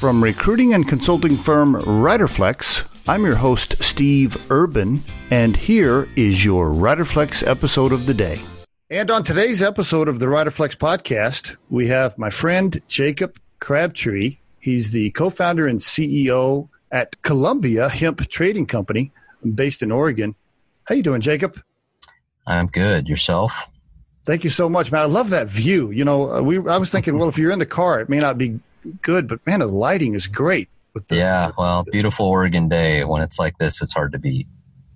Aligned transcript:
from 0.00 0.24
recruiting 0.24 0.72
and 0.72 0.88
consulting 0.88 1.36
firm 1.36 1.74
Riderflex. 1.74 2.90
I'm 3.06 3.22
your 3.22 3.36
host, 3.36 3.84
Steve 3.84 4.50
Urban, 4.50 5.02
and 5.30 5.54
here 5.54 6.08
is 6.16 6.42
your 6.42 6.70
Riderflex 6.70 7.46
episode 7.46 7.92
of 7.92 8.06
the 8.06 8.14
day. 8.14 8.40
And 8.88 9.10
on 9.10 9.24
today's 9.24 9.62
episode 9.62 10.08
of 10.08 10.18
the 10.18 10.24
Riderflex 10.24 10.78
podcast, 10.78 11.54
we 11.68 11.86
have 11.88 12.16
my 12.16 12.30
friend 12.30 12.80
Jacob 12.88 13.38
Crabtree. 13.58 14.38
He's 14.58 14.90
the 14.90 15.10
co 15.10 15.28
founder 15.28 15.66
and 15.66 15.78
CEO 15.78 16.70
at 16.90 17.20
Columbia 17.20 17.90
Hemp 17.90 18.26
Trading 18.30 18.64
Company 18.64 19.12
based 19.54 19.82
in 19.82 19.92
Oregon. 19.92 20.34
How 20.84 20.94
you 20.94 21.02
doing, 21.02 21.20
Jacob? 21.20 21.62
I'm 22.46 22.68
good. 22.68 23.06
Yourself? 23.06 23.70
Thank 24.24 24.44
you 24.44 24.50
so 24.50 24.70
much, 24.70 24.90
man. 24.90 25.02
I 25.02 25.04
love 25.04 25.28
that 25.28 25.48
view. 25.48 25.90
You 25.90 26.06
know, 26.06 26.32
uh, 26.32 26.40
we 26.40 26.56
I 26.56 26.78
was 26.78 26.90
thinking, 26.90 27.18
well, 27.18 27.28
if 27.28 27.36
you're 27.36 27.50
in 27.50 27.58
the 27.58 27.66
car, 27.66 28.00
it 28.00 28.08
may 28.08 28.18
not 28.18 28.38
be 28.38 28.60
good, 29.02 29.28
but 29.28 29.44
man, 29.46 29.60
the 29.60 29.66
lighting 29.66 30.14
is 30.14 30.26
great. 30.26 30.68
The, 30.94 31.16
yeah, 31.16 31.52
well, 31.56 31.84
beautiful 31.84 32.26
Oregon 32.26 32.68
day. 32.68 33.04
When 33.04 33.22
it's 33.22 33.38
like 33.38 33.58
this, 33.58 33.80
it's 33.80 33.92
hard 33.92 34.12
to 34.12 34.18
beat. 34.18 34.46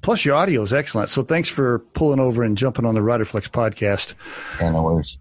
Plus, 0.02 0.24
your 0.24 0.34
audio 0.34 0.60
is 0.62 0.72
excellent. 0.72 1.09
So 1.09 1.22
thanks 1.22 1.48
for 1.48 1.78
pulling 1.95 2.20
over 2.20 2.42
and 2.42 2.59
jumping 2.59 2.84
on 2.84 2.95
the 2.95 3.00
Riderflex 3.00 3.48
podcast. 3.48 4.14
Yeah, 4.60 4.70
no 4.70 4.82
worries. 4.82 5.18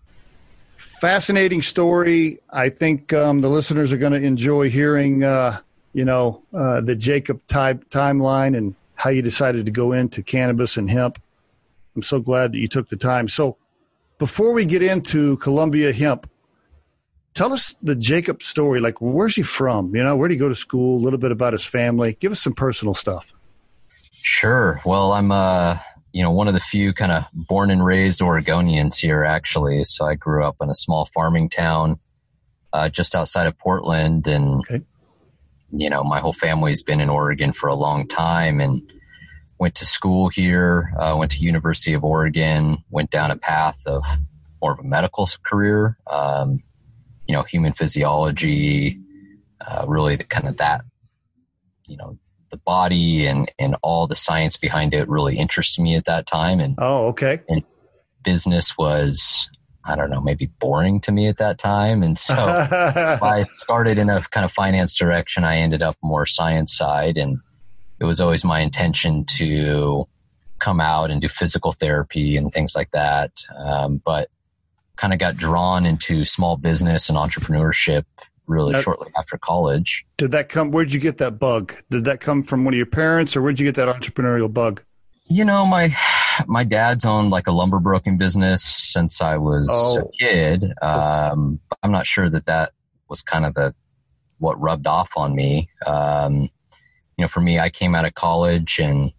Fascinating 0.75 1.61
story. 1.61 2.39
I 2.49 2.69
think 2.69 3.13
um, 3.13 3.41
the 3.41 3.49
listeners 3.49 3.93
are 3.93 3.97
going 3.97 4.13
to 4.13 4.21
enjoy 4.21 4.69
hearing, 4.69 5.23
uh, 5.23 5.59
you 5.93 6.03
know, 6.03 6.43
uh, 6.53 6.81
the 6.81 6.95
Jacob 6.95 7.45
type 7.47 7.89
timeline 7.91 8.57
and 8.57 8.75
how 8.95 9.09
you 9.09 9.21
decided 9.21 9.66
to 9.66 9.71
go 9.71 9.91
into 9.91 10.21
cannabis 10.23 10.75
and 10.75 10.89
hemp. 10.89 11.21
I'm 11.95 12.02
so 12.02 12.19
glad 12.19 12.53
that 12.53 12.57
you 12.57 12.67
took 12.67 12.89
the 12.89 12.97
time. 12.97 13.27
So, 13.27 13.57
before 14.17 14.52
we 14.52 14.66
get 14.66 14.81
into 14.81 15.38
Columbia 15.38 15.91
Hemp, 15.91 16.30
tell 17.33 17.53
us 17.53 17.75
the 17.81 17.95
Jacob 17.95 18.43
story. 18.43 18.79
Like, 18.79 19.01
where's 19.01 19.35
he 19.35 19.43
from? 19.43 19.95
You 19.95 20.03
know, 20.03 20.15
where 20.15 20.27
did 20.27 20.35
he 20.35 20.39
go 20.39 20.49
to 20.49 20.55
school? 20.55 20.97
A 20.97 21.01
little 21.03 21.19
bit 21.19 21.31
about 21.31 21.53
his 21.53 21.65
family. 21.65 22.17
Give 22.19 22.31
us 22.31 22.41
some 22.41 22.53
personal 22.53 22.93
stuff. 22.93 23.33
Sure. 24.21 24.81
Well, 24.85 25.13
I'm, 25.13 25.31
uh, 25.31 25.77
you 26.13 26.23
know, 26.23 26.31
one 26.31 26.47
of 26.47 26.53
the 26.53 26.59
few 26.59 26.93
kind 26.93 27.11
of 27.11 27.25
born 27.33 27.71
and 27.71 27.83
raised 27.83 28.19
Oregonians 28.19 28.97
here, 28.97 29.23
actually. 29.23 29.83
So 29.83 30.05
I 30.05 30.16
grew 30.16 30.45
up 30.45 30.58
in 30.61 30.69
a 30.69 30.75
small 30.75 31.09
farming 31.13 31.49
town 31.49 31.99
uh, 32.71 32.89
just 32.89 33.16
outside 33.16 33.47
of 33.47 33.58
Portland, 33.58 34.27
and 34.27 34.61
okay. 34.61 34.81
you 35.71 35.89
know, 35.89 36.03
my 36.03 36.19
whole 36.19 36.33
family's 36.33 36.83
been 36.83 37.02
in 37.02 37.09
Oregon 37.09 37.53
for 37.53 37.67
a 37.67 37.75
long 37.75 38.08
time, 38.08 38.59
and 38.59 38.81
went 39.59 39.75
to 39.75 39.86
school 39.86 40.30
here, 40.30 40.91
uh, 40.99 41.15
went 41.17 41.31
to 41.31 41.39
University 41.39 41.93
of 41.93 42.03
Oregon, 42.03 42.77
went 42.89 43.11
down 43.11 43.31
a 43.31 43.38
path 43.38 43.77
of 43.86 44.03
more 44.61 44.73
of 44.73 44.80
a 44.80 44.83
medical 44.83 45.27
career, 45.43 45.97
um, 46.09 46.59
you 47.27 47.33
know, 47.33 47.43
human 47.43 47.73
physiology, 47.73 48.97
uh, 49.66 49.85
really 49.88 50.16
the 50.16 50.23
kind 50.23 50.47
of 50.47 50.57
that, 50.57 50.81
you 51.85 51.97
know, 51.97 52.17
the 52.52 52.57
body 52.57 53.25
and, 53.25 53.52
and 53.57 53.75
all 53.81 54.07
the 54.07 54.15
science 54.15 54.57
behind 54.57 54.93
it 54.93 55.09
really 55.09 55.38
interested 55.38 55.81
me 55.81 55.95
at 55.95 56.05
that 56.05 56.27
time. 56.27 56.59
And, 56.59 56.75
oh, 56.77 57.07
okay. 57.07 57.39
And 57.49 57.63
business 58.23 58.77
was, 58.77 59.49
I 59.85 59.95
don't 59.95 60.09
know, 60.09 60.21
maybe 60.21 60.47
boring 60.59 61.02
to 61.02 61.11
me 61.11 61.27
at 61.27 61.38
that 61.39 61.57
time. 61.57 62.03
And 62.03 62.17
so 62.17 62.35
I 62.38 63.45
started 63.55 63.97
in 63.97 64.09
a 64.09 64.21
kind 64.21 64.45
of 64.45 64.52
finance 64.52 64.93
direction. 64.93 65.43
I 65.43 65.58
ended 65.58 65.81
up 65.81 65.97
more 66.03 66.25
science 66.25 66.75
side 66.75 67.17
and, 67.17 67.39
it 68.03 68.05
was 68.05 68.19
always 68.19 68.43
my 68.43 68.59
intention 68.59 69.23
to 69.37 70.05
come 70.59 70.81
out 70.81 71.09
and 71.09 71.21
do 71.21 71.30
physical 71.30 71.71
therapy 71.71 72.35
and 72.35 72.52
things 72.52 72.75
like 72.75 72.91
that. 72.91 73.31
Um, 73.58 74.02
but 74.03 74.30
kind 75.03 75.11
of 75.11 75.19
got 75.19 75.35
drawn 75.35 75.85
into 75.85 76.23
small 76.23 76.55
business 76.55 77.09
and 77.09 77.17
entrepreneurship 77.17 78.05
really 78.47 78.81
shortly 78.81 79.11
after 79.17 79.37
college. 79.37 80.05
Did 80.15 80.31
that 80.31 80.47
come? 80.47 80.71
Where'd 80.71 80.93
you 80.93 80.99
get 81.01 81.17
that 81.17 81.39
bug? 81.39 81.75
Did 81.91 82.05
that 82.05 82.21
come 82.21 82.41
from 82.41 82.63
one 82.63 82.73
of 82.73 82.77
your 82.77 82.85
parents, 82.85 83.35
or 83.35 83.41
where'd 83.41 83.59
you 83.59 83.65
get 83.65 83.75
that 83.75 83.93
entrepreneurial 83.93 84.51
bug? 84.51 84.81
You 85.25 85.43
know, 85.43 85.65
my 85.65 85.93
my 86.47 86.63
dad's 86.63 87.03
owned 87.03 87.31
like 87.31 87.47
a 87.47 87.52
lumber 87.52 87.80
broking 87.80 88.17
business 88.17 88.63
since 88.63 89.21
I 89.21 89.36
was 89.36 89.67
oh. 89.69 89.99
a 89.99 90.11
kid. 90.17 90.71
Um, 90.81 91.59
I'm 91.81 91.92
not 91.92 92.08
sure 92.08 92.30
that 92.30 92.45
that 92.45 92.71
was 93.09 93.21
kind 93.21 93.45
of 93.45 93.55
the 93.55 93.75
what 94.37 94.58
rubbed 94.61 94.87
off 94.87 95.09
on 95.17 95.36
me. 95.36 95.67
Um, 95.86 96.43
you 97.17 97.23
know, 97.25 97.27
for 97.27 97.42
me, 97.42 97.59
I 97.59 97.69
came 97.69 97.93
out 97.93 98.05
of 98.05 98.13
college 98.15 98.80
and 98.80 99.11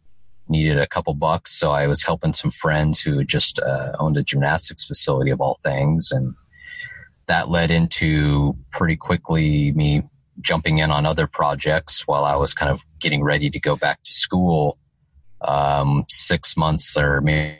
needed 0.49 0.79
a 0.79 0.87
couple 0.87 1.15
bucks. 1.15 1.59
So 1.59 1.71
I 1.71 1.87
was 1.87 2.03
helping 2.03 2.33
some 2.33 2.51
friends 2.51 3.01
who 3.01 3.25
just 3.25 3.59
uh, 3.59 3.93
owned 3.99 4.17
a 4.17 4.23
gymnastics 4.23 4.85
facility 4.85 5.31
of 5.31 5.41
all 5.41 5.59
things. 5.65 6.11
And 6.13 6.35
that 7.27 7.49
led 7.49 7.71
into 7.71 8.57
pretty 8.71 8.97
quickly 8.97 9.73
me 9.73 10.03
jumping 10.41 10.79
in 10.79 10.91
on 10.91 11.07
other 11.07 11.27
projects 11.27 12.07
while 12.07 12.25
I 12.25 12.37
was 12.37 12.53
kind 12.53 12.71
of 12.71 12.81
getting 13.01 13.23
ready 13.23 13.51
to 13.51 13.61
go 13.61 13.77
back 13.77 14.03
to 14.05 14.13
school. 14.13 14.79
Um, 15.41 16.07
six 16.09 16.57
months 16.57 16.97
or 16.97 17.21
maybe 17.21 17.59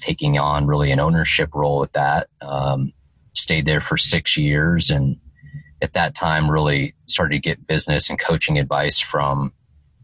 taking 0.00 0.38
on 0.38 0.66
really 0.66 0.92
an 0.92 1.00
ownership 1.00 1.54
role 1.54 1.80
with 1.80 1.92
that. 1.92 2.28
Um, 2.40 2.92
stayed 3.34 3.66
there 3.66 3.80
for 3.80 3.96
six 3.96 4.36
years 4.36 4.90
and 4.90 5.16
at 5.82 5.92
that 5.92 6.14
time 6.14 6.50
really 6.50 6.94
started 7.06 7.34
to 7.34 7.40
get 7.40 7.66
business 7.66 8.10
and 8.10 8.18
coaching 8.18 8.58
advice 8.58 8.98
from 8.98 9.52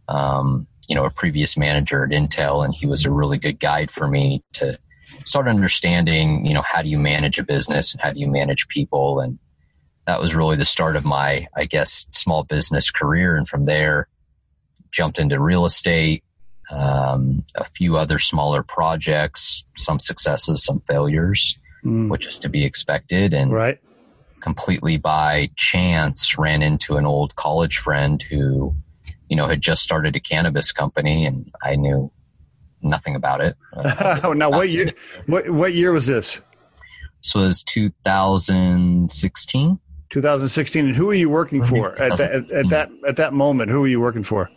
um, 0.09 0.67
you 0.89 0.95
know 0.95 1.05
a 1.05 1.11
previous 1.11 1.57
manager 1.57 2.05
at 2.05 2.11
Intel, 2.11 2.65
and 2.65 2.75
he 2.75 2.87
was 2.87 3.05
a 3.05 3.11
really 3.11 3.39
good 3.39 3.61
guide 3.61 3.91
for 3.91 4.09
me 4.09 4.43
to 4.55 4.79
start 5.25 5.49
understanding 5.49 6.45
you 6.45 6.55
know 6.55 6.63
how 6.63 6.83
do 6.83 6.89
you 6.89 6.99
manage 6.99 7.39
a 7.39 7.45
business 7.45 7.93
and 7.93 8.01
how 8.01 8.13
do 8.13 8.21
you 8.21 8.29
manage 8.29 8.69
people, 8.69 9.21
and 9.21 9.39
that 10.07 10.21
was 10.21 10.35
really 10.35 10.57
the 10.57 10.65
start 10.65 10.97
of 10.97 11.05
my 11.05 11.47
I 11.57 11.65
guess 11.65 12.07
small 12.13 12.45
business 12.45 12.91
career, 12.91 13.37
and 13.37 13.49
from 13.49 13.65
there 13.65 14.09
jumped 14.93 15.19
into 15.19 15.41
real 15.41 15.65
estate. 15.65 16.23
Um, 16.71 17.45
a 17.57 17.65
few 17.65 17.99
other 17.99 18.19
smaller 18.19 18.63
projects, 18.63 19.65
some 19.77 20.01
successes, 20.01 20.65
some 20.65 20.81
failures, 20.89 21.59
mm. 21.85 22.09
which 22.09 22.25
is 22.25 22.39
to 22.39 22.49
be 22.49 22.65
expected. 22.65 23.35
And 23.35 23.53
right 23.53 23.79
completely 24.45 24.99
by 24.99 25.51
chance 25.57 26.37
ran 26.37 26.61
into 26.61 26.99
an 26.99 27.07
old 27.07 27.35
college 27.35 27.79
friend 27.79 28.23
who, 28.23 28.75
you 29.29 29.37
know, 29.37 29.47
had 29.47 29.61
just 29.61 29.83
started 29.83 30.17
a 30.17 30.21
cannabis 30.21 30.73
company 30.73 31.27
and 31.27 31.53
I 31.63 31.77
knew 31.77 32.11
nothing 32.83 33.15
about 33.17 33.41
it. 33.41 33.57
oh, 34.25 34.35
now 34.35 34.51
what 34.51 34.69
year, 34.69 34.93
what, 35.27 35.49
what 35.51 35.73
year 35.73 35.93
was 35.93 36.07
this? 36.07 36.41
This 37.23 37.35
was 37.35 37.63
2016. 37.63 39.79
2016. 40.11 40.87
And 40.87 40.95
who 40.95 41.07
were 41.07 41.15
you 41.15 41.31
working 41.31 41.65
for 41.65 41.99
at, 42.01 42.19
that, 42.19 42.33
at, 42.33 42.51
at, 42.51 42.69
that, 42.69 42.91
at 43.07 43.17
that 43.17 43.33
moment? 43.33 43.71
Who 43.71 43.81
were 43.81 43.89
you 43.89 44.01
working 44.01 44.23
for? 44.23 44.51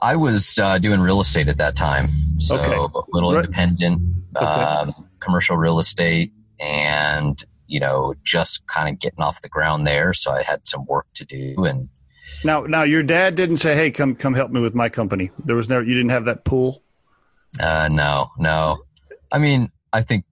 I 0.00 0.16
was 0.16 0.58
uh, 0.58 0.78
doing 0.78 1.00
real 1.00 1.20
estate 1.20 1.48
at 1.48 1.58
that 1.58 1.76
time. 1.76 2.08
So 2.38 2.58
okay. 2.58 2.72
a 2.72 2.88
little 3.12 3.34
right. 3.34 3.44
independent, 3.44 4.00
okay. 4.36 4.44
um, 4.44 5.06
commercial 5.20 5.56
real 5.56 5.78
estate 5.78 6.32
and 6.60 7.44
you 7.68 7.78
know, 7.78 8.14
just 8.24 8.66
kind 8.66 8.88
of 8.88 8.98
getting 8.98 9.20
off 9.20 9.42
the 9.42 9.48
ground 9.48 9.86
there. 9.86 10.12
So 10.14 10.32
I 10.32 10.42
had 10.42 10.66
some 10.66 10.84
work 10.86 11.06
to 11.14 11.24
do. 11.24 11.64
And 11.64 11.88
now, 12.44 12.62
now 12.62 12.82
your 12.82 13.02
dad 13.02 13.34
didn't 13.34 13.58
say, 13.58 13.74
Hey, 13.74 13.90
come, 13.90 14.14
come 14.14 14.34
help 14.34 14.50
me 14.50 14.60
with 14.60 14.74
my 14.74 14.88
company. 14.88 15.30
There 15.44 15.56
was 15.56 15.68
never, 15.68 15.84
you 15.84 15.94
didn't 15.94 16.10
have 16.10 16.26
that 16.26 16.44
pool. 16.44 16.82
Uh, 17.60 17.88
no, 17.88 18.30
no. 18.38 18.78
I 19.30 19.38
mean, 19.38 19.70
I 19.92 20.02
think 20.02 20.24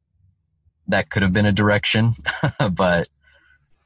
that 0.89 1.11
could 1.11 1.23
have 1.23 1.33
been 1.33 1.47
a 1.47 1.53
direction, 1.53 2.15
but, 2.73 3.09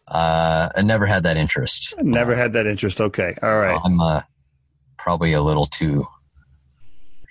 uh, 0.06 0.69
I 0.75 0.82
never 0.82 1.06
had 1.06 1.22
that 1.22 1.37
interest. 1.37 1.94
Never 2.03 2.34
had 2.34 2.54
that 2.54 2.66
interest. 2.66 3.00
Okay. 3.00 3.34
All 3.43 3.59
right. 3.59 3.81
I'm, 3.82 4.00
uh, 4.00 4.22
probably 4.98 5.32
a 5.32 5.42
little 5.42 5.66
too 5.66 6.06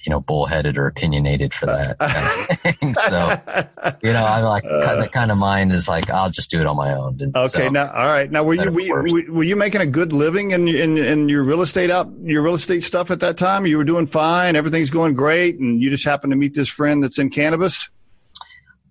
you 0.05 0.09
know, 0.09 0.19
bullheaded 0.19 0.77
or 0.77 0.87
opinionated 0.87 1.53
for 1.53 1.65
that. 1.65 1.99
Kind 1.99 2.97
of 2.97 3.03
so, 3.03 3.95
you 4.01 4.13
know, 4.13 4.25
I'm 4.25 4.45
like, 4.45 4.63
uh, 4.65 4.95
the 4.95 5.09
kind 5.09 5.31
of 5.31 5.37
mind 5.37 5.71
is 5.71 5.87
like, 5.87 6.09
I'll 6.09 6.29
just 6.29 6.49
do 6.49 6.61
it 6.61 6.67
on 6.67 6.77
my 6.77 6.93
own. 6.93 7.17
And 7.19 7.35
okay. 7.35 7.65
So, 7.65 7.69
now, 7.69 7.91
all 7.91 8.07
right. 8.07 8.31
Now, 8.31 8.43
were 8.43 8.53
you, 8.53 8.71
were 8.71 9.31
were 9.31 9.43
you 9.43 9.55
making 9.55 9.81
a 9.81 9.85
good 9.85 10.13
living 10.13 10.51
in, 10.51 10.67
in, 10.67 10.97
in 10.97 11.29
your 11.29 11.43
real 11.43 11.61
estate 11.61 11.91
up 11.91 12.09
your 12.21 12.41
real 12.41 12.53
estate 12.53 12.83
stuff 12.83 13.11
at 13.11 13.19
that 13.19 13.37
time? 13.37 13.65
You 13.65 13.77
were 13.77 13.83
doing 13.83 14.07
fine. 14.07 14.55
Everything's 14.55 14.89
going 14.89 15.15
great. 15.15 15.59
And 15.59 15.81
you 15.81 15.89
just 15.89 16.05
happened 16.05 16.31
to 16.31 16.37
meet 16.37 16.53
this 16.53 16.69
friend 16.69 17.03
that's 17.03 17.19
in 17.19 17.29
cannabis. 17.29 17.89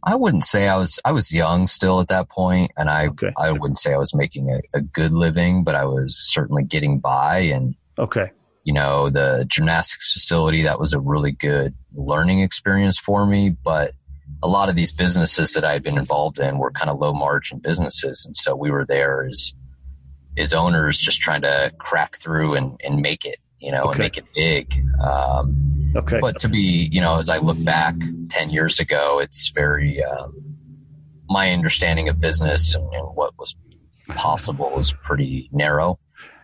I 0.05 0.15
wouldn't 0.15 0.45
say 0.45 0.69
I 0.69 0.77
was, 0.77 1.01
I 1.05 1.13
was 1.13 1.33
young 1.33 1.67
still 1.67 2.01
at 2.01 2.09
that 2.09 2.29
point, 2.29 2.71
and 2.77 2.89
I, 2.89 3.09
okay. 3.09 3.33
I 3.37 3.51
wouldn't 3.51 3.81
say 3.81 3.93
I 3.93 3.97
was 3.97 4.15
making 4.15 4.49
a, 4.49 4.61
a 4.73 4.81
good 4.81 5.13
living, 5.13 5.65
but 5.65 5.75
I 5.75 5.85
was 5.87 6.17
certainly 6.17 6.63
getting 6.63 7.01
by 7.01 7.39
and, 7.39 7.75
okay 7.99 8.31
you 8.69 8.75
know, 8.75 9.09
the 9.09 9.47
gymnastics 9.49 10.13
facility, 10.13 10.65
that 10.65 10.79
was 10.79 10.93
a 10.93 11.01
really 11.01 11.33
good 11.33 11.75
learning 11.95 12.41
experience 12.41 12.99
for 12.99 13.25
me. 13.25 13.49
But 13.49 13.95
a 14.43 14.47
lot 14.47 14.69
of 14.69 14.77
these 14.77 14.93
businesses 14.93 15.55
that 15.55 15.65
I 15.65 15.73
had 15.73 15.83
been 15.83 15.97
involved 15.97 16.39
in 16.39 16.59
were 16.59 16.71
kind 16.71 16.91
of 16.91 16.99
low 16.99 17.15
margin 17.15 17.61
businesses. 17.61 18.27
And 18.27 18.37
so 18.37 18.55
we 18.55 18.71
were 18.71 18.85
there 18.85 19.25
as, 19.25 19.55
as 20.37 20.53
owners 20.53 21.01
just 21.01 21.19
trying 21.19 21.41
to 21.41 21.73
crack 21.79 22.19
through 22.19 22.57
and, 22.57 22.79
and 22.85 23.01
make 23.01 23.25
it, 23.25 23.39
you 23.59 23.73
know, 23.73 23.85
okay. 23.85 23.91
and 23.93 23.99
make 24.01 24.19
it 24.19 24.27
big. 24.35 24.85
Um, 25.03 25.95
okay. 25.97 26.21
But 26.21 26.39
to 26.43 26.49
be, 26.51 26.91
you 26.93 27.01
know, 27.01 27.17
as 27.17 27.31
I 27.31 27.39
look 27.39 27.65
back 27.65 27.95
10 28.29 28.51
years 28.51 28.79
ago, 28.79 29.19
it's 29.19 29.51
very, 29.55 30.05
um, 30.05 30.45
my 31.31 31.53
understanding 31.53 32.11
of 32.11 32.21
business 32.21 32.75
and, 32.75 32.85
and 32.93 33.07
what 33.17 33.33
was 33.39 33.57
possible 34.09 34.79
is 34.79 34.93
pretty 34.93 35.49
narrow. 35.53 35.99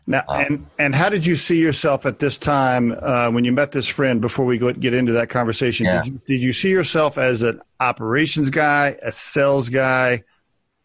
Now, 0.07 0.23
uh, 0.29 0.45
and 0.47 0.67
and 0.79 0.95
how 0.95 1.09
did 1.09 1.25
you 1.25 1.35
see 1.35 1.59
yourself 1.59 2.05
at 2.05 2.19
this 2.19 2.37
time 2.37 2.95
uh, 3.01 3.31
when 3.31 3.45
you 3.45 3.53
met 3.53 3.73
this 3.73 3.89
friend? 3.89 4.21
Before 4.21 4.45
we 4.45 4.59
go, 4.59 4.73
get 4.73 4.93
into 4.93 5.13
that 5.13 5.31
conversation, 5.31 5.87
yeah. 5.87 6.03
did, 6.03 6.13
you, 6.13 6.21
did 6.27 6.41
you 6.43 6.53
see 6.53 6.71
yourself 6.71 7.17
as 7.17 7.43
an 7.43 7.61
operations 7.81 8.51
guy, 8.51 8.99
a 9.03 9.11
sales 9.11 9.71
guy, 9.71 10.23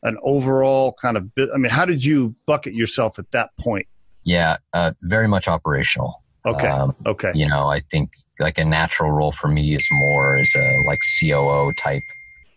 an 0.04 0.18
overall 0.24 0.96
kind 1.02 1.18
of? 1.18 1.30
I 1.38 1.58
mean, 1.58 1.70
how 1.70 1.86
did 1.86 2.04
you 2.04 2.36
bucket 2.46 2.74
yourself 2.74 3.20
at 3.20 3.30
that 3.32 3.50
point? 3.60 3.88
Yeah, 4.24 4.58
uh, 4.74 4.92
very 5.02 5.28
much 5.28 5.48
operational. 5.48 6.24
Okay. 6.46 6.68
Um, 6.68 6.96
okay. 7.06 7.32
You 7.36 7.48
know, 7.48 7.68
I 7.68 7.82
think 7.92 8.12
like 8.40 8.58
a 8.58 8.66
natural 8.66 9.12
role 9.12 9.32
for 9.32 9.48
me 9.48 9.76
is 9.76 9.88
more 9.92 10.38
as 10.38 10.54
a 10.56 10.82
like 10.88 11.02
COO 11.20 11.74
type. 11.74 12.04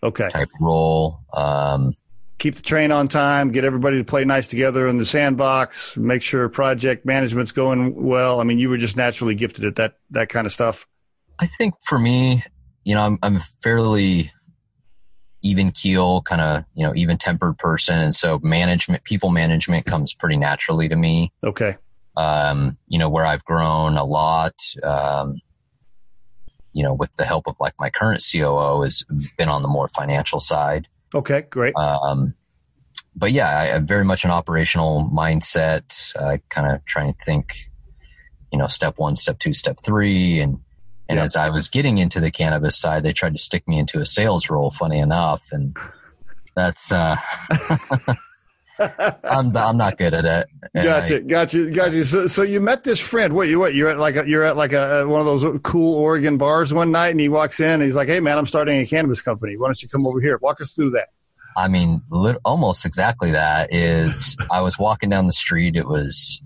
Okay. 0.02 0.28
Type 0.30 0.48
role. 0.60 1.18
Um, 1.32 1.94
keep 2.42 2.56
the 2.56 2.62
train 2.62 2.90
on 2.90 3.06
time, 3.06 3.52
get 3.52 3.62
everybody 3.62 3.98
to 3.98 4.04
play 4.04 4.24
nice 4.24 4.48
together 4.48 4.88
in 4.88 4.98
the 4.98 5.06
sandbox, 5.06 5.96
make 5.96 6.22
sure 6.22 6.48
project 6.48 7.06
management's 7.06 7.52
going 7.52 7.94
well. 7.94 8.40
I 8.40 8.44
mean, 8.44 8.58
you 8.58 8.68
were 8.68 8.78
just 8.78 8.96
naturally 8.96 9.36
gifted 9.36 9.64
at 9.64 9.76
that 9.76 9.94
that 10.10 10.28
kind 10.28 10.44
of 10.44 10.52
stuff. 10.52 10.84
I 11.38 11.46
think 11.46 11.74
for 11.84 12.00
me, 12.00 12.44
you 12.82 12.96
know, 12.96 13.02
I'm 13.02 13.18
I'm 13.22 13.36
a 13.36 13.44
fairly 13.62 14.32
even 15.42 15.70
keel, 15.70 16.22
kind 16.22 16.40
of 16.40 16.64
you 16.74 16.84
know 16.84 16.92
even 16.96 17.16
tempered 17.16 17.58
person, 17.58 18.00
and 18.00 18.12
so 18.12 18.40
management, 18.42 19.04
people 19.04 19.30
management 19.30 19.86
comes 19.86 20.12
pretty 20.12 20.36
naturally 20.36 20.88
to 20.88 20.96
me. 20.96 21.32
Okay. 21.44 21.76
Um, 22.16 22.76
you 22.88 22.98
know, 22.98 23.08
where 23.08 23.24
I've 23.24 23.44
grown 23.44 23.96
a 23.96 24.04
lot. 24.04 24.54
Um, 24.82 25.40
you 26.72 26.82
know, 26.82 26.94
with 26.94 27.14
the 27.16 27.24
help 27.24 27.46
of 27.46 27.54
like 27.60 27.74
my 27.78 27.90
current 27.90 28.24
COO, 28.28 28.82
has 28.82 29.04
been 29.38 29.48
on 29.48 29.62
the 29.62 29.68
more 29.68 29.86
financial 29.86 30.40
side. 30.40 30.88
Okay, 31.14 31.42
great. 31.50 31.74
Um, 31.76 32.34
but 33.14 33.32
yeah, 33.32 33.58
I 33.58 33.66
have 33.66 33.84
very 33.84 34.04
much 34.04 34.24
an 34.24 34.30
operational 34.30 35.10
mindset. 35.12 36.16
I 36.16 36.40
kind 36.48 36.74
of 36.74 36.84
try 36.84 37.04
and 37.04 37.14
think, 37.24 37.70
you 38.50 38.58
know, 38.58 38.66
step 38.66 38.94
one, 38.96 39.16
step 39.16 39.38
two, 39.38 39.52
step 39.52 39.78
three, 39.84 40.40
and 40.40 40.58
and 41.08 41.20
as 41.20 41.36
I 41.36 41.50
was 41.50 41.68
getting 41.68 41.98
into 41.98 42.20
the 42.20 42.30
cannabis 42.30 42.78
side, 42.78 43.02
they 43.02 43.12
tried 43.12 43.34
to 43.34 43.38
stick 43.38 43.68
me 43.68 43.78
into 43.78 44.00
a 44.00 44.06
sales 44.06 44.48
role. 44.48 44.70
Funny 44.70 44.98
enough, 44.98 45.42
and 45.52 45.76
that's 46.54 46.90
uh, 46.90 47.16
I'm 49.25 49.56
I'm 49.56 49.76
not 49.76 49.99
good 49.99 50.14
at 50.14 50.25
it. 50.25 50.49
gotcha, 50.75 51.17
I, 51.17 51.20
gotcha, 51.20 51.70
gotcha. 51.70 52.05
So, 52.05 52.26
so 52.26 52.43
you 52.43 52.61
met 52.61 52.84
this 52.84 53.00
friend. 53.00 53.34
What 53.34 53.49
you 53.49 53.58
what 53.58 53.75
you're 53.75 53.88
at 53.90 53.99
like 53.99 54.17
a, 54.17 54.26
you're 54.26 54.43
at 54.43 54.56
like 54.56 54.73
a 54.73 55.02
uh, 55.02 55.06
one 55.06 55.20
of 55.20 55.26
those 55.26 55.61
cool 55.62 55.94
Oregon 55.94 56.38
bars 56.38 56.73
one 56.73 56.90
night, 56.90 57.08
and 57.08 57.20
he 57.20 57.29
walks 57.29 57.61
in 57.61 57.67
and 57.67 57.82
he's 57.82 57.94
like, 57.94 58.08
"Hey 58.08 58.20
man, 58.20 58.38
I'm 58.38 58.46
starting 58.46 58.81
a 58.81 58.87
cannabis 58.87 59.23
company. 59.23 59.56
Why 59.56 59.69
don't 59.69 59.82
you 59.82 59.88
come 59.88 60.06
over 60.06 60.20
here? 60.20 60.38
Walk 60.38 60.61
us 60.61 60.73
through 60.75 60.90
that." 60.90 61.08
I 61.56 61.69
mean, 61.69 62.02
lit- 62.11 62.38
almost 62.44 62.87
exactly 62.87 63.32
that. 63.32 63.73
Is 63.73 64.37
I 64.50 64.61
was 64.61 64.79
walking 64.79 65.11
down 65.11 65.26
the 65.26 65.32
street. 65.32 65.76
It 65.76 65.87
was 65.87 66.40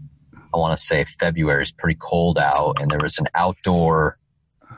I 0.52 0.58
want 0.58 0.76
to 0.76 0.82
say 0.82 1.04
February. 1.18 1.62
It's 1.62 1.70
pretty 1.70 1.98
cold 2.00 2.38
out, 2.38 2.80
and 2.80 2.90
there 2.90 3.00
was 3.02 3.18
an 3.18 3.26
outdoor 3.34 4.18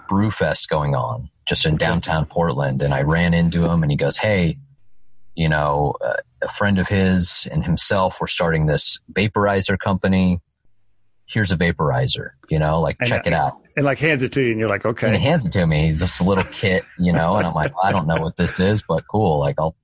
brew 0.09 0.31
fest 0.31 0.69
going 0.69 0.95
on 0.95 1.29
just 1.47 1.67
in 1.67 1.77
downtown 1.77 2.27
Portland. 2.27 2.83
And 2.83 2.93
I 2.93 3.03
ran 3.03 3.35
into 3.35 3.65
him, 3.65 3.83
and 3.83 3.91
he 3.91 3.97
goes, 3.97 4.17
"Hey." 4.17 4.59
You 5.38 5.49
know, 5.49 5.94
uh, 6.05 6.14
a 6.43 6.49
friend 6.49 6.81
of 6.81 6.88
his 6.88 7.46
and 7.52 7.64
himself 7.64 8.20
were 8.20 8.26
starting 8.26 8.67
this 8.67 8.99
vaporizer 9.12 9.79
company. 9.79 10.40
Here's 11.26 11.52
a 11.52 11.56
vaporizer, 11.56 12.31
you 12.50 12.58
know, 12.58 12.81
like 12.81 12.96
and, 12.99 13.08
check 13.08 13.25
it 13.25 13.32
out. 13.32 13.55
And 13.76 13.85
like 13.85 13.99
hands 13.99 14.25
it 14.25 14.32
to 14.32 14.43
you, 14.43 14.50
and 14.50 14.58
you're 14.58 14.69
like, 14.69 14.85
okay. 14.85 15.06
And 15.06 15.17
he 15.17 15.23
hands 15.23 15.46
it 15.46 15.52
to 15.52 15.64
me. 15.64 15.90
It's 15.90 16.00
this 16.00 16.20
little 16.20 16.44
kit, 16.50 16.82
you 16.99 17.12
know, 17.12 17.37
and 17.37 17.46
I'm 17.46 17.55
like, 17.55 17.70
I 17.81 17.93
don't 17.93 18.08
know 18.08 18.17
what 18.19 18.37
this 18.37 18.58
is, 18.58 18.82
but 18.82 19.06
cool. 19.06 19.38
Like 19.38 19.55
I'll, 19.61 19.76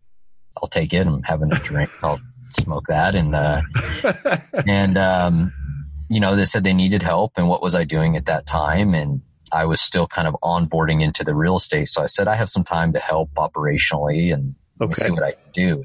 I'll 0.61 0.69
take 0.69 0.93
it. 0.93 1.07
I'm 1.07 1.23
having 1.23 1.53
a 1.53 1.59
drink. 1.61 1.89
I'll 2.03 2.19
smoke 2.59 2.89
that, 2.89 3.15
and 3.15 3.37
uh, 3.37 3.63
and 4.67 4.99
um, 4.99 5.53
you 6.09 6.19
know, 6.19 6.35
they 6.35 6.47
said 6.47 6.65
they 6.65 6.73
needed 6.73 7.05
help, 7.05 7.35
and 7.37 7.49
what 7.49 7.63
was 7.63 7.77
I 7.77 7.85
doing 7.85 8.17
at 8.17 8.27
that 8.27 8.47
time? 8.47 8.93
And 8.93 9.23
I 9.53 9.67
was 9.67 9.81
still 9.81 10.09
kind 10.09 10.27
of 10.27 10.37
onboarding 10.43 11.01
into 11.01 11.23
the 11.23 11.35
real 11.35 11.57
estate. 11.57 11.87
So 11.87 12.03
I 12.03 12.07
said, 12.07 12.27
I 12.27 12.35
have 12.35 12.51
some 12.51 12.65
time 12.65 12.93
to 12.95 12.99
help 12.99 13.33
operationally 13.35 14.35
and 14.35 14.57
okay. 14.81 14.95
see 14.95 15.11
what 15.11 15.23
I 15.23 15.33
can 15.33 15.53
do. 15.53 15.85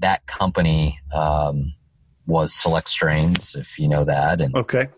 That 0.00 0.26
company 0.26 0.98
um, 1.12 1.74
was 2.26 2.52
Select 2.52 2.88
Strains, 2.88 3.54
if 3.54 3.78
you 3.78 3.88
know 3.88 4.04
that, 4.04 4.40
and 4.40 4.54
okay, 4.56 4.88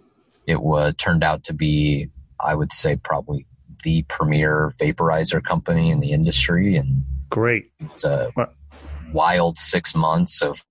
it 0.46 0.62
would 0.62 0.98
turned 0.98 1.22
out 1.22 1.44
to 1.44 1.52
be, 1.52 2.08
I 2.40 2.54
would 2.54 2.72
say, 2.72 2.96
probably 2.96 3.46
the 3.82 4.02
premier 4.08 4.74
vaporizer 4.80 5.42
company 5.42 5.90
in 5.90 6.00
the 6.00 6.12
industry, 6.12 6.76
and 6.76 7.04
great. 7.28 7.70
It 7.80 7.92
was 7.92 8.04
a 8.04 8.32
wild 9.12 9.58
six 9.58 9.94
months 9.94 10.42
of 10.42 10.62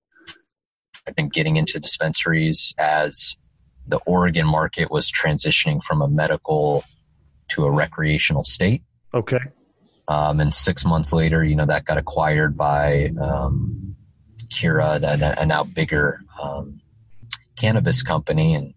I've 1.06 1.14
been 1.14 1.28
getting 1.28 1.56
into 1.56 1.78
dispensaries 1.78 2.74
as 2.78 3.36
the 3.86 3.98
Oregon 4.06 4.46
market 4.46 4.90
was 4.90 5.10
transitioning 5.10 5.82
from 5.84 6.02
a 6.02 6.08
medical 6.08 6.84
to 7.50 7.64
a 7.64 7.70
recreational 7.70 8.42
state. 8.42 8.82
Okay. 9.14 9.38
Um, 10.08 10.40
and 10.40 10.54
six 10.54 10.84
months 10.84 11.12
later, 11.12 11.44
you 11.44 11.56
know, 11.56 11.66
that 11.66 11.84
got 11.84 11.98
acquired 11.98 12.56
by 12.56 13.10
um, 13.20 13.96
Cura, 14.50 15.00
a, 15.02 15.34
a, 15.38 15.46
now 15.46 15.64
bigger 15.64 16.20
um, 16.40 16.80
cannabis 17.56 18.02
company, 18.02 18.54
and 18.54 18.72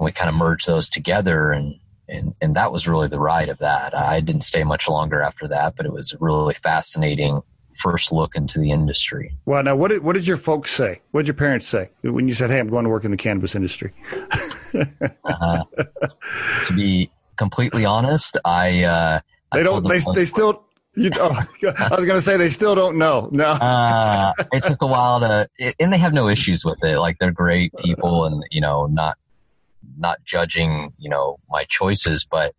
we 0.00 0.12
kind 0.12 0.28
of 0.28 0.34
merged 0.34 0.66
those 0.66 0.88
together, 0.88 1.52
and, 1.52 1.74
and 2.08 2.34
and 2.40 2.56
that 2.56 2.72
was 2.72 2.88
really 2.88 3.08
the 3.08 3.18
ride 3.18 3.50
of 3.50 3.58
that. 3.58 3.96
I 3.96 4.20
didn't 4.20 4.42
stay 4.42 4.64
much 4.64 4.88
longer 4.88 5.20
after 5.20 5.46
that, 5.48 5.76
but 5.76 5.84
it 5.84 5.92
was 5.92 6.12
a 6.12 6.16
really 6.18 6.54
fascinating 6.54 7.42
first 7.78 8.10
look 8.10 8.34
into 8.34 8.58
the 8.58 8.70
industry. 8.70 9.36
Well, 9.44 9.62
now 9.62 9.76
what 9.76 9.88
did 9.88 10.02
what 10.02 10.14
did 10.14 10.26
your 10.26 10.36
folks 10.36 10.70
say? 10.70 11.02
What 11.10 11.22
did 11.22 11.28
your 11.28 11.34
parents 11.34 11.68
say 11.68 11.90
when 12.02 12.26
you 12.26 12.34
said, 12.34 12.48
"Hey, 12.50 12.58
I'm 12.58 12.68
going 12.68 12.84
to 12.84 12.90
work 12.90 13.04
in 13.04 13.10
the 13.10 13.16
cannabis 13.16 13.54
industry"? 13.54 13.92
uh, 15.24 15.64
to 16.66 16.74
be 16.74 17.10
completely 17.36 17.84
honest, 17.84 18.36
I. 18.44 18.84
Uh, 18.84 19.20
they 19.52 19.62
don't. 19.62 19.86
They, 19.86 20.00
they 20.14 20.24
still. 20.24 20.64
You, 20.94 21.10
oh, 21.16 21.30
I 21.30 21.96
was 21.96 22.06
going 22.06 22.18
to 22.18 22.20
say 22.20 22.36
they 22.36 22.48
still 22.48 22.74
don't 22.74 22.96
know. 22.96 23.28
No. 23.30 23.44
uh, 23.44 24.32
it 24.52 24.64
took 24.64 24.82
a 24.82 24.86
while 24.86 25.20
to, 25.20 25.48
and 25.78 25.92
they 25.92 25.98
have 25.98 26.12
no 26.12 26.28
issues 26.28 26.64
with 26.64 26.82
it. 26.82 26.98
Like 26.98 27.18
they're 27.20 27.30
great 27.30 27.72
people, 27.84 28.24
and 28.24 28.42
you 28.50 28.60
know, 28.60 28.86
not 28.86 29.16
not 29.96 30.18
judging, 30.24 30.92
you 30.98 31.08
know, 31.08 31.38
my 31.48 31.64
choices, 31.68 32.26
but 32.28 32.52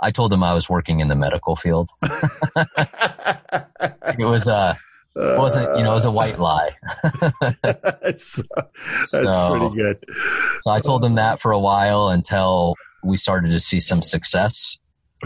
I 0.00 0.10
told 0.10 0.32
them 0.32 0.42
I 0.42 0.54
was 0.54 0.68
working 0.68 1.00
in 1.00 1.08
the 1.08 1.14
medical 1.14 1.56
field. 1.56 1.90
it 2.02 2.66
was 4.18 4.46
uh 4.46 4.74
it 5.16 5.38
wasn't 5.38 5.76
you 5.76 5.82
know 5.82 5.92
it 5.92 5.96
was 5.96 6.04
a 6.04 6.10
white 6.10 6.38
lie. 6.38 6.76
that's 7.62 8.42
that's 8.42 9.10
so, 9.10 9.50
pretty 9.50 9.74
good. 9.74 10.04
So 10.62 10.70
I 10.70 10.80
told 10.80 11.02
them 11.02 11.16
that 11.16 11.40
for 11.40 11.52
a 11.52 11.58
while 11.58 12.08
until 12.08 12.74
we 13.02 13.16
started 13.16 13.50
to 13.50 13.60
see 13.60 13.80
some 13.80 14.02
success 14.02 14.76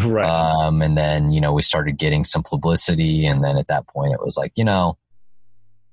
Right. 0.00 0.28
Um, 0.28 0.80
and 0.80 0.96
then, 0.96 1.32
you 1.32 1.40
know, 1.40 1.52
we 1.52 1.62
started 1.62 1.98
getting 1.98 2.24
some 2.24 2.42
publicity. 2.42 3.26
And 3.26 3.44
then 3.44 3.58
at 3.58 3.68
that 3.68 3.86
point, 3.86 4.12
it 4.12 4.20
was 4.22 4.36
like, 4.36 4.52
you 4.54 4.64
know, 4.64 4.96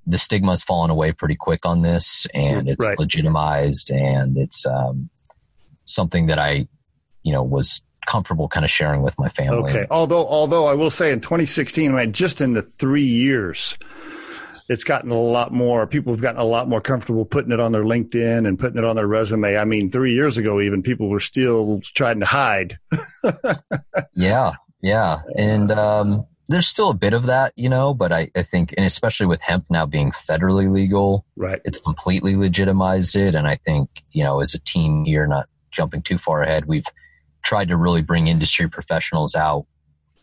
the 0.08 0.18
stigma's 0.18 0.64
fallen 0.64 0.90
away 0.90 1.12
pretty 1.12 1.36
quick 1.36 1.66
on 1.66 1.82
this 1.82 2.26
and 2.34 2.68
it's 2.68 2.84
right. 2.84 2.98
legitimized 2.98 3.92
and 3.92 4.38
it's 4.38 4.66
um, 4.66 5.10
something 5.86 6.28
that 6.28 6.40
I, 6.40 6.68
you 7.24 7.34
know, 7.34 7.44
was 7.44 7.82
comfortable 8.08 8.48
kind 8.48 8.66
of 8.66 8.72
sharing 8.72 9.04
with 9.04 9.20
my 9.20 9.30
family. 9.30 9.70
Okay. 9.70 9.86
Although, 9.92 10.26
although 10.28 10.66
I 10.66 10.74
will 10.74 10.90
say 10.90 11.12
in 11.12 11.20
2016, 11.20 11.94
I 11.94 12.06
mean, 12.06 12.14
just 12.14 12.42
in 12.42 12.54
the 12.54 12.62
three 12.62 13.04
years 13.04 13.78
it's 14.70 14.84
gotten 14.84 15.12
a 15.12 15.20
lot 15.20 15.52
more 15.52 15.88
people 15.88 16.14
have 16.14 16.22
gotten 16.22 16.40
a 16.40 16.46
lot 16.46 16.68
more 16.68 16.82
comfortable 16.82 17.26
putting 17.26 17.52
it 17.52 17.60
on 17.60 17.72
their 17.72 17.84
linkedin 17.84 18.48
and 18.48 18.60
putting 18.60 18.78
it 18.78 18.86
on 18.86 18.96
their 18.96 19.08
resume. 19.08 19.58
I 19.58 19.66
mean 19.66 19.90
three 19.90 20.14
years 20.14 20.38
ago 20.38 20.60
even 20.60 20.84
people 20.84 21.10
were 21.10 21.20
still 21.20 21.82
trying 21.84 22.20
to 22.20 22.26
hide. 22.26 22.78
Yeah 24.14 24.54
yeah. 24.82 25.20
And 25.36 25.72
um, 25.72 26.26
there's 26.48 26.68
still 26.68 26.90
a 26.90 26.94
bit 26.94 27.14
of 27.14 27.26
that 27.26 27.54
you 27.56 27.70
know 27.70 27.94
but 27.94 28.12
I, 28.12 28.32
I 28.36 28.44
think 28.44 28.74
and 28.78 28.86
especially 28.86 29.26
with 29.26 29.42
hemp 29.42 29.66
now 29.70 29.86
being 29.86 30.12
federally 30.12 30.72
legal 30.72 31.26
right. 31.36 31.62
it's 31.66 31.80
completely 31.80 32.36
legitimized 32.36 33.16
it. 33.16 33.36
And 33.36 33.48
i 33.48 33.56
think 33.56 33.90
you 34.12 34.24
know 34.24 34.42
as 34.42 34.54
a 34.54 34.60
team 34.60 35.06
here 35.06 35.28
not 35.28 35.48
jumping 35.72 36.02
too 36.02 36.18
far 36.18 36.42
ahead. 36.42 36.66
We've 36.66 36.88
tried 37.44 37.70
to 37.70 37.78
really 37.78 38.02
bring 38.02 38.28
industry 38.28 38.70
professionals 38.70 39.36
out 39.36 39.66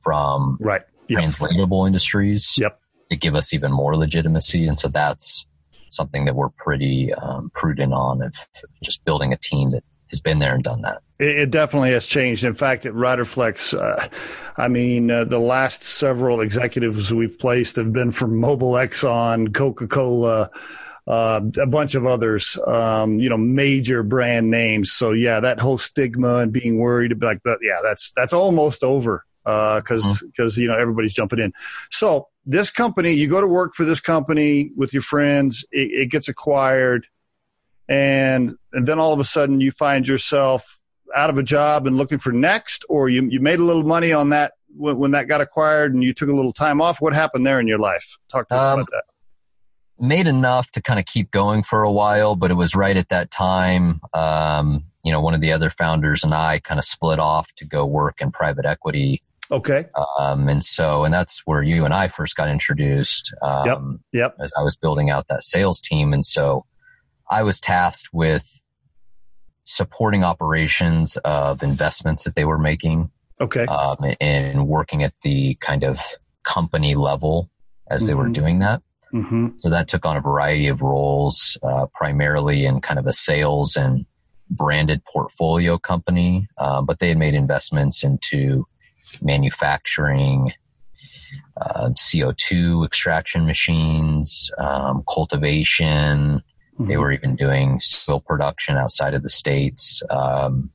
from 0.03 0.59
right. 0.61 0.83
Yep. 1.09 1.19
translatable 1.19 1.87
industries. 1.87 2.55
Yep 2.59 2.81
to 3.11 3.17
give 3.17 3.35
us 3.35 3.53
even 3.53 3.73
more 3.73 3.97
legitimacy. 3.97 4.67
And 4.67 4.79
so 4.79 4.89
that's 4.89 5.47
something 5.91 6.25
that 6.25 6.35
we're 6.35 6.51
pretty 6.51 7.13
um, 7.15 7.51
prudent 7.55 7.93
on 7.93 8.23
of 8.23 8.35
just 8.83 9.05
building 9.05 9.33
a 9.33 9.37
team 9.37 9.71
that 9.71 9.85
has 10.11 10.21
been 10.21 10.39
there 10.39 10.55
and 10.55 10.63
done 10.63 10.83
that. 10.83 11.03
It, 11.19 11.51
definitely 11.51 11.93
has 11.93 12.07
changed. 12.07 12.45
In 12.45 12.55
fact, 12.55 12.87
at 12.87 12.93
Riderflex, 12.93 13.75
uh, 13.77 14.09
I 14.57 14.69
mean, 14.69 15.11
uh, 15.11 15.25
the 15.25 15.39
last 15.39 15.83
several 15.83 16.41
executives 16.41 17.13
we've 17.13 17.39
placed 17.39 17.77
have 17.77 17.93
been 17.93 18.13
from 18.13 18.33
Mobil, 18.33 18.73
Exxon, 18.73 19.55
Coca 19.55 19.89
Cola. 19.89 20.51
Uh, 21.09 21.41
a 21.61 21.67
bunch 21.69 21.95
of 21.95 22.05
others, 22.05 22.59
um, 22.67 23.21
you 23.21 23.29
know, 23.29 23.37
major 23.37 24.03
brand 24.03 24.51
names. 24.51 24.91
So 24.91 25.13
yeah, 25.13 25.39
that 25.39 25.61
whole 25.61 25.79
stigma 25.79 26.39
and 26.39 26.53
being 26.53 26.79
worried 26.79 27.13
about 27.13 27.37
that, 27.45 27.59
yeah, 27.63 27.79
that's 27.81 28.11
that's 28.17 28.33
almost 28.33 28.83
over. 28.83 29.25
Because 29.47 30.23
uh, 30.23 30.27
because 30.27 30.55
mm-hmm. 30.55 30.63
you 30.63 30.69
know 30.69 30.77
everybody's 30.77 31.15
jumping 31.15 31.39
in. 31.39 31.53
So 31.91 32.29
this 32.45 32.71
company, 32.71 33.13
you 33.13 33.31
go 33.31 33.41
to 33.41 33.47
work 33.47 33.75
for 33.75 33.85
this 33.85 34.01
company 34.01 34.71
with 34.77 34.93
your 34.93 35.03
friends, 35.03 35.65
it, 35.71 35.91
it 35.93 36.11
gets 36.11 36.29
acquired, 36.29 37.07
and 37.89 38.57
and 38.73 38.87
then 38.87 38.99
all 38.99 39.13
of 39.13 39.21
a 39.21 39.25
sudden 39.25 39.61
you 39.61 39.71
find 39.71 40.07
yourself 40.07 40.83
out 41.15 41.31
of 41.31 41.39
a 41.39 41.43
job 41.43 41.87
and 41.87 41.97
looking 41.97 42.19
for 42.19 42.33
next, 42.33 42.85
or 42.89 43.09
you 43.09 43.23
you 43.31 43.41
made 43.41 43.61
a 43.61 43.65
little 43.65 43.85
money 43.85 44.13
on 44.13 44.31
that 44.31 44.55
when, 44.77 44.99
when 44.99 45.11
that 45.13 45.29
got 45.29 45.41
acquired 45.41 45.95
and 45.95 46.03
you 46.03 46.13
took 46.13 46.29
a 46.29 46.35
little 46.35 46.53
time 46.53 46.81
off. 46.81 47.01
What 47.01 47.15
happened 47.15 47.47
there 47.47 47.61
in 47.61 47.69
your 47.69 47.79
life? 47.79 48.19
Talk 48.29 48.49
to 48.49 48.55
us 48.55 48.61
um, 48.61 48.81
about 48.81 48.91
that 48.91 49.05
made 49.99 50.27
enough 50.27 50.71
to 50.73 50.83
kind 50.83 51.01
of 51.01 51.07
keep 51.07 51.31
going 51.31 51.63
for 51.63 51.83
a 51.83 51.91
while, 51.91 52.37
but 52.37 52.51
it 52.51 52.55
was 52.55 52.75
right 52.75 52.97
at 52.97 53.09
that 53.09 53.31
time. 53.31 54.01
Um, 54.13 54.85
you 55.03 55.13
know, 55.13 55.21
one 55.21 55.35
of 55.35 55.41
the 55.41 55.53
other 55.53 55.71
founders 55.71 56.25
and 56.25 56.35
I 56.35 56.59
kind 56.59 56.79
of 56.79 56.85
split 56.85 57.19
off 57.19 57.53
to 57.57 57.65
go 57.65 57.87
work 57.87 58.21
in 58.21 58.33
private 58.33 58.67
equity. 58.67 59.23
Okay. 59.51 59.85
Um, 60.19 60.49
and 60.49 60.65
so, 60.65 61.05
and 61.05 61.15
that's 61.15 61.43
where 61.45 61.63
you 61.63 61.85
and 61.85 61.95
I 61.95 62.09
first 62.09 62.37
got 62.37 62.49
introduced. 62.49 63.33
Um, 63.43 63.67
yep. 63.67 63.79
Yep. 64.13 64.37
As 64.41 64.53
I 64.59 64.63
was 64.63 64.77
building 64.77 65.11
out 65.11 65.29
that 65.29 65.45
sales 65.45 65.81
team. 65.81 66.13
And 66.13 66.27
so 66.27 66.67
I 67.31 67.43
was 67.43 67.61
tasked 67.61 68.09
with 68.13 68.63
supporting 69.65 70.25
operations 70.25 71.17
of 71.19 71.63
investments 71.63 72.25
that 72.25 72.35
they 72.35 72.45
were 72.45 72.59
making. 72.59 73.11
Okay. 73.41 73.67
Um, 73.67 73.99
and 74.21 74.67
working 74.67 75.03
at 75.03 75.13
the 75.23 75.57
kind 75.57 75.85
of 75.85 76.01
company 76.45 76.95
level 76.95 77.51
as 77.91 78.01
mm-hmm. 78.01 78.07
they 78.07 78.15
were 78.15 78.25
mm-hmm. 78.25 78.33
doing 78.33 78.59
that. 78.61 78.83
Mm-hmm. 79.15 79.49
So 79.59 79.71
that 79.71 79.89
took 79.89 80.05
on 80.05 80.17
a 80.17 80.21
variety 80.21 80.69
of 80.69 80.83
roles, 80.83 81.57
uh, 81.63 81.87
primarily 81.95 82.65
in 82.65 82.81
kind 82.81 82.99
of 82.99 83.07
a 83.07 83.13
sales 83.13 83.77
and 83.77 84.05
branded 84.51 85.05
portfolio 85.05 85.79
company. 85.79 86.49
Um, 86.59 86.87
but 86.87 86.99
they 86.99 87.09
had 87.09 87.19
made 87.19 87.35
investments 87.35 88.03
into 88.03 88.67
manufacturing, 89.23 90.53
uh, 91.61 91.91
CO2 91.91 92.85
extraction 92.85 93.47
machines, 93.47 94.51
um, 94.59 95.05
cultivation. 95.13 96.43
Mm-hmm. 96.75 96.87
They 96.87 96.97
were 96.97 97.13
even 97.13 97.37
doing 97.37 97.81
soil 97.81 98.21
production 98.21 98.77
outside 98.77 99.15
of 99.15 99.23
the 99.23 99.31
states. 99.31 100.03
Um, 100.11 100.71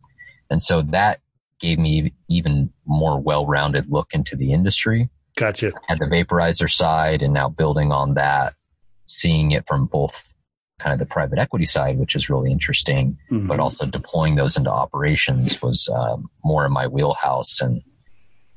and 0.49 0.61
so 0.61 0.81
that 0.81 1.21
gave 1.59 1.77
me 1.77 2.13
even 2.27 2.71
more 2.85 3.19
well-rounded 3.19 3.85
look 3.89 4.13
into 4.13 4.35
the 4.35 4.51
industry. 4.51 5.09
Gotcha. 5.37 5.71
At 5.87 5.99
the 5.99 6.05
vaporizer 6.05 6.69
side, 6.69 7.21
and 7.21 7.33
now 7.33 7.47
building 7.47 7.91
on 7.91 8.15
that, 8.15 8.55
seeing 9.05 9.51
it 9.51 9.65
from 9.67 9.85
both 9.85 10.33
kind 10.79 10.93
of 10.93 10.99
the 10.99 11.05
private 11.05 11.37
equity 11.37 11.65
side, 11.65 11.99
which 11.99 12.15
is 12.15 12.29
really 12.29 12.51
interesting, 12.51 13.17
mm-hmm. 13.31 13.47
but 13.47 13.59
also 13.59 13.85
deploying 13.85 14.35
those 14.35 14.57
into 14.57 14.71
operations 14.71 15.61
was 15.61 15.87
um, 15.93 16.29
more 16.43 16.65
in 16.65 16.73
my 16.73 16.87
wheelhouse. 16.87 17.61
And 17.61 17.81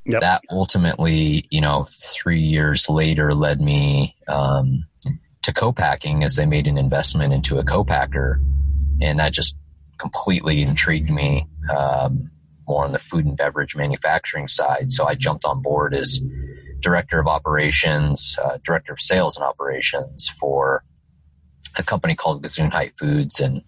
yep. 0.06 0.20
that 0.20 0.42
ultimately, 0.50 1.46
you 1.50 1.60
know, 1.60 1.86
three 1.90 2.40
years 2.40 2.88
later 2.88 3.34
led 3.34 3.60
me 3.60 4.14
um, 4.28 4.84
to 5.42 5.52
co-packing 5.52 6.22
as 6.22 6.36
they 6.36 6.46
made 6.46 6.66
an 6.66 6.78
investment 6.78 7.32
into 7.32 7.58
a 7.58 7.64
co-packer. 7.64 8.40
And 9.00 9.18
that 9.18 9.32
just 9.32 9.56
completely 9.98 10.62
intrigued 10.62 11.10
me 11.10 11.46
um, 11.74 12.30
more 12.66 12.84
on 12.84 12.92
the 12.92 12.98
food 12.98 13.26
and 13.26 13.36
beverage 13.36 13.76
manufacturing 13.76 14.48
side. 14.48 14.92
So 14.92 15.06
I 15.06 15.14
jumped 15.14 15.44
on 15.44 15.62
board 15.62 15.94
as 15.94 16.20
director 16.80 17.18
of 17.18 17.26
operations, 17.26 18.36
uh, 18.42 18.58
director 18.62 18.92
of 18.92 19.00
sales 19.00 19.36
and 19.36 19.44
operations 19.44 20.28
for 20.28 20.84
a 21.76 21.82
company 21.82 22.14
called 22.14 22.44
Gesundheit 22.44 22.92
Foods 22.98 23.40
and 23.40 23.62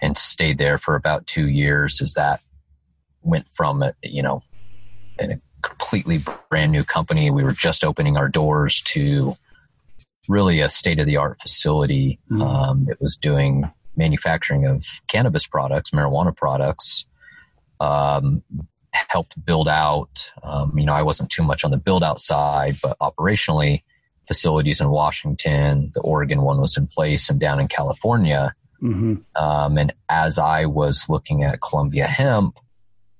and 0.00 0.16
stayed 0.16 0.58
there 0.58 0.78
for 0.78 0.94
about 0.94 1.26
two 1.26 1.48
years 1.48 2.00
as 2.00 2.12
that 2.12 2.40
went 3.22 3.48
from 3.48 3.82
a, 3.82 3.92
you 4.02 4.22
know 4.22 4.42
in 5.18 5.32
a 5.32 5.40
completely 5.62 6.22
brand 6.50 6.72
new 6.72 6.84
company 6.84 7.30
we 7.30 7.42
were 7.42 7.52
just 7.52 7.84
opening 7.84 8.16
our 8.16 8.28
doors 8.28 8.80
to 8.82 9.36
really 10.28 10.60
a 10.60 10.68
state 10.68 10.98
of 10.98 11.06
the 11.06 11.16
art 11.16 11.40
facility 11.40 12.18
mm. 12.30 12.42
um, 12.42 12.84
that 12.84 13.00
was 13.00 13.16
doing 13.16 13.70
manufacturing 13.96 14.66
of 14.66 14.84
cannabis 15.08 15.46
products 15.46 15.90
marijuana 15.90 16.34
products 16.34 17.06
um, 17.80 18.42
helped 19.08 19.42
build 19.44 19.68
out. 19.68 20.30
Um, 20.42 20.76
you 20.76 20.84
know, 20.84 20.94
I 20.94 21.02
wasn't 21.02 21.30
too 21.30 21.42
much 21.42 21.64
on 21.64 21.70
the 21.70 21.78
build 21.78 22.02
out 22.02 22.20
side, 22.20 22.78
but 22.82 22.98
operationally, 22.98 23.82
facilities 24.26 24.80
in 24.80 24.90
Washington, 24.90 25.90
the 25.94 26.00
Oregon 26.00 26.42
one 26.42 26.60
was 26.60 26.76
in 26.76 26.86
place, 26.86 27.30
and 27.30 27.40
down 27.40 27.60
in 27.60 27.68
California. 27.68 28.54
Mm-hmm. 28.82 29.42
Um, 29.42 29.78
and 29.78 29.92
as 30.08 30.38
I 30.38 30.66
was 30.66 31.06
looking 31.08 31.44
at 31.44 31.60
Columbia 31.60 32.06
Hemp, 32.06 32.58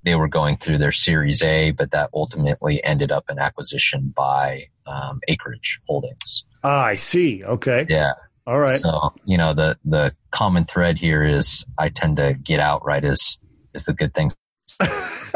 they 0.04 0.14
were 0.14 0.28
going 0.28 0.56
through 0.56 0.78
their 0.78 0.92
Series 0.92 1.42
A, 1.42 1.72
but 1.72 1.90
that 1.90 2.10
ultimately 2.14 2.82
ended 2.84 3.10
up 3.12 3.24
an 3.28 3.38
acquisition 3.38 4.12
by 4.16 4.68
um, 4.86 5.20
Acreage 5.28 5.80
Holdings. 5.86 6.44
Ah, 6.64 6.84
I 6.84 6.94
see. 6.94 7.44
Okay. 7.44 7.86
Yeah. 7.88 8.12
All 8.46 8.58
right. 8.58 8.80
So 8.80 9.12
you 9.24 9.36
know 9.36 9.52
the 9.52 9.76
the 9.84 10.14
common 10.30 10.64
thread 10.64 10.98
here 10.98 11.24
is 11.24 11.64
I 11.78 11.90
tend 11.90 12.16
to 12.16 12.34
get 12.34 12.60
out 12.60 12.84
right 12.84 13.04
as 13.04 13.38
is 13.74 13.84
the 13.84 13.92
good 13.92 14.14
thing 14.14 14.30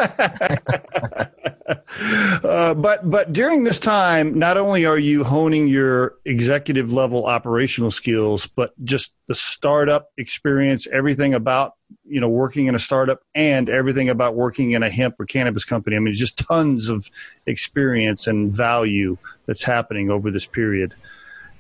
uh, 2.45 2.75
but 2.75 3.11
but 3.11 3.33
during 3.33 3.65
this 3.65 3.81
time, 3.81 4.39
not 4.39 4.57
only 4.57 4.85
are 4.87 4.99
you 4.99 5.25
honing 5.25 5.67
your 5.67 6.15
executive 6.25 6.93
level 6.93 7.27
operational 7.27 7.91
skills, 7.91 8.47
but 8.47 8.73
just 8.85 9.11
the 9.27 9.35
startup 9.35 10.11
experience, 10.17 10.87
everything 10.93 11.35
about 11.35 11.73
you 12.13 12.21
know 12.21 12.29
working 12.29 12.67
in 12.67 12.75
a 12.75 12.79
startup 12.79 13.23
and 13.35 13.71
everything 13.71 14.11
about 14.11 14.35
working 14.35 14.73
in 14.73 14.83
a 14.83 14.91
hemp 14.91 15.19
or 15.19 15.25
cannabis 15.25 15.65
company. 15.65 15.97
I 15.97 15.99
mean, 15.99 16.13
just 16.13 16.37
tons 16.37 16.91
of 16.91 17.11
experience 17.47 18.27
and 18.27 18.55
value 18.55 19.17
that's 19.47 19.65
happening 19.65 20.11
over 20.11 20.31
this 20.31 20.47
period. 20.47 20.95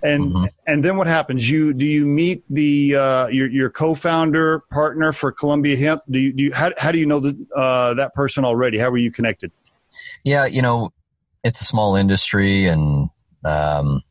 And 0.02 0.32
mm-hmm. 0.32 0.44
and 0.66 0.84
then 0.84 0.98
what 0.98 1.06
happens? 1.06 1.50
You 1.50 1.72
do 1.72 1.86
you 1.86 2.04
meet 2.04 2.44
the 2.50 2.96
uh, 2.96 3.26
your 3.28 3.48
your 3.48 3.70
co-founder 3.70 4.60
partner 4.70 5.12
for 5.12 5.32
Columbia 5.32 5.76
Hemp? 5.76 6.02
Do 6.10 6.18
you, 6.18 6.32
do 6.32 6.42
you 6.44 6.52
how 6.52 6.72
how 6.76 6.92
do 6.92 6.98
you 6.98 7.06
know 7.06 7.20
that 7.20 7.36
uh, 7.56 7.94
that 7.94 8.12
person 8.12 8.44
already? 8.44 8.78
How 8.78 8.90
were 8.90 8.98
you 8.98 9.12
connected? 9.12 9.52
Yeah, 10.24 10.44
you 10.44 10.60
know, 10.60 10.92
it's 11.44 11.60
a 11.60 11.64
small 11.64 11.96
industry, 11.96 12.66
and 12.66 13.08
um, 13.44 14.02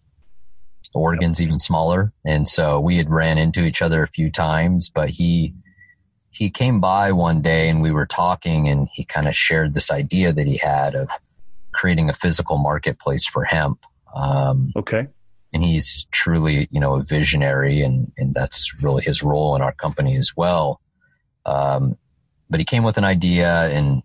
Oregon's 0.94 1.42
even 1.42 1.60
smaller, 1.60 2.14
and 2.26 2.48
so 2.48 2.80
we 2.80 2.98
had 2.98 3.10
ran 3.10 3.38
into 3.38 3.62
each 3.62 3.82
other 3.82 4.02
a 4.02 4.08
few 4.08 4.32
times. 4.32 4.90
But 4.90 5.10
he 5.10 5.54
he 6.32 6.50
came 6.50 6.80
by 6.80 7.12
one 7.12 7.42
day, 7.42 7.70
and 7.70 7.82
we 7.82 7.92
were 7.92 8.06
talking, 8.06 8.68
and 8.68 8.88
he 8.94 9.04
kind 9.04 9.28
of 9.28 9.36
shared 9.36 9.74
this 9.74 9.92
idea 9.92 10.34
that 10.34 10.48
he 10.48 10.58
had 10.58 10.96
of 10.96 11.10
creating 11.72 12.10
a 12.10 12.14
physical 12.14 12.58
marketplace 12.58 13.26
for 13.26 13.44
hemp. 13.44 13.80
Um, 14.16 14.72
okay 14.76 15.08
and 15.54 15.64
he's 15.64 16.06
truly, 16.12 16.68
you 16.72 16.80
know, 16.80 16.96
a 16.96 17.04
visionary, 17.04 17.82
and 17.82 18.12
and 18.18 18.34
that's 18.34 18.74
really 18.82 19.04
his 19.04 19.22
role 19.22 19.56
in 19.56 19.62
our 19.62 19.74
company 19.74 20.16
as 20.18 20.36
well. 20.36 20.80
Um, 21.46 21.98
but 22.50 22.60
he 22.60 22.66
came 22.66 22.84
with 22.84 22.98
an 22.98 23.04
idea, 23.04 23.70
and 23.70 24.02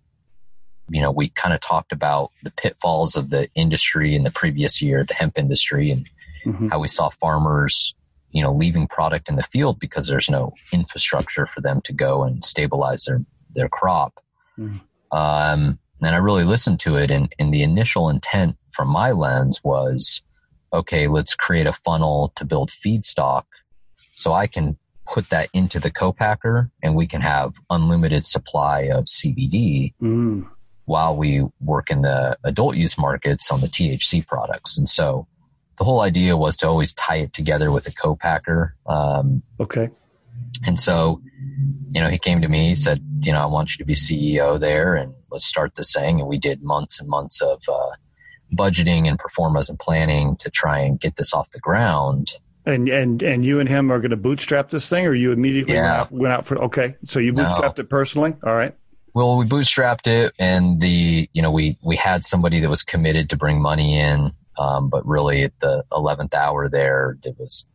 you 0.88 1.00
know, 1.00 1.10
we 1.10 1.28
kind 1.30 1.54
of 1.54 1.60
talked 1.60 1.92
about 1.92 2.30
the 2.42 2.50
pitfalls 2.50 3.16
of 3.16 3.30
the 3.30 3.48
industry 3.54 4.14
in 4.14 4.24
the 4.24 4.30
previous 4.30 4.82
year, 4.82 5.04
the 5.04 5.14
hemp 5.14 5.38
industry, 5.38 5.90
and 5.90 6.08
mm-hmm. 6.44 6.68
how 6.68 6.78
we 6.80 6.88
saw 6.88 7.10
farmers, 7.10 7.94
you 8.36 8.42
know, 8.42 8.52
leaving 8.52 8.86
product 8.86 9.30
in 9.30 9.36
the 9.36 9.42
field 9.42 9.78
because 9.80 10.06
there's 10.06 10.28
no 10.28 10.52
infrastructure 10.70 11.46
for 11.46 11.62
them 11.62 11.80
to 11.84 11.92
go 11.94 12.22
and 12.22 12.44
stabilize 12.44 13.04
their 13.04 13.24
their 13.54 13.68
crop. 13.68 14.22
Mm-hmm. 14.58 15.16
Um, 15.16 15.78
and 16.02 16.14
I 16.14 16.18
really 16.18 16.44
listened 16.44 16.78
to 16.80 16.96
it, 16.96 17.10
and, 17.10 17.34
and 17.38 17.52
the 17.54 17.62
initial 17.62 18.10
intent 18.10 18.56
from 18.72 18.88
my 18.88 19.12
lens 19.12 19.60
was 19.64 20.20
okay, 20.70 21.08
let's 21.08 21.34
create 21.34 21.66
a 21.66 21.72
funnel 21.72 22.32
to 22.36 22.44
build 22.44 22.70
feedstock 22.70 23.44
so 24.14 24.34
I 24.34 24.46
can 24.46 24.76
put 25.06 25.30
that 25.30 25.48
into 25.54 25.80
the 25.80 25.90
co-packer 25.90 26.70
and 26.82 26.94
we 26.94 27.06
can 27.06 27.22
have 27.22 27.54
unlimited 27.70 28.26
supply 28.26 28.82
of 28.82 29.04
CBD 29.04 29.94
mm. 30.02 30.46
while 30.84 31.16
we 31.16 31.46
work 31.60 31.90
in 31.90 32.02
the 32.02 32.36
adult 32.44 32.76
use 32.76 32.98
markets 32.98 33.50
on 33.50 33.60
the 33.60 33.68
THC 33.68 34.26
products. 34.26 34.76
And 34.76 34.88
so 34.88 35.26
the 35.78 35.84
whole 35.84 36.00
idea 36.00 36.36
was 36.36 36.56
to 36.58 36.66
always 36.66 36.92
tie 36.92 37.16
it 37.16 37.32
together 37.32 37.70
with 37.70 37.86
a 37.86 37.92
co-packer. 37.92 38.74
Um, 38.86 39.42
okay. 39.60 39.90
And 40.66 40.80
so, 40.80 41.20
you 41.92 42.00
know, 42.00 42.08
he 42.08 42.18
came 42.18 42.40
to 42.40 42.48
me, 42.48 42.68
he 42.68 42.74
said, 42.74 43.04
you 43.20 43.32
know, 43.32 43.40
I 43.40 43.46
want 43.46 43.72
you 43.72 43.78
to 43.78 43.84
be 43.84 43.94
CEO 43.94 44.58
there 44.58 44.94
and 44.94 45.14
let's 45.30 45.44
start 45.44 45.74
this 45.74 45.92
thing. 45.92 46.20
And 46.20 46.28
we 46.28 46.38
did 46.38 46.62
months 46.62 46.98
and 46.98 47.08
months 47.08 47.42
of, 47.42 47.62
uh, 47.68 47.90
budgeting 48.54 49.08
and 49.08 49.18
performance 49.18 49.68
and 49.68 49.78
planning 49.78 50.36
to 50.36 50.50
try 50.50 50.78
and 50.78 51.00
get 51.00 51.16
this 51.16 51.34
off 51.34 51.50
the 51.50 51.58
ground. 51.58 52.32
And 52.64 52.88
and 52.88 53.22
and 53.22 53.44
you 53.44 53.60
and 53.60 53.68
him 53.68 53.92
are 53.92 53.98
going 53.98 54.10
to 54.10 54.16
bootstrap 54.16 54.70
this 54.70 54.88
thing, 54.88 55.06
or 55.06 55.14
you 55.14 55.30
immediately 55.30 55.74
yeah. 55.74 55.82
went, 55.82 56.00
out, 56.00 56.12
went 56.12 56.32
out 56.32 56.46
for 56.46 56.58
okay? 56.64 56.96
So 57.04 57.20
you 57.20 57.32
bootstrapped 57.32 57.78
no. 57.78 57.82
it 57.82 57.88
personally, 57.88 58.34
all 58.42 58.56
right? 58.56 58.74
Well, 59.14 59.36
we 59.36 59.46
bootstrapped 59.46 60.08
it, 60.08 60.34
and 60.38 60.80
the 60.80 61.30
you 61.32 61.42
know 61.42 61.52
we 61.52 61.78
we 61.84 61.94
had 61.94 62.24
somebody 62.24 62.58
that 62.60 62.68
was 62.68 62.82
committed 62.82 63.30
to 63.30 63.36
bring 63.36 63.62
money 63.62 64.00
in, 64.00 64.32
um, 64.58 64.88
but 64.88 65.06
really 65.06 65.44
at 65.44 65.58
the 65.60 65.84
eleventh 65.92 66.34
hour 66.34 66.68
there, 66.68 67.18
it 67.22 67.36
was 67.38 67.66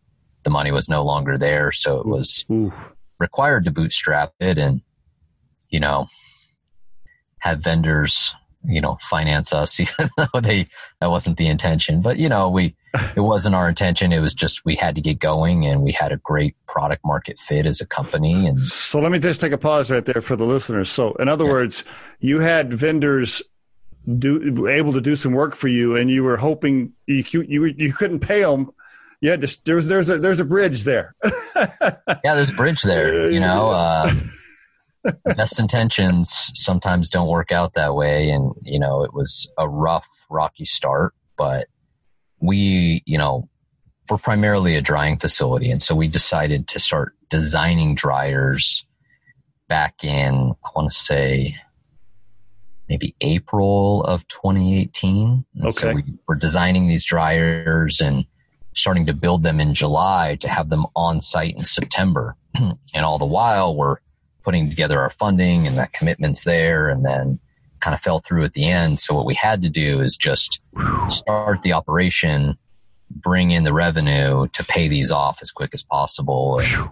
the 0.44 0.50
money 0.50 0.72
was 0.72 0.90
no 0.90 1.04
longer 1.04 1.38
there, 1.38 1.72
so 1.72 2.00
it 2.00 2.06
was 2.06 2.46
Oof. 2.52 2.94
required 3.20 3.66
to 3.66 3.72
bootstrap 3.72 4.34
it, 4.40 4.58
and 4.58 4.82
you 5.70 5.80
know 5.80 6.08
have 7.40 7.60
vendors 7.60 8.36
you 8.66 8.82
know, 8.82 8.98
finance 9.02 9.54
us, 9.54 9.80
even 9.80 10.10
though 10.18 10.40
they, 10.42 10.68
that 11.00 11.10
wasn't 11.10 11.38
the 11.38 11.48
intention. 11.48 12.02
But, 12.02 12.18
you 12.18 12.30
know, 12.30 12.50
we, 12.50 12.76
it 13.16 13.22
wasn't 13.22 13.56
our 13.56 13.70
intention. 13.70 14.12
It 14.12 14.20
was 14.20 14.34
just 14.34 14.66
we 14.66 14.76
had 14.76 14.96
to 14.96 15.02
get 15.02 15.20
going 15.20 15.66
and 15.66 15.82
we 15.82 15.92
had 15.92 16.12
a 16.12 16.18
great 16.18 16.56
product 16.68 17.04
market 17.06 17.40
fit 17.40 17.66
as 17.66 17.82
a 17.82 17.86
company. 17.86 18.48
And 18.48 18.62
so 18.62 19.00
let 19.00 19.12
me 19.12 19.20
just 19.20 19.42
take 19.42 19.52
a 19.52 19.58
pause 19.58 19.90
right 19.90 20.06
there 20.06 20.22
for 20.22 20.36
the 20.36 20.46
listeners. 20.46 20.90
So, 20.90 21.14
in 21.14 21.28
other 21.28 21.46
yeah. 21.46 21.52
words, 21.52 21.86
you 22.20 22.40
had 22.40 22.74
vendors 22.74 23.42
do 24.17 24.67
able 24.67 24.93
to 24.93 25.01
do 25.01 25.15
some 25.15 25.34
work 25.34 25.55
for 25.55 25.67
you 25.67 25.96
and 25.96 26.10
you 26.10 26.24
were 26.24 26.38
hoping 26.38 26.91
you, 27.05 27.24
you, 27.31 27.65
you 27.65 27.93
couldn't 27.93 28.20
pay 28.20 28.41
them 28.41 28.72
yeah, 29.22 29.36
just 29.36 29.65
there's 29.65 29.86
there's 29.86 30.10
a 30.10 30.17
there's 30.17 30.39
a 30.39 30.46
bridge 30.46 30.84
there. 30.84 31.15
yeah, 31.55 32.36
there's 32.36 32.50
a 32.50 32.53
bridge 32.53 32.81
there. 32.81 33.29
You 33.29 33.39
know, 33.39 33.72
um, 33.72 34.31
best 35.36 35.60
intentions 35.60 36.51
sometimes 36.55 37.10
don't 37.10 37.29
work 37.29 37.51
out 37.51 37.75
that 37.75 37.93
way, 37.93 38.31
and 38.31 38.51
you 38.63 38.79
know, 38.79 39.03
it 39.03 39.13
was 39.13 39.48
a 39.60 39.70
rough, 39.70 40.08
rocky 40.29 40.65
start, 40.65 41.13
but 41.38 41.67
we, 42.39 43.03
you 43.05 43.20
know, 43.20 43.48
we're 44.10 44.17
primarily 44.17 44.75
a 44.75 44.81
drying 44.81 45.20
facility, 45.20 45.70
and 45.70 45.84
so 45.84 45.93
we 45.93 46.08
decided 46.08 46.67
to 46.70 46.79
start 46.79 47.13
designing 47.29 47.93
dryers 47.93 48.86
back 49.70 50.03
in 50.03 50.53
I 50.65 50.70
want 50.75 50.91
to 50.91 50.98
say 50.98 51.55
maybe 52.92 53.16
April 53.22 54.04
of 54.04 54.28
2018. 54.28 55.46
And 55.56 55.64
okay. 55.64 55.72
So 55.72 55.94
we 55.94 56.04
were 56.28 56.36
designing 56.36 56.90
these 56.90 57.06
dryers 57.06 58.02
and 58.02 58.26
starting 58.76 59.06
to 59.06 59.14
build 59.14 59.44
them 59.44 59.62
in 59.62 59.74
July 59.74 60.36
to 60.42 60.50
have 60.50 60.70
them 60.70 60.86
on 60.94 61.22
site 61.22 61.56
in 61.56 61.64
September. 61.64 62.36
and 62.56 63.06
all 63.06 63.18
the 63.18 63.26
while 63.26 63.74
we're 63.74 63.96
putting 64.44 64.70
together 64.70 65.00
our 65.00 65.10
funding 65.10 65.68
and 65.68 65.78
that 65.78 65.94
commitment's 65.94 66.44
there 66.44 66.90
and 66.90 67.06
then 67.06 67.40
kind 67.80 67.94
of 67.94 68.02
fell 68.02 68.20
through 68.20 68.44
at 68.44 68.52
the 68.52 68.66
end. 68.66 69.00
So 69.00 69.16
what 69.16 69.26
we 69.26 69.36
had 69.36 69.62
to 69.62 69.70
do 69.70 70.02
is 70.02 70.18
just 70.18 70.60
start 71.08 71.62
the 71.62 71.72
operation, 71.72 72.58
bring 73.10 73.52
in 73.52 73.64
the 73.64 73.72
revenue 73.72 74.48
to 74.50 74.66
pay 74.66 74.90
these 74.90 75.12
off 75.12 75.40
as 75.42 75.52
quick 75.52 75.72
as 75.74 75.82
possible. 75.82 76.60
And 76.60 76.90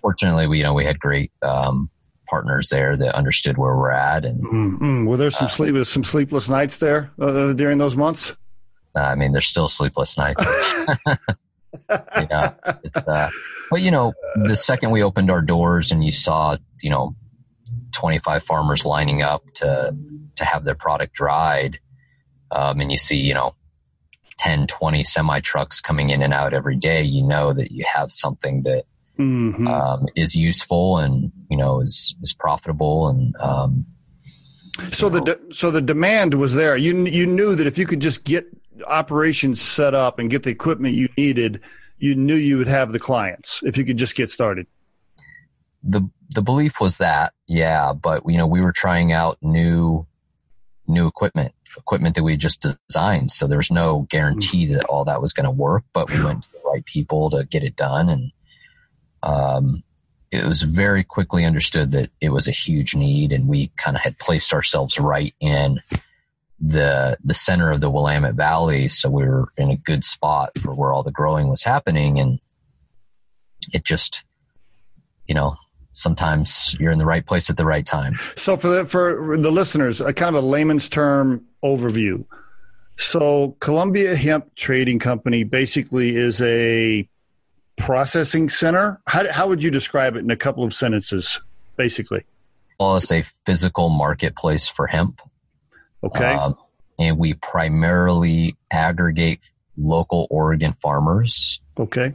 fortunately, 0.00 0.48
we, 0.48 0.58
you 0.58 0.64
know, 0.64 0.74
we 0.74 0.84
had 0.84 0.98
great, 0.98 1.30
um, 1.42 1.88
partners 2.26 2.68
there 2.68 2.96
that 2.96 3.14
understood 3.14 3.58
where 3.58 3.76
we're 3.76 3.90
at. 3.90 4.24
And 4.24 4.44
mm-hmm. 4.44 5.04
were 5.06 5.16
there 5.16 5.30
some 5.30 5.46
uh, 5.46 5.50
sleep, 5.50 5.86
some 5.86 6.04
sleepless 6.04 6.48
nights 6.48 6.78
there 6.78 7.10
uh, 7.20 7.52
during 7.52 7.78
those 7.78 7.96
months? 7.96 8.36
I 8.94 9.14
mean, 9.14 9.32
there's 9.32 9.46
still 9.46 9.68
sleepless 9.68 10.16
nights. 10.16 10.42
you 11.06 12.26
know, 12.30 12.54
it's, 12.84 12.96
uh, 12.96 13.30
but 13.70 13.82
you 13.82 13.90
know, 13.90 14.14
the 14.36 14.56
second 14.56 14.90
we 14.90 15.02
opened 15.02 15.30
our 15.30 15.42
doors 15.42 15.92
and 15.92 16.02
you 16.04 16.12
saw, 16.12 16.56
you 16.80 16.90
know, 16.90 17.14
25 17.92 18.42
farmers 18.42 18.84
lining 18.84 19.22
up 19.22 19.42
to 19.54 19.94
to 20.36 20.44
have 20.44 20.64
their 20.64 20.74
product 20.74 21.14
dried, 21.14 21.78
um, 22.50 22.80
and 22.80 22.90
you 22.90 22.96
see, 22.96 23.16
you 23.16 23.32
know, 23.32 23.54
10, 24.38 24.66
20 24.66 25.02
semi 25.04 25.40
trucks 25.40 25.80
coming 25.80 26.10
in 26.10 26.22
and 26.22 26.34
out 26.34 26.52
every 26.52 26.76
day, 26.76 27.02
you 27.02 27.22
know 27.22 27.52
that 27.52 27.72
you 27.72 27.84
have 27.92 28.12
something 28.12 28.62
that 28.62 28.84
mm-hmm. 29.18 29.66
um, 29.66 30.06
is 30.14 30.34
useful 30.34 30.98
and 30.98 31.32
you 31.50 31.56
know 31.56 31.80
is 31.80 32.14
is 32.22 32.34
profitable 32.34 33.08
and. 33.08 33.34
Um, 33.36 33.86
so 34.92 35.08
the 35.08 35.22
de- 35.22 35.54
so 35.54 35.70
the 35.70 35.80
demand 35.80 36.34
was 36.34 36.54
there. 36.54 36.76
You 36.76 37.06
you 37.06 37.26
knew 37.26 37.54
that 37.54 37.66
if 37.66 37.78
you 37.78 37.86
could 37.86 38.00
just 38.00 38.24
get 38.24 38.46
operations 38.86 39.60
set 39.60 39.94
up 39.94 40.18
and 40.18 40.30
get 40.30 40.42
the 40.42 40.50
equipment 40.50 40.94
you 40.94 41.08
needed, 41.16 41.62
you 41.98 42.14
knew 42.14 42.34
you 42.34 42.58
would 42.58 42.68
have 42.68 42.92
the 42.92 42.98
clients 42.98 43.62
if 43.64 43.78
you 43.78 43.84
could 43.84 43.96
just 43.96 44.16
get 44.16 44.30
started. 44.30 44.66
The 45.82 46.08
the 46.30 46.42
belief 46.42 46.80
was 46.80 46.98
that, 46.98 47.32
yeah, 47.46 47.92
but 47.92 48.22
you 48.26 48.36
know, 48.36 48.46
we 48.46 48.60
were 48.60 48.72
trying 48.72 49.12
out 49.12 49.38
new 49.40 50.06
new 50.86 51.06
equipment, 51.06 51.54
equipment 51.76 52.14
that 52.14 52.22
we 52.22 52.36
just 52.36 52.64
designed. 52.88 53.32
So 53.32 53.46
there 53.46 53.58
was 53.58 53.70
no 53.70 54.06
guarantee 54.10 54.66
mm-hmm. 54.66 54.74
that 54.74 54.84
all 54.84 55.04
that 55.04 55.20
was 55.20 55.32
going 55.32 55.44
to 55.44 55.50
work, 55.50 55.84
but 55.92 56.10
we 56.10 56.22
went 56.22 56.44
to 56.44 56.48
the 56.52 56.60
right 56.70 56.84
people 56.84 57.30
to 57.30 57.44
get 57.44 57.64
it 57.64 57.76
done. 57.76 58.08
And, 58.08 58.32
um, 59.26 59.82
it 60.30 60.44
was 60.44 60.62
very 60.62 61.04
quickly 61.04 61.44
understood 61.44 61.90
that 61.92 62.10
it 62.20 62.30
was 62.30 62.48
a 62.48 62.52
huge 62.52 62.94
need 62.94 63.32
and 63.32 63.48
we 63.48 63.70
kind 63.76 63.96
of 63.96 64.02
had 64.02 64.18
placed 64.18 64.52
ourselves 64.52 64.98
right 64.98 65.34
in 65.40 65.80
the 66.58 67.18
the 67.22 67.34
center 67.34 67.70
of 67.70 67.80
the 67.80 67.90
Willamette 67.90 68.34
Valley, 68.34 68.88
so 68.88 69.10
we 69.10 69.24
were 69.24 69.48
in 69.56 69.70
a 69.70 69.76
good 69.76 70.04
spot 70.04 70.56
for 70.58 70.74
where 70.74 70.92
all 70.92 71.02
the 71.02 71.10
growing 71.10 71.48
was 71.48 71.62
happening, 71.62 72.18
and 72.18 72.40
it 73.72 73.84
just, 73.84 74.24
you 75.26 75.34
know, 75.34 75.56
sometimes 75.92 76.74
you're 76.80 76.92
in 76.92 76.98
the 76.98 77.04
right 77.04 77.26
place 77.26 77.50
at 77.50 77.56
the 77.56 77.66
right 77.66 77.84
time. 77.84 78.14
So 78.36 78.56
for 78.56 78.68
the 78.68 78.84
for 78.84 79.36
the 79.36 79.52
listeners, 79.52 80.00
a 80.00 80.12
kind 80.12 80.34
of 80.34 80.42
a 80.42 80.46
layman's 80.46 80.88
term 80.88 81.44
overview. 81.62 82.24
So 82.96 83.56
Columbia 83.60 84.16
Hemp 84.16 84.54
Trading 84.54 84.98
Company 84.98 85.44
basically 85.44 86.16
is 86.16 86.40
a 86.40 87.06
processing 87.76 88.48
center. 88.48 89.00
How 89.06 89.30
how 89.30 89.48
would 89.48 89.62
you 89.62 89.70
describe 89.70 90.16
it 90.16 90.20
in 90.20 90.30
a 90.30 90.36
couple 90.36 90.64
of 90.64 90.72
sentences, 90.74 91.40
basically? 91.76 92.24
Well, 92.78 92.96
it's 92.96 93.10
a 93.10 93.24
physical 93.44 93.88
marketplace 93.88 94.68
for 94.68 94.86
hemp. 94.86 95.20
Okay. 96.04 96.34
Um, 96.34 96.56
and 96.98 97.18
we 97.18 97.34
primarily 97.34 98.56
aggregate 98.70 99.50
local 99.76 100.26
Oregon 100.30 100.72
farmers. 100.72 101.60
Okay. 101.78 102.12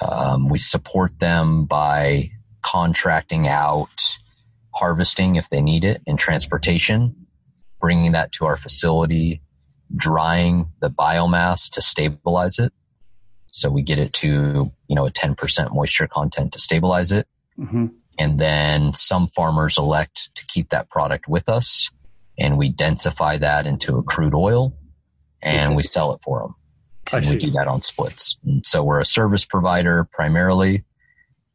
Um, 0.00 0.48
we 0.48 0.58
support 0.58 1.18
them 1.18 1.64
by 1.64 2.30
contracting 2.62 3.48
out 3.48 4.18
harvesting 4.74 5.36
if 5.36 5.48
they 5.48 5.60
need 5.60 5.84
it 5.84 6.02
and 6.06 6.18
transportation, 6.18 7.26
bringing 7.80 8.12
that 8.12 8.32
to 8.32 8.44
our 8.44 8.56
facility, 8.56 9.40
drying 9.96 10.68
the 10.80 10.90
biomass 10.90 11.70
to 11.70 11.80
stabilize 11.80 12.58
it. 12.58 12.72
So 13.56 13.70
we 13.70 13.80
get 13.80 13.98
it 13.98 14.12
to, 14.12 14.70
you 14.86 14.94
know, 14.94 15.06
a 15.06 15.10
10% 15.10 15.74
moisture 15.74 16.06
content 16.06 16.52
to 16.52 16.58
stabilize 16.58 17.10
it. 17.10 17.26
Mm-hmm. 17.58 17.86
And 18.18 18.38
then 18.38 18.92
some 18.92 19.28
farmers 19.28 19.78
elect 19.78 20.34
to 20.34 20.44
keep 20.44 20.68
that 20.68 20.90
product 20.90 21.26
with 21.26 21.48
us 21.48 21.88
and 22.38 22.58
we 22.58 22.70
densify 22.70 23.40
that 23.40 23.66
into 23.66 23.96
a 23.96 24.02
crude 24.02 24.34
oil 24.34 24.76
and 25.40 25.68
okay. 25.68 25.74
we 25.74 25.82
sell 25.84 26.12
it 26.12 26.20
for 26.22 26.40
them. 26.40 26.54
I 27.14 27.22
see. 27.22 27.36
We 27.36 27.46
do 27.46 27.50
that 27.52 27.66
on 27.66 27.82
splits. 27.82 28.36
And 28.44 28.66
so 28.66 28.84
we're 28.84 29.00
a 29.00 29.06
service 29.06 29.46
provider 29.46 30.06
primarily. 30.12 30.84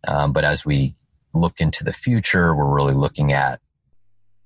Um, 0.08 0.34
but 0.34 0.44
as 0.44 0.66
we 0.66 0.96
look 1.36 1.62
into 1.62 1.84
the 1.84 1.94
future, 1.94 2.56
we're 2.56 2.74
really 2.74 2.96
looking 2.96 3.32
at, 3.32 3.60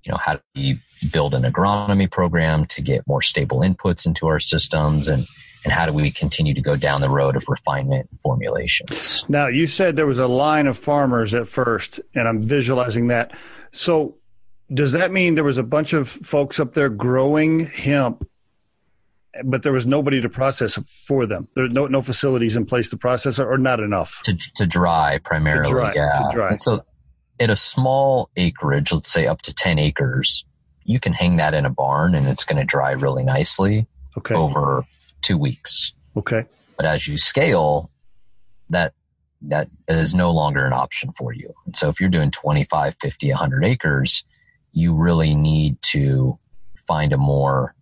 you 0.04 0.12
know, 0.12 0.18
how 0.18 0.34
do 0.34 0.42
we 0.56 0.82
build 1.10 1.34
an 1.34 1.44
agronomy 1.44 2.12
program 2.12 2.66
to 2.66 2.82
get 2.82 3.08
more 3.08 3.22
stable 3.22 3.62
inputs 3.62 4.06
into 4.06 4.28
our 4.28 4.42
systems 4.42 5.08
and, 5.08 5.26
and 5.66 5.74
how 5.74 5.86
do 5.88 5.92
we 5.92 6.12
continue 6.12 6.54
to 6.54 6.62
go 6.62 6.76
down 6.76 7.02
the 7.02 7.10
road 7.10 7.36
of 7.36 7.44
refinement 7.50 8.08
and 8.12 8.22
formulations? 8.22 9.26
Now, 9.28 9.48
you 9.48 9.66
said 9.66 9.96
there 9.96 10.06
was 10.06 10.20
a 10.20 10.28
line 10.28 10.68
of 10.68 10.78
farmers 10.78 11.34
at 11.34 11.48
first, 11.48 12.00
and 12.14 12.28
I'm 12.28 12.42
visualizing 12.42 13.08
that. 13.08 13.36
So 13.72 14.16
does 14.72 14.92
that 14.94 15.12
mean 15.12 15.34
there 15.36 15.44
was 15.44 15.58
a 15.58 15.64
bunch 15.64 15.94
of 15.94 16.08
folks 16.08 16.60
up 16.60 16.74
there 16.74 16.90
growing 16.90 17.66
hemp, 17.66 18.30
but 19.44 19.64
there 19.64 19.74
was 19.74 19.88
nobody 19.88 20.22
to 20.22 20.30
process 20.30 20.78
for 21.08 21.26
them? 21.26 21.48
There 21.56 21.68
no 21.68 21.88
no 21.88 22.02
facilities 22.04 22.56
in 22.56 22.66
place 22.66 22.90
to 22.92 22.98
process 22.98 23.40
or 23.40 23.58
not 23.58 23.80
enough 23.80 24.22
to 24.24 24.38
to 24.58 24.68
dry 24.68 25.20
primarily. 25.24 25.66
To 25.66 25.72
dry, 25.72 25.94
yeah. 25.96 26.14
To 26.14 26.30
dry. 26.32 26.50
And 26.52 26.62
so, 26.62 26.86
at 27.40 27.50
a 27.50 27.56
small 27.56 28.30
acreage, 28.38 28.94
let's 28.94 29.12
say 29.12 29.26
up 29.26 29.42
to 29.42 29.54
ten 29.54 29.80
acres, 29.80 30.46
you 30.84 31.00
can 31.00 31.12
hang 31.12 31.38
that 31.38 31.54
in 31.56 31.66
a 31.66 31.72
barn, 31.72 32.16
and 32.16 32.28
it's 32.28 32.44
going 32.44 32.58
to 32.58 32.66
dry 32.66 32.92
really 32.92 33.24
nicely. 33.24 33.88
Okay. 34.18 34.36
Over 34.36 34.86
two 35.26 35.38
weeks. 35.38 35.94
Okay. 36.16 36.46
But 36.78 36.86
as 36.86 37.08
you 37.08 37.18
scale, 37.18 37.90
that 38.70 38.94
that 39.42 39.70
is 39.88 40.14
no 40.14 40.32
longer 40.32 40.66
an 40.66 40.74
option 40.74 41.12
for 41.12 41.34
you. 41.34 41.54
And 41.66 41.76
so 41.76 41.90
if 41.90 42.00
you're 42.00 42.10
doing 42.10 42.32
25, 42.32 42.96
50, 43.00 43.30
100 43.30 43.66
acres, 43.66 44.24
you 44.72 44.94
really 44.94 45.36
need 45.36 45.82
to 45.84 46.38
find 46.88 47.14
a 47.14 47.18
more 47.18 47.76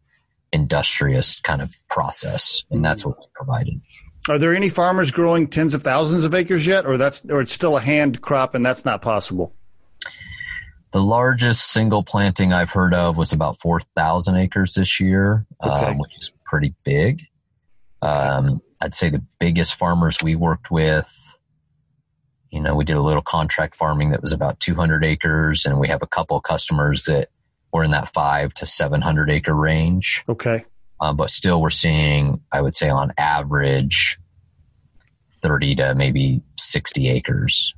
industrious 0.51 1.39
kind 1.41 1.61
of 1.61 1.75
process, 1.89 2.63
and 2.69 2.85
that's 2.85 3.05
what 3.05 3.17
we 3.17 3.25
provided. 3.33 3.81
Are 4.29 4.37
there 4.37 4.55
any 4.55 4.69
farmers 4.69 5.11
growing 5.11 5.47
tens 5.47 5.73
of 5.73 5.81
thousands 5.81 6.23
of 6.23 6.33
acres 6.33 6.65
yet, 6.65 6.85
or 6.85 6.97
that's 6.97 7.25
or 7.25 7.41
it's 7.41 7.51
still 7.51 7.75
a 7.75 7.81
hand 7.81 8.21
crop 8.21 8.55
and 8.55 8.65
that's 8.65 8.85
not 8.85 9.01
possible? 9.01 9.53
The 10.91 11.01
largest 11.01 11.71
single 11.71 12.03
planting 12.03 12.53
I've 12.53 12.69
heard 12.69 12.93
of 12.93 13.17
was 13.17 13.33
about 13.33 13.59
four 13.59 13.81
thousand 13.95 14.37
acres 14.37 14.75
this 14.75 14.99
year, 14.99 15.45
okay. 15.61 15.87
um, 15.87 15.97
which 15.97 16.11
is 16.21 16.31
pretty 16.45 16.73
big. 16.85 17.23
Um, 18.03 18.61
I'd 18.81 18.93
say 18.93 19.09
the 19.09 19.23
biggest 19.39 19.75
farmers 19.75 20.17
we 20.21 20.35
worked 20.35 20.69
with 20.71 21.09
you 22.53 22.59
know, 22.61 22.75
we 22.75 22.85
did 22.85 22.97
a 22.97 23.01
little 23.01 23.23
contract 23.23 23.75
farming 23.75 24.11
that 24.11 24.21
was 24.21 24.31
about 24.31 24.59
200 24.59 25.03
acres, 25.03 25.65
and 25.65 25.79
we 25.79 25.87
have 25.87 26.03
a 26.03 26.07
couple 26.07 26.37
of 26.37 26.43
customers 26.43 27.05
that 27.05 27.29
were 27.73 27.83
in 27.83 27.89
that 27.91 28.13
five 28.13 28.53
to 28.53 28.67
700 28.67 29.31
acre 29.31 29.55
range. 29.55 30.23
Okay. 30.29 30.63
Um, 31.01 31.17
but 31.17 31.31
still, 31.31 31.59
we're 31.63 31.71
seeing, 31.71 32.39
I 32.51 32.61
would 32.61 32.75
say, 32.75 32.89
on 32.89 33.11
average, 33.17 34.19
30 35.41 35.75
to 35.75 35.95
maybe 35.95 36.43
60 36.59 37.09
acres 37.09 37.73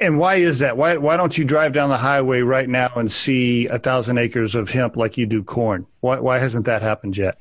And 0.00 0.18
why 0.18 0.36
is 0.36 0.60
that? 0.60 0.76
Why 0.76 0.98
why 0.98 1.16
don't 1.16 1.36
you 1.36 1.44
drive 1.44 1.72
down 1.72 1.88
the 1.88 1.96
highway 1.96 2.42
right 2.42 2.68
now 2.68 2.92
and 2.94 3.10
see 3.10 3.66
a 3.66 3.78
thousand 3.78 4.18
acres 4.18 4.54
of 4.54 4.68
hemp 4.68 4.96
like 4.96 5.16
you 5.16 5.26
do 5.26 5.42
corn? 5.42 5.86
Why 6.00 6.20
why 6.20 6.38
hasn't 6.38 6.66
that 6.66 6.82
happened 6.82 7.16
yet? 7.16 7.38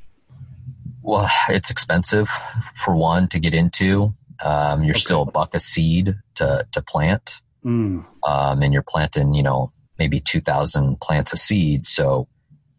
Well, 1.08 1.30
it's 1.48 1.70
expensive 1.70 2.30
for 2.76 2.94
one 2.94 3.30
to 3.30 3.40
get 3.40 3.54
into. 3.54 4.14
Um, 4.44 4.84
you're 4.84 4.92
okay. 4.92 5.00
still 5.00 5.22
a 5.22 5.32
buck 5.32 5.56
a 5.56 5.60
seed 5.60 6.14
to 6.36 6.68
to 6.74 6.82
plant, 6.82 7.42
mm. 7.66 8.06
um, 8.28 8.62
and 8.62 8.74
you're 8.74 8.84
planting, 8.84 9.34
you 9.34 9.42
know, 9.42 9.72
maybe 9.98 10.20
two 10.20 10.42
thousand 10.42 11.00
plants 11.00 11.32
of 11.32 11.40
seed. 11.40 11.88
So 11.88 12.28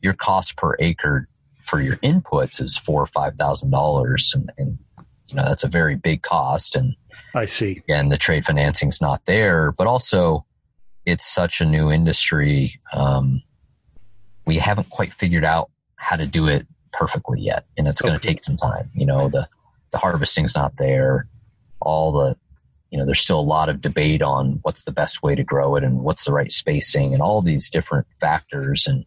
your 0.03 0.12
cost 0.12 0.59
per 0.59 0.77
acre 0.79 1.27
for 1.64 1.81
your 1.81 1.97
inputs 1.97 2.61
is 2.61 2.77
four 2.77 3.03
or 3.03 3.07
five 3.07 3.37
thousand 3.37 3.71
dollars, 3.71 4.31
and, 4.35 4.53
and 4.59 4.79
you 5.29 5.35
know 5.35 5.45
that's 5.47 5.64
a 5.64 5.69
very 5.69 5.97
big 5.97 6.21
cost. 6.21 6.77
And 6.77 6.97
I 7.35 7.47
see. 7.47 7.83
And 7.88 8.12
the 8.12 8.19
trade 8.19 8.45
financing's 8.45 9.01
not 9.01 9.25
there, 9.25 9.73
but 9.73 9.87
also 9.87 10.45
it's 11.07 11.25
such 11.25 11.62
a 11.62 11.64
new 11.64 11.91
industry. 11.91 12.79
Um, 12.93 13.43
we 14.45 14.59
haven't 14.59 14.91
quite 14.91 15.14
figured 15.14 15.47
out 15.47 15.71
how 15.97 16.17
to 16.17 16.27
do 16.27 16.47
it 16.47 16.67
perfectly 16.92 17.40
yet, 17.40 17.64
and 17.77 17.88
it's 17.88 18.01
going 18.01 18.18
to 18.18 18.27
take 18.27 18.44
some 18.44 18.57
time. 18.57 18.90
You 18.94 19.07
know, 19.07 19.29
the 19.29 19.46
the 19.90 19.98
harvesting's 19.98 20.55
not 20.55 20.74
there. 20.79 21.27
All 21.81 22.12
the 22.12 22.37
you 22.90 22.98
know, 22.98 23.05
there's 23.05 23.20
still 23.20 23.40
a 23.40 23.42
lot 23.42 23.68
of 23.68 23.81
debate 23.81 24.22
on 24.22 24.61
what's 24.62 24.85
the 24.85 24.92
best 24.92 25.22
way 25.22 25.35
to 25.35 25.44
grow 25.44 25.77
it 25.77 25.85
and 25.85 26.01
what's 26.01 26.24
the 26.24 26.33
right 26.33 26.51
spacing 26.51 27.12
and 27.12 27.22
all 27.22 27.42
these 27.42 27.68
different 27.68 28.07
factors. 28.18 28.87
And 28.87 29.05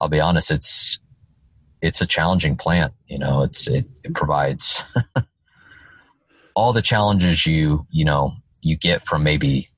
I'll 0.00 0.08
be 0.08 0.20
honest, 0.20 0.50
it's 0.50 0.98
it's 1.80 2.00
a 2.00 2.06
challenging 2.06 2.56
plant. 2.56 2.92
You 3.06 3.18
know, 3.18 3.42
it's 3.42 3.68
it, 3.68 3.86
it 4.02 4.14
provides 4.14 4.82
all 6.54 6.72
the 6.72 6.82
challenges 6.82 7.46
you 7.46 7.86
you 7.90 8.04
know 8.04 8.32
you 8.62 8.76
get 8.76 9.06
from 9.06 9.22
maybe 9.22 9.68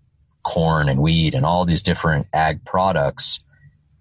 corn 0.43 0.89
and 0.89 1.01
wheat 1.01 1.35
and 1.35 1.45
all 1.45 1.67
these 1.67 1.83
different 1.83 2.27
ag 2.33 2.65
products 2.65 3.41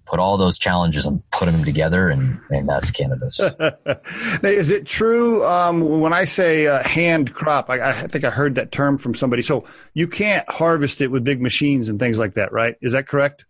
put 0.10 0.20
all 0.20 0.38
those 0.38 0.58
challenges 0.58 1.06
and 1.06 1.22
put 1.32 1.46
them 1.46 1.64
together 1.64 2.10
and, 2.10 2.40
and 2.50 2.68
that's 2.68 2.90
cannabis 2.92 3.40
is 4.44 4.72
it 4.72 4.86
true 4.86 5.46
um, 5.46 6.00
when 6.00 6.14
i 6.14 6.24
say 6.24 6.68
uh, 6.68 6.84
hand 6.84 7.34
crop 7.34 7.70
I, 7.70 7.90
I, 7.90 7.94
think 7.94 8.24
i 8.24 8.30
heard 8.30 8.56
that 8.56 8.72
term 8.72 8.98
from 8.98 9.14
somebody 9.14 9.42
so 9.42 9.66
you 9.94 10.08
can't 10.08 10.50
harvest 10.50 11.02
it 11.02 11.08
with 11.08 11.24
big 11.24 11.42
machines 11.42 11.90
and 11.90 12.00
things 12.00 12.18
like 12.18 12.34
that 12.34 12.52
right 12.52 12.76
is 12.82 12.94
that 12.94 13.08
correct 13.08 13.46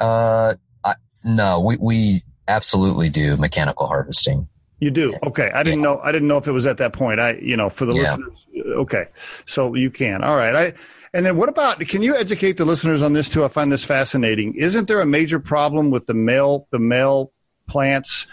uh, 0.00 0.54
I, 0.84 0.94
no 1.24 1.60
we, 1.60 1.76
we 1.76 2.24
absolutely 2.46 3.08
do 3.08 3.36
mechanical 3.36 3.86
harvesting 3.86 4.48
you 4.80 4.92
do 4.92 5.14
okay. 5.24 5.50
I 5.52 5.64
didn't 5.64 5.80
yeah. 5.80 5.86
know. 5.86 6.00
I 6.04 6.12
didn't 6.12 6.28
know 6.28 6.38
if 6.38 6.46
it 6.46 6.52
was 6.52 6.64
at 6.64 6.76
that 6.76 6.92
point. 6.92 7.18
I, 7.18 7.32
you 7.32 7.56
know, 7.56 7.68
for 7.68 7.84
the 7.84 7.94
yeah. 7.94 8.02
listeners. 8.02 8.46
Okay, 8.56 9.08
so 9.44 9.74
you 9.74 9.90
can. 9.90 10.22
All 10.22 10.36
right. 10.36 10.54
I 10.54 10.74
and 11.14 11.24
then 11.24 11.36
what 11.36 11.48
about? 11.48 11.80
Can 11.80 12.02
you 12.02 12.16
educate 12.16 12.56
the 12.56 12.64
listeners 12.64 13.02
on 13.02 13.12
this 13.12 13.28
too? 13.28 13.44
I 13.44 13.48
find 13.48 13.70
this 13.72 13.84
fascinating. 13.84 14.54
Isn't 14.54 14.88
there 14.88 15.00
a 15.00 15.06
major 15.06 15.40
problem 15.40 15.90
with 15.90 16.06
the 16.06 16.14
male 16.14 16.66
the 16.70 16.78
male 16.78 17.32
plants? 17.68 18.26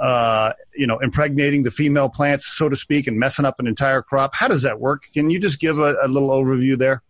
Uh, 0.00 0.52
you 0.74 0.86
know, 0.86 0.98
impregnating 0.98 1.62
the 1.62 1.70
female 1.70 2.10
plants, 2.10 2.46
so 2.46 2.68
to 2.68 2.76
speak, 2.76 3.06
and 3.06 3.18
messing 3.18 3.46
up 3.46 3.58
an 3.58 3.66
entire 3.66 4.02
crop. 4.02 4.34
How 4.34 4.46
does 4.46 4.62
that 4.62 4.78
work? 4.78 5.04
Can 5.14 5.30
you 5.30 5.40
just 5.40 5.58
give 5.58 5.78
a, 5.78 5.96
a 6.02 6.08
little 6.08 6.28
overview 6.28 6.76
there? 6.76 7.02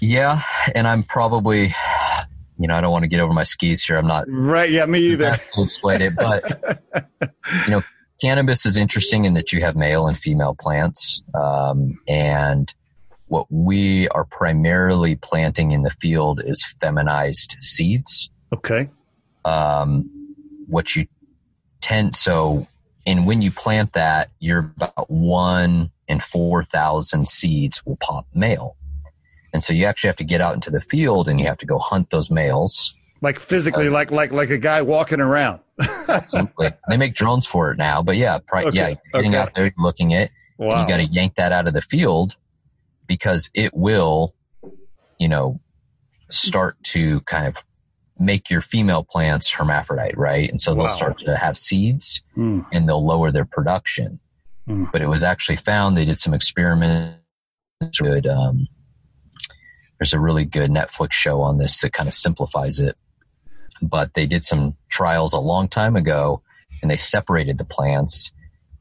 Yeah, 0.00 0.42
and 0.74 0.88
I'm 0.88 1.04
probably 1.04 1.74
you 2.62 2.68
know, 2.68 2.76
I 2.76 2.80
don't 2.80 2.92
want 2.92 3.02
to 3.02 3.08
get 3.08 3.18
over 3.18 3.32
my 3.32 3.42
skis 3.42 3.84
here. 3.84 3.96
I'm 3.96 4.06
not 4.06 4.24
right. 4.28 4.70
Yeah, 4.70 4.86
me 4.86 5.00
either. 5.00 5.36
To 5.54 5.62
explain 5.62 6.00
it, 6.00 6.12
but 6.16 6.80
you 7.66 7.70
know, 7.70 7.82
cannabis 8.20 8.64
is 8.64 8.76
interesting 8.76 9.24
in 9.24 9.34
that 9.34 9.52
you 9.52 9.60
have 9.62 9.74
male 9.74 10.06
and 10.06 10.16
female 10.16 10.54
plants, 10.54 11.22
um, 11.34 11.98
and 12.06 12.72
what 13.32 13.50
we 13.50 14.06
are 14.08 14.26
primarily 14.26 15.16
planting 15.16 15.72
in 15.72 15.80
the 15.84 15.90
field 16.02 16.42
is 16.44 16.66
feminized 16.82 17.56
seeds. 17.60 18.28
Okay. 18.52 18.90
Um, 19.46 20.10
what 20.66 20.94
you 20.94 21.06
tend 21.80 22.14
so, 22.14 22.66
and 23.06 23.26
when 23.26 23.40
you 23.40 23.50
plant 23.50 23.94
that, 23.94 24.28
you're 24.38 24.70
about 24.76 25.10
one 25.10 25.90
in 26.08 26.20
four 26.20 26.62
thousand 26.62 27.26
seeds 27.26 27.82
will 27.86 27.96
pop 27.96 28.26
male. 28.34 28.76
And 29.54 29.64
so 29.64 29.72
you 29.72 29.86
actually 29.86 30.08
have 30.08 30.16
to 30.16 30.24
get 30.24 30.42
out 30.42 30.52
into 30.52 30.70
the 30.70 30.82
field 30.82 31.26
and 31.26 31.40
you 31.40 31.46
have 31.46 31.58
to 31.58 31.66
go 31.66 31.78
hunt 31.78 32.10
those 32.10 32.30
males. 32.30 32.94
Like 33.22 33.38
physically, 33.38 33.88
like 33.88 34.10
like 34.10 34.32
like 34.32 34.50
a 34.50 34.58
guy 34.58 34.82
walking 34.82 35.20
around. 35.20 35.60
Absolutely. 36.06 36.68
They 36.90 36.98
make 36.98 37.14
drones 37.14 37.46
for 37.46 37.70
it 37.70 37.78
now, 37.78 38.02
but 38.02 38.18
yeah, 38.18 38.40
pri- 38.46 38.64
okay. 38.64 38.76
yeah, 38.76 38.94
getting 39.14 39.30
okay. 39.30 39.38
out 39.38 39.54
there, 39.54 39.72
looking 39.78 40.12
at, 40.12 40.30
wow. 40.58 40.82
you 40.82 40.86
got 40.86 40.98
to 40.98 41.06
yank 41.06 41.36
that 41.36 41.50
out 41.50 41.66
of 41.66 41.72
the 41.72 41.80
field 41.80 42.36
because 43.12 43.50
it 43.52 43.74
will, 43.74 44.34
you 45.18 45.28
know, 45.28 45.60
start 46.30 46.82
to 46.82 47.20
kind 47.22 47.46
of 47.46 47.62
make 48.18 48.48
your 48.48 48.62
female 48.62 49.04
plants 49.04 49.50
hermaphrodite, 49.50 50.16
right? 50.16 50.48
And 50.48 50.58
so 50.58 50.72
they'll 50.72 50.84
wow. 50.84 50.96
start 50.96 51.18
to 51.26 51.36
have 51.36 51.58
seeds 51.58 52.22
mm. 52.34 52.64
and 52.72 52.88
they'll 52.88 53.04
lower 53.04 53.30
their 53.30 53.44
production. 53.44 54.18
Mm. 54.66 54.90
But 54.90 55.02
it 55.02 55.08
was 55.08 55.22
actually 55.22 55.56
found 55.56 55.94
they 55.94 56.06
did 56.06 56.18
some 56.18 56.32
experiments 56.32 57.20
with 58.00 58.24
um, 58.24 58.66
there's 59.98 60.14
a 60.14 60.18
really 60.18 60.46
good 60.46 60.70
Netflix 60.70 61.12
show 61.12 61.42
on 61.42 61.58
this 61.58 61.78
that 61.82 61.92
kind 61.92 62.08
of 62.08 62.14
simplifies 62.14 62.80
it. 62.80 62.96
But 63.82 64.14
they 64.14 64.26
did 64.26 64.42
some 64.42 64.74
trials 64.88 65.34
a 65.34 65.38
long 65.38 65.68
time 65.68 65.96
ago 65.96 66.40
and 66.80 66.90
they 66.90 66.96
separated 66.96 67.58
the 67.58 67.66
plants. 67.66 68.32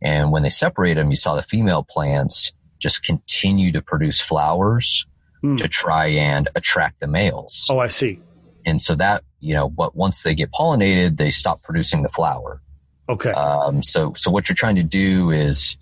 And 0.01 0.31
when 0.31 0.43
they 0.43 0.49
separated 0.49 1.01
them, 1.01 1.09
you 1.09 1.17
saw 1.17 1.35
the 1.35 1.43
female 1.43 1.83
plants 1.83 2.53
just 2.81 3.03
continue 3.03 3.71
to 3.71 3.81
produce 3.81 4.19
flowers 4.19 5.05
mm. 5.43 5.57
to 5.57 5.67
try 5.67 6.07
and 6.07 6.49
attract 6.55 6.99
the 6.99 7.07
males. 7.07 7.67
Oh, 7.69 7.79
I 7.79 7.87
see. 7.87 8.19
And 8.65 8.81
so 8.81 8.95
that, 8.95 9.23
you 9.39 9.53
know, 9.53 9.69
but 9.69 9.95
once 9.95 10.23
they 10.23 10.35
get 10.35 10.51
pollinated, 10.51 11.17
they 11.17 11.31
stop 11.31 11.61
producing 11.63 12.03
the 12.03 12.09
flower. 12.09 12.61
Okay. 13.07 13.31
Um, 13.31 13.83
so, 13.83 14.13
so 14.15 14.29
what 14.31 14.49
you're 14.49 14.55
trying 14.55 14.75
to 14.75 14.83
do 14.83 15.31
is 15.31 15.77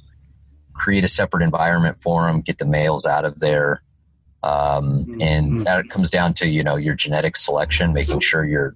create 0.73 1.03
a 1.03 1.09
separate 1.09 1.43
environment 1.43 2.01
for 2.01 2.25
them, 2.25 2.41
get 2.41 2.57
the 2.57 2.65
males 2.65 3.05
out 3.05 3.25
of 3.25 3.39
there, 3.39 3.81
um, 4.43 5.05
mm-hmm. 5.05 5.21
and 5.21 5.65
that 5.65 5.89
comes 5.89 6.09
down 6.09 6.33
to, 6.35 6.47
you 6.47 6.63
know, 6.63 6.77
your 6.77 6.95
genetic 6.95 7.35
selection, 7.35 7.91
making 7.93 8.21
sure 8.21 8.45
you're 8.45 8.75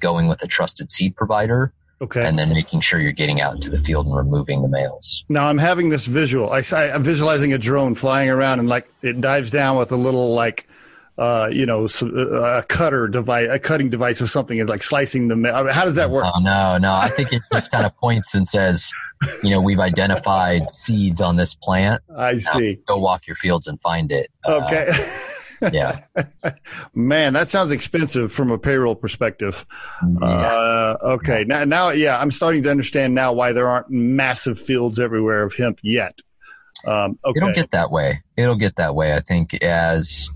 going 0.00 0.26
with 0.26 0.42
a 0.42 0.46
trusted 0.46 0.90
seed 0.90 1.14
provider. 1.14 1.72
Okay. 2.00 2.26
And 2.26 2.38
then 2.38 2.50
making 2.50 2.80
sure 2.80 3.00
you're 3.00 3.12
getting 3.12 3.40
out 3.40 3.54
into 3.54 3.70
the 3.70 3.78
field 3.78 4.06
and 4.06 4.14
removing 4.14 4.62
the 4.62 4.68
males. 4.68 5.24
Now 5.28 5.46
I'm 5.46 5.58
having 5.58 5.88
this 5.88 6.06
visual. 6.06 6.50
I, 6.50 6.62
I'm 6.72 7.02
visualizing 7.02 7.52
a 7.54 7.58
drone 7.58 7.94
flying 7.94 8.28
around 8.28 8.58
and 8.60 8.68
like 8.68 8.88
it 9.02 9.20
dives 9.20 9.50
down 9.50 9.78
with 9.78 9.92
a 9.92 9.96
little 9.96 10.34
like, 10.34 10.68
uh, 11.16 11.48
you 11.50 11.64
know, 11.64 11.86
uh, 12.02 12.58
a 12.58 12.62
cutter 12.64 13.08
device, 13.08 13.48
a 13.50 13.58
cutting 13.58 13.88
device 13.88 14.20
or 14.20 14.26
something, 14.26 14.60
and 14.60 14.68
like 14.68 14.82
slicing 14.82 15.28
the. 15.28 15.70
How 15.72 15.86
does 15.86 15.94
that 15.94 16.10
work? 16.10 16.26
Oh, 16.26 16.40
no, 16.40 16.76
no. 16.76 16.92
I 16.92 17.08
think 17.08 17.32
it 17.32 17.40
just 17.50 17.70
kind 17.70 17.86
of 17.86 17.96
points 17.96 18.34
and 18.34 18.46
says, 18.46 18.92
you 19.42 19.48
know, 19.48 19.62
we've 19.62 19.80
identified 19.80 20.62
seeds 20.74 21.22
on 21.22 21.36
this 21.36 21.54
plant. 21.54 22.02
I 22.14 22.36
see. 22.36 22.78
Now 22.86 22.94
go 22.94 23.00
walk 23.00 23.26
your 23.26 23.36
fields 23.36 23.66
and 23.66 23.80
find 23.80 24.12
it. 24.12 24.30
Okay. 24.46 24.88
Uh, 24.90 24.94
yeah. 25.72 26.00
Man, 26.94 27.34
that 27.34 27.48
sounds 27.48 27.70
expensive 27.70 28.32
from 28.32 28.50
a 28.50 28.58
payroll 28.58 28.94
perspective. 28.94 29.66
Yeah. 30.04 30.26
Uh, 30.26 30.96
okay. 31.02 31.44
Now, 31.44 31.64
now, 31.64 31.90
yeah, 31.90 32.18
I'm 32.18 32.30
starting 32.30 32.62
to 32.64 32.70
understand 32.70 33.14
now 33.14 33.32
why 33.32 33.52
there 33.52 33.68
aren't 33.68 33.90
massive 33.90 34.58
fields 34.58 34.98
everywhere 34.98 35.42
of 35.42 35.54
hemp 35.54 35.80
yet. 35.82 36.20
Um, 36.84 37.18
okay. 37.24 37.38
It'll 37.38 37.52
get 37.52 37.70
that 37.72 37.90
way. 37.90 38.22
It'll 38.36 38.56
get 38.56 38.76
that 38.76 38.94
way. 38.94 39.14
I 39.14 39.20
think 39.20 39.54
as, 39.62 40.28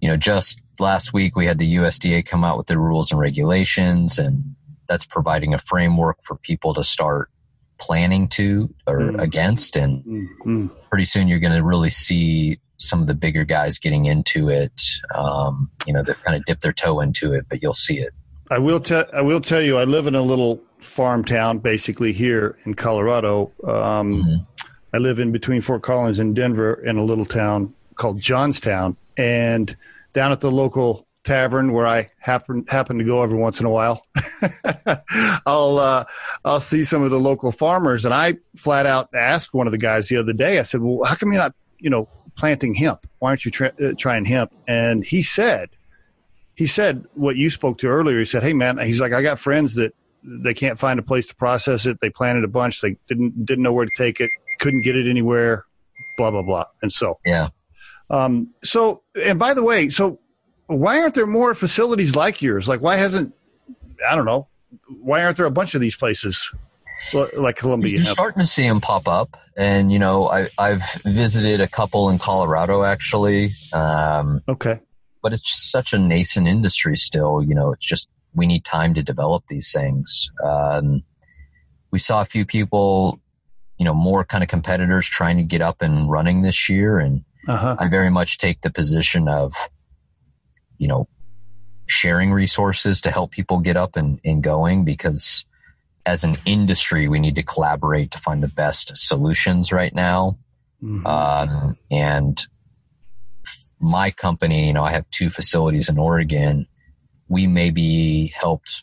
you 0.00 0.08
know, 0.08 0.16
just 0.16 0.60
last 0.78 1.12
week 1.12 1.36
we 1.36 1.46
had 1.46 1.58
the 1.58 1.76
USDA 1.76 2.24
come 2.24 2.44
out 2.44 2.56
with 2.56 2.66
the 2.66 2.78
rules 2.78 3.10
and 3.10 3.20
regulations 3.20 4.18
and 4.18 4.54
that's 4.88 5.04
providing 5.04 5.54
a 5.54 5.58
framework 5.58 6.18
for 6.22 6.36
people 6.36 6.74
to 6.74 6.82
start 6.82 7.30
planning 7.78 8.28
to 8.28 8.72
or 8.86 9.00
mm. 9.00 9.20
against. 9.20 9.76
And 9.76 10.28
mm. 10.44 10.70
pretty 10.88 11.04
soon 11.04 11.28
you're 11.28 11.38
going 11.38 11.56
to 11.56 11.64
really 11.64 11.90
see 11.90 12.58
some 12.80 13.00
of 13.00 13.06
the 13.06 13.14
bigger 13.14 13.44
guys 13.44 13.78
getting 13.78 14.06
into 14.06 14.48
it, 14.48 14.82
um, 15.14 15.70
you 15.86 15.92
know, 15.92 16.02
that 16.02 16.22
kind 16.24 16.36
of 16.36 16.44
dip 16.46 16.60
their 16.60 16.72
toe 16.72 17.00
into 17.00 17.32
it, 17.32 17.46
but 17.48 17.62
you'll 17.62 17.74
see 17.74 17.98
it. 17.98 18.12
I 18.50 18.58
will 18.58 18.80
tell. 18.80 19.04
I 19.12 19.20
will 19.20 19.40
tell 19.40 19.60
you. 19.60 19.78
I 19.78 19.84
live 19.84 20.06
in 20.08 20.16
a 20.16 20.22
little 20.22 20.60
farm 20.80 21.24
town, 21.24 21.58
basically 21.58 22.12
here 22.12 22.58
in 22.64 22.74
Colorado. 22.74 23.52
Um, 23.62 24.24
mm-hmm. 24.24 24.66
I 24.92 24.98
live 24.98 25.20
in 25.20 25.30
between 25.30 25.60
Fort 25.60 25.82
Collins 25.82 26.18
and 26.18 26.34
Denver, 26.34 26.74
in 26.84 26.96
a 26.96 27.04
little 27.04 27.24
town 27.24 27.72
called 27.94 28.20
Johnstown, 28.20 28.96
and 29.16 29.76
down 30.14 30.32
at 30.32 30.40
the 30.40 30.50
local 30.50 31.06
tavern 31.22 31.72
where 31.72 31.86
I 31.86 32.08
happen 32.18 32.64
happen 32.66 32.98
to 32.98 33.04
go 33.04 33.22
every 33.22 33.38
once 33.38 33.60
in 33.60 33.66
a 33.66 33.70
while. 33.70 34.04
I'll 35.46 35.78
uh, 35.78 36.04
I'll 36.44 36.60
see 36.60 36.82
some 36.82 37.02
of 37.02 37.10
the 37.10 37.20
local 37.20 37.52
farmers, 37.52 38.04
and 38.04 38.12
I 38.12 38.38
flat 38.56 38.86
out 38.86 39.10
asked 39.14 39.54
one 39.54 39.68
of 39.68 39.70
the 39.70 39.78
guys 39.78 40.08
the 40.08 40.16
other 40.16 40.32
day. 40.32 40.58
I 40.58 40.62
said, 40.62 40.80
"Well, 40.80 41.04
how 41.04 41.14
come 41.14 41.32
you're 41.32 41.42
not, 41.42 41.54
you 41.78 41.90
know, 41.90 42.08
planting 42.40 42.74
hemp? 42.74 43.06
Why 43.18 43.30
aren't 43.30 43.44
you 43.44 43.50
tra- 43.50 43.72
uh, 43.82 43.92
trying 43.96 44.24
hemp?" 44.24 44.52
And 44.66 45.04
he 45.04 45.22
said, 45.22 45.68
he 46.54 46.66
said 46.66 47.04
what 47.14 47.36
you 47.36 47.50
spoke 47.50 47.78
to 47.78 47.88
earlier. 47.88 48.18
He 48.18 48.24
said, 48.24 48.42
"Hey, 48.42 48.52
man," 48.52 48.78
he's 48.78 49.00
like, 49.00 49.12
"I 49.12 49.22
got 49.22 49.38
friends 49.38 49.74
that 49.76 49.94
they 50.22 50.54
can't 50.54 50.78
find 50.78 50.98
a 50.98 51.02
place 51.02 51.26
to 51.28 51.34
process 51.36 51.86
it. 51.86 52.00
They 52.00 52.10
planted 52.10 52.44
a 52.44 52.48
bunch. 52.48 52.80
They 52.80 52.96
didn't 53.08 53.46
didn't 53.46 53.62
know 53.62 53.72
where 53.72 53.86
to 53.86 53.92
take 53.96 54.20
it. 54.20 54.30
Couldn't 54.58 54.82
get 54.82 54.96
it 54.96 55.08
anywhere. 55.08 55.64
Blah 56.16 56.32
blah 56.32 56.42
blah." 56.42 56.66
And 56.82 56.92
so, 56.92 57.18
yeah. 57.24 57.48
Um, 58.10 58.50
so, 58.64 59.02
and 59.14 59.38
by 59.38 59.54
the 59.54 59.62
way, 59.62 59.88
so 59.88 60.18
why 60.66 61.00
aren't 61.00 61.14
there 61.14 61.26
more 61.26 61.54
facilities 61.54 62.16
like 62.16 62.42
yours? 62.42 62.68
Like, 62.68 62.80
why 62.80 62.96
hasn't 62.96 63.34
I 64.08 64.14
don't 64.16 64.26
know 64.26 64.48
why 65.00 65.22
aren't 65.22 65.36
there 65.36 65.46
a 65.46 65.50
bunch 65.50 65.74
of 65.74 65.80
these 65.80 65.96
places 65.96 66.52
like 67.12 67.56
Columbia? 67.56 67.98
You're 67.98 68.06
starting 68.06 68.40
to 68.40 68.46
see 68.46 68.66
them 68.66 68.80
pop 68.80 69.08
up, 69.08 69.36
and 69.56 69.92
you 69.92 69.98
know 69.98 70.28
I, 70.28 70.48
I've 70.58 70.82
visited 71.04 71.60
a 71.60 71.68
couple 71.68 72.08
in 72.10 72.18
Colorado 72.18 72.82
actually. 72.82 73.54
Um, 73.72 74.42
okay, 74.48 74.80
but 75.22 75.32
it's 75.32 75.42
just 75.42 75.70
such 75.70 75.92
a 75.92 75.98
nascent 75.98 76.48
industry 76.48 76.96
still. 76.96 77.42
You 77.42 77.54
know, 77.54 77.72
it's 77.72 77.86
just 77.86 78.08
we 78.34 78.46
need 78.46 78.64
time 78.64 78.94
to 78.94 79.02
develop 79.02 79.44
these 79.48 79.72
things. 79.72 80.30
Um, 80.42 81.02
we 81.90 81.98
saw 81.98 82.20
a 82.20 82.24
few 82.24 82.44
people, 82.44 83.20
you 83.78 83.84
know, 83.84 83.94
more 83.94 84.24
kind 84.24 84.42
of 84.42 84.48
competitors 84.48 85.06
trying 85.06 85.36
to 85.36 85.42
get 85.42 85.60
up 85.60 85.82
and 85.82 86.10
running 86.10 86.42
this 86.42 86.68
year, 86.68 86.98
and 86.98 87.24
uh-huh. 87.48 87.76
I 87.78 87.88
very 87.88 88.10
much 88.10 88.38
take 88.38 88.60
the 88.60 88.70
position 88.70 89.28
of, 89.28 89.52
you 90.78 90.88
know, 90.88 91.08
sharing 91.86 92.32
resources 92.32 93.00
to 93.00 93.10
help 93.10 93.32
people 93.32 93.58
get 93.58 93.76
up 93.76 93.96
and, 93.96 94.20
and 94.24 94.42
going 94.42 94.84
because 94.84 95.44
as 96.10 96.24
an 96.24 96.36
industry, 96.44 97.06
we 97.06 97.20
need 97.20 97.36
to 97.36 97.42
collaborate 97.42 98.10
to 98.10 98.18
find 98.18 98.42
the 98.42 98.48
best 98.48 98.90
solutions 98.98 99.70
right 99.70 99.94
now. 99.94 100.36
Mm-hmm. 100.82 101.06
Um, 101.06 101.76
and 101.88 102.44
my 103.78 104.10
company, 104.10 104.66
you 104.66 104.72
know, 104.72 104.82
I 104.82 104.90
have 104.90 105.08
two 105.10 105.30
facilities 105.30 105.88
in 105.88 105.98
Oregon. 105.98 106.66
We 107.28 107.46
maybe 107.46 108.32
helped 108.34 108.82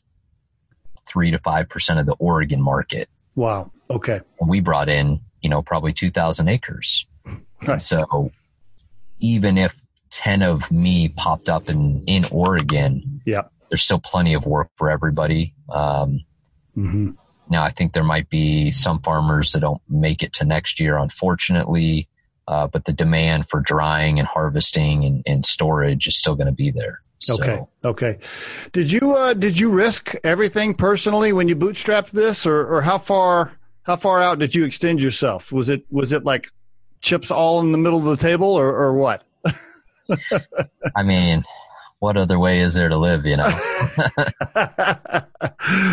three 1.06 1.30
to 1.32 1.40
five 1.40 1.68
percent 1.68 2.00
of 2.00 2.06
the 2.06 2.16
Oregon 2.18 2.62
market. 2.62 3.10
Wow. 3.36 3.72
Okay. 3.90 4.22
We 4.42 4.62
brought 4.62 4.88
in, 4.88 5.20
you 5.42 5.50
know, 5.50 5.62
probably 5.62 5.92
two 5.92 6.10
thousand 6.10 6.48
acres. 6.48 7.06
Right. 7.68 7.82
So 7.82 8.32
even 9.20 9.58
if 9.58 9.76
10 10.12 10.44
of 10.44 10.72
me 10.72 11.10
popped 11.10 11.50
up 11.50 11.70
in, 11.70 12.02
in 12.06 12.24
Oregon, 12.32 13.20
yeah. 13.26 13.42
there's 13.70 13.84
still 13.84 14.00
plenty 14.00 14.34
of 14.34 14.46
work 14.46 14.70
for 14.78 14.90
everybody. 14.90 15.54
Um, 15.70 16.22
mm-hmm. 16.78 17.12
Now, 17.50 17.64
I 17.64 17.72
think 17.72 17.94
there 17.94 18.04
might 18.04 18.30
be 18.30 18.72
some 18.72 19.02
farmers 19.02 19.54
that 19.54 19.62
don't 19.62 19.82
make 19.90 20.22
it 20.22 20.34
to 20.34 20.46
next 20.46 20.80
year, 20.80 20.98
unfortunately, 20.98 22.10
uh, 22.48 22.68
but 22.68 22.86
the 22.86 22.94
demand 22.94 23.48
for 23.48 23.62
drying 23.62 24.20
and 24.20 24.28
harvesting 24.28 25.06
and, 25.06 25.24
and 25.26 25.46
storage 25.46 26.08
is 26.08 26.18
still 26.18 26.36
going 26.36 26.48
to 26.48 26.54
be 26.54 26.72
there. 26.72 27.02
So. 27.20 27.36
Okay. 27.36 27.62
Okay. 27.84 28.20
Did 28.74 28.92
you 28.92 29.16
uh, 29.16 29.34
did 29.34 29.60
you 29.60 29.70
risk 29.70 30.14
everything 30.24 30.76
personally 30.76 31.34
when 31.34 31.48
you 31.48 31.56
bootstrapped 31.56 32.12
this, 32.12 32.46
or, 32.46 32.76
or 32.76 32.82
how 32.82 33.00
far 33.00 33.58
how 33.82 33.96
far 33.96 34.22
out 34.22 34.38
did 34.38 34.54
you 34.54 34.66
extend 34.66 35.02
yourself? 35.02 35.52
Was 35.52 35.70
it 35.70 35.84
was 35.90 36.12
it 36.12 36.24
like 36.24 36.48
chips 37.02 37.32
all 37.32 37.60
in 37.60 37.72
the 37.72 37.78
middle 37.80 37.98
of 37.98 38.06
the 38.06 38.24
table, 38.24 38.54
or, 38.54 38.68
or 38.68 38.94
what? 38.94 39.24
I 40.96 41.02
mean, 41.04 41.44
what 42.00 42.18
other 42.18 42.38
way 42.38 42.60
is 42.60 42.74
there 42.74 42.90
to 42.90 42.98
live? 42.98 43.26
You 43.26 43.38
know, 43.38 43.46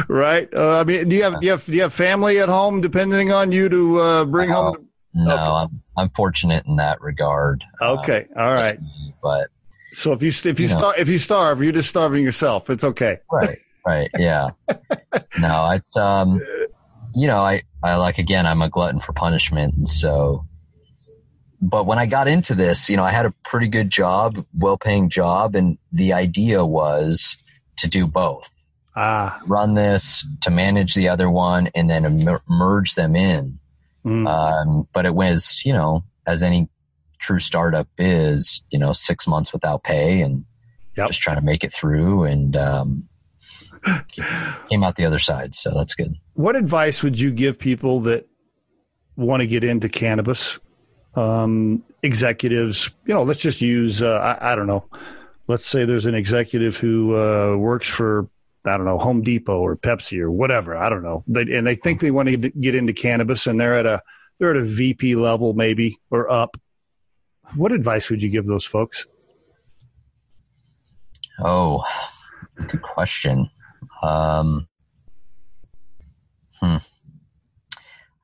right? 0.09 0.49
Uh, 0.55 0.79
I 0.79 0.85
mean, 0.85 1.09
do 1.09 1.17
you 1.17 1.23
have 1.23 1.41
do 1.41 1.47
you 1.47 1.53
have 1.53 1.65
do 1.65 1.73
you 1.73 1.83
have 1.83 1.93
family 1.93 2.39
at 2.39 2.49
home 2.49 2.81
depending 2.81 3.33
on 3.33 3.53
you 3.53 3.69
to 3.69 4.01
uh, 4.01 4.25
bring 4.25 4.51
home? 4.51 4.89
No, 5.15 5.33
okay. 5.33 5.43
I'm 5.43 5.83
I'm 5.97 6.11
fortunate 6.11 6.67
in 6.67 6.77
that 6.77 7.01
regard. 7.01 7.65
Okay, 7.81 8.27
uh, 8.37 8.41
all 8.41 8.53
right. 8.53 8.81
Me, 8.81 9.15
but 9.23 9.49
so 9.93 10.13
if 10.13 10.23
you 10.23 10.29
if 10.29 10.59
you, 10.59 10.67
you 10.67 10.69
starve 10.69 10.99
if 10.99 11.09
you 11.09 11.19
starve, 11.19 11.63
you're 11.63 11.73
just 11.73 11.89
starving 11.89 12.23
yourself. 12.23 12.71
It's 12.71 12.85
okay. 12.85 13.19
Right. 13.31 13.59
Right. 13.87 14.11
Yeah. 14.19 14.49
no, 15.41 15.71
it's 15.71 15.97
um, 15.97 16.41
you 17.15 17.27
know, 17.27 17.39
I 17.39 17.63
I 17.83 17.97
like 17.97 18.19
again, 18.19 18.47
I'm 18.47 18.63
a 18.63 18.69
glutton 18.69 19.01
for 19.01 19.13
punishment, 19.13 19.75
and 19.75 19.89
so 19.89 20.47
but 21.65 21.87
when 21.87 21.99
I 21.99 22.05
got 22.05 22.29
into 22.29 22.55
this, 22.55 22.91
you 22.91 22.97
know, 22.97 23.05
I 23.05 23.11
had 23.11 23.25
a 23.25 23.35
pretty 23.43 23.69
good 23.69 23.89
job, 23.89 24.45
well 24.55 24.77
paying 24.77 25.09
job. 25.09 25.55
And 25.55 25.79
the 25.93 26.13
idea 26.13 26.63
was 26.65 27.37
to 27.79 27.89
do 27.89 28.07
both. 28.07 28.51
Ah. 28.95 29.41
Run 29.47 29.73
this 29.73 30.27
to 30.43 30.51
manage 30.51 30.95
the 30.95 31.09
other 31.09 31.31
one 31.31 31.71
and 31.75 31.89
then 31.89 32.05
emer- 32.05 32.43
merge 32.49 32.95
them 32.95 33.17
in. 33.17 33.59
Mm. 34.05 34.29
Um, 34.29 34.89
but 34.93 35.07
it 35.07 35.15
was, 35.15 35.63
you 35.65 35.73
know, 35.73 36.05
as 36.27 36.43
any 36.43 36.69
true 37.19 37.41
startup 37.41 37.89
is, 37.97 38.63
you 38.71 38.79
know, 38.79 38.93
six 38.93 39.27
months 39.27 39.51
without 39.51 39.83
pay 39.85 40.21
and 40.21 40.45
yep. 40.99 41.09
just 41.09 41.21
trying 41.21 41.37
to 41.37 41.43
make 41.43 41.65
it 41.65 41.73
through 41.73 42.25
and, 42.25 42.57
um, 42.57 43.09
came 44.69 44.85
out 44.85 44.97
the 44.97 45.07
other 45.07 45.19
side. 45.19 45.55
So 45.55 45.71
that's 45.71 45.95
good. 45.95 46.15
What 46.35 46.57
advice 46.57 47.03
would 47.03 47.19
you 47.19 47.31
give 47.31 47.59
people 47.59 48.01
that 48.01 48.29
want 49.17 49.41
to 49.41 49.47
get 49.47 49.65
into 49.65 49.89
cannabis 49.89 50.59
um, 51.17 51.83
executives. 52.03 52.91
You 53.07 53.15
know, 53.15 53.23
let's 53.23 53.41
just 53.41 53.61
use 53.61 54.03
uh, 54.03 54.37
I, 54.41 54.53
I, 54.53 54.57
don't 54.57 54.67
know. 54.67 54.85
Let's 55.47 55.67
say 55.67 55.85
there's 55.85 56.07
an 56.07 56.15
executive 56.15 56.77
who 56.77 57.17
uh, 57.17 57.57
works 57.57 57.89
for 57.89 58.29
I 58.67 58.77
don't 58.77 58.87
know 58.87 58.99
Home 58.99 59.23
Depot 59.23 59.59
or 59.59 59.77
Pepsi 59.77 60.21
or 60.21 60.31
whatever. 60.31 60.77
I 60.77 60.89
don't 60.89 61.03
know. 61.03 61.23
They, 61.27 61.43
and 61.43 61.67
they 61.67 61.75
think 61.75 62.01
they 62.01 62.11
want 62.11 62.29
to 62.29 62.37
get 62.37 62.75
into 62.75 62.93
cannabis, 62.93 63.47
and 63.47 63.61
they're 63.61 63.75
at 63.75 63.87
a 63.87 64.03
they're 64.39 64.51
at 64.51 64.57
a 64.57 64.65
VP 64.65 65.17
level 65.17 65.53
maybe 65.53 65.99
or 66.11 66.31
up. 66.31 66.57
What 67.55 67.73
advice 67.73 68.11
would 68.11 68.23
you 68.23 68.31
give 68.31 68.47
those 68.47 68.65
folks? 68.65 69.07
Oh, 71.41 71.85
good 72.69 72.83
question. 72.83 73.51
Um, 74.03 74.67
hmm. 76.61 76.77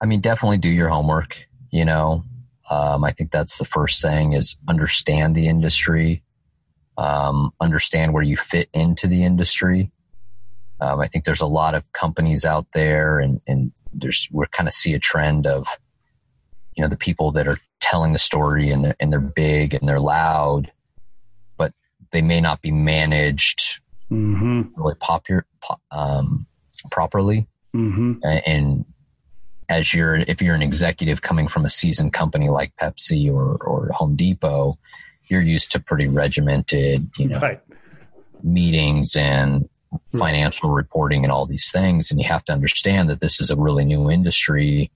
I 0.00 0.06
mean, 0.06 0.20
definitely 0.20 0.58
do 0.58 0.70
your 0.70 0.88
homework. 0.88 1.36
You 1.70 1.84
know, 1.84 2.24
um, 2.70 3.04
I 3.04 3.10
think 3.12 3.32
that's 3.32 3.58
the 3.58 3.64
first 3.64 4.00
thing 4.00 4.32
is 4.32 4.56
understand 4.68 5.34
the 5.34 5.48
industry, 5.48 6.22
um, 6.96 7.52
understand 7.60 8.14
where 8.14 8.22
you 8.22 8.36
fit 8.36 8.68
into 8.72 9.08
the 9.08 9.24
industry. 9.24 9.90
Um, 10.80 11.00
I 11.00 11.08
think 11.08 11.24
there's 11.24 11.40
a 11.40 11.46
lot 11.46 11.74
of 11.74 11.92
companies 11.92 12.44
out 12.44 12.66
there 12.72 13.18
and, 13.18 13.40
and 13.46 13.72
there's, 13.92 14.28
we 14.30 14.46
kind 14.52 14.68
of 14.68 14.72
see 14.72 14.94
a 14.94 15.00
trend 15.00 15.46
of, 15.46 15.66
you 16.76 16.82
know, 16.82 16.88
the 16.88 16.96
people 16.96 17.32
that 17.32 17.48
are 17.48 17.58
telling 17.80 18.12
the 18.12 18.18
story 18.18 18.70
and 18.70 18.84
they're, 18.84 18.96
and 19.00 19.12
they're 19.12 19.20
big 19.20 19.74
and 19.74 19.88
they're 19.88 20.00
loud, 20.00 20.70
but 21.58 21.74
they 22.12 22.22
may 22.22 22.40
not 22.40 22.62
be 22.62 22.70
managed 22.70 23.80
mm-hmm. 24.10 24.62
really 24.76 24.94
popular, 24.94 25.44
um, 25.90 26.46
properly. 26.90 27.48
Mm-hmm. 27.74 28.20
And, 28.22 28.84
as 29.70 29.94
you're 29.94 30.16
if 30.16 30.42
you're 30.42 30.54
an 30.54 30.62
executive 30.62 31.22
coming 31.22 31.48
from 31.48 31.64
a 31.64 31.70
seasoned 31.70 32.12
company 32.12 32.50
like 32.50 32.74
Pepsi 32.76 33.32
or 33.32 33.56
or 33.62 33.90
Home 33.92 34.16
Depot, 34.16 34.76
you're 35.28 35.40
used 35.40 35.72
to 35.72 35.80
pretty 35.80 36.08
regimented, 36.08 37.08
you 37.16 37.28
know, 37.28 37.38
right. 37.38 37.60
meetings 38.42 39.16
and 39.16 39.68
financial 40.12 40.70
reporting 40.70 41.24
and 41.24 41.32
all 41.32 41.46
these 41.46 41.70
things, 41.70 42.10
and 42.10 42.20
you 42.20 42.26
have 42.26 42.44
to 42.44 42.52
understand 42.52 43.08
that 43.08 43.20
this 43.20 43.40
is 43.40 43.50
a 43.50 43.56
really 43.56 43.84
new 43.84 44.10
industry 44.10 44.90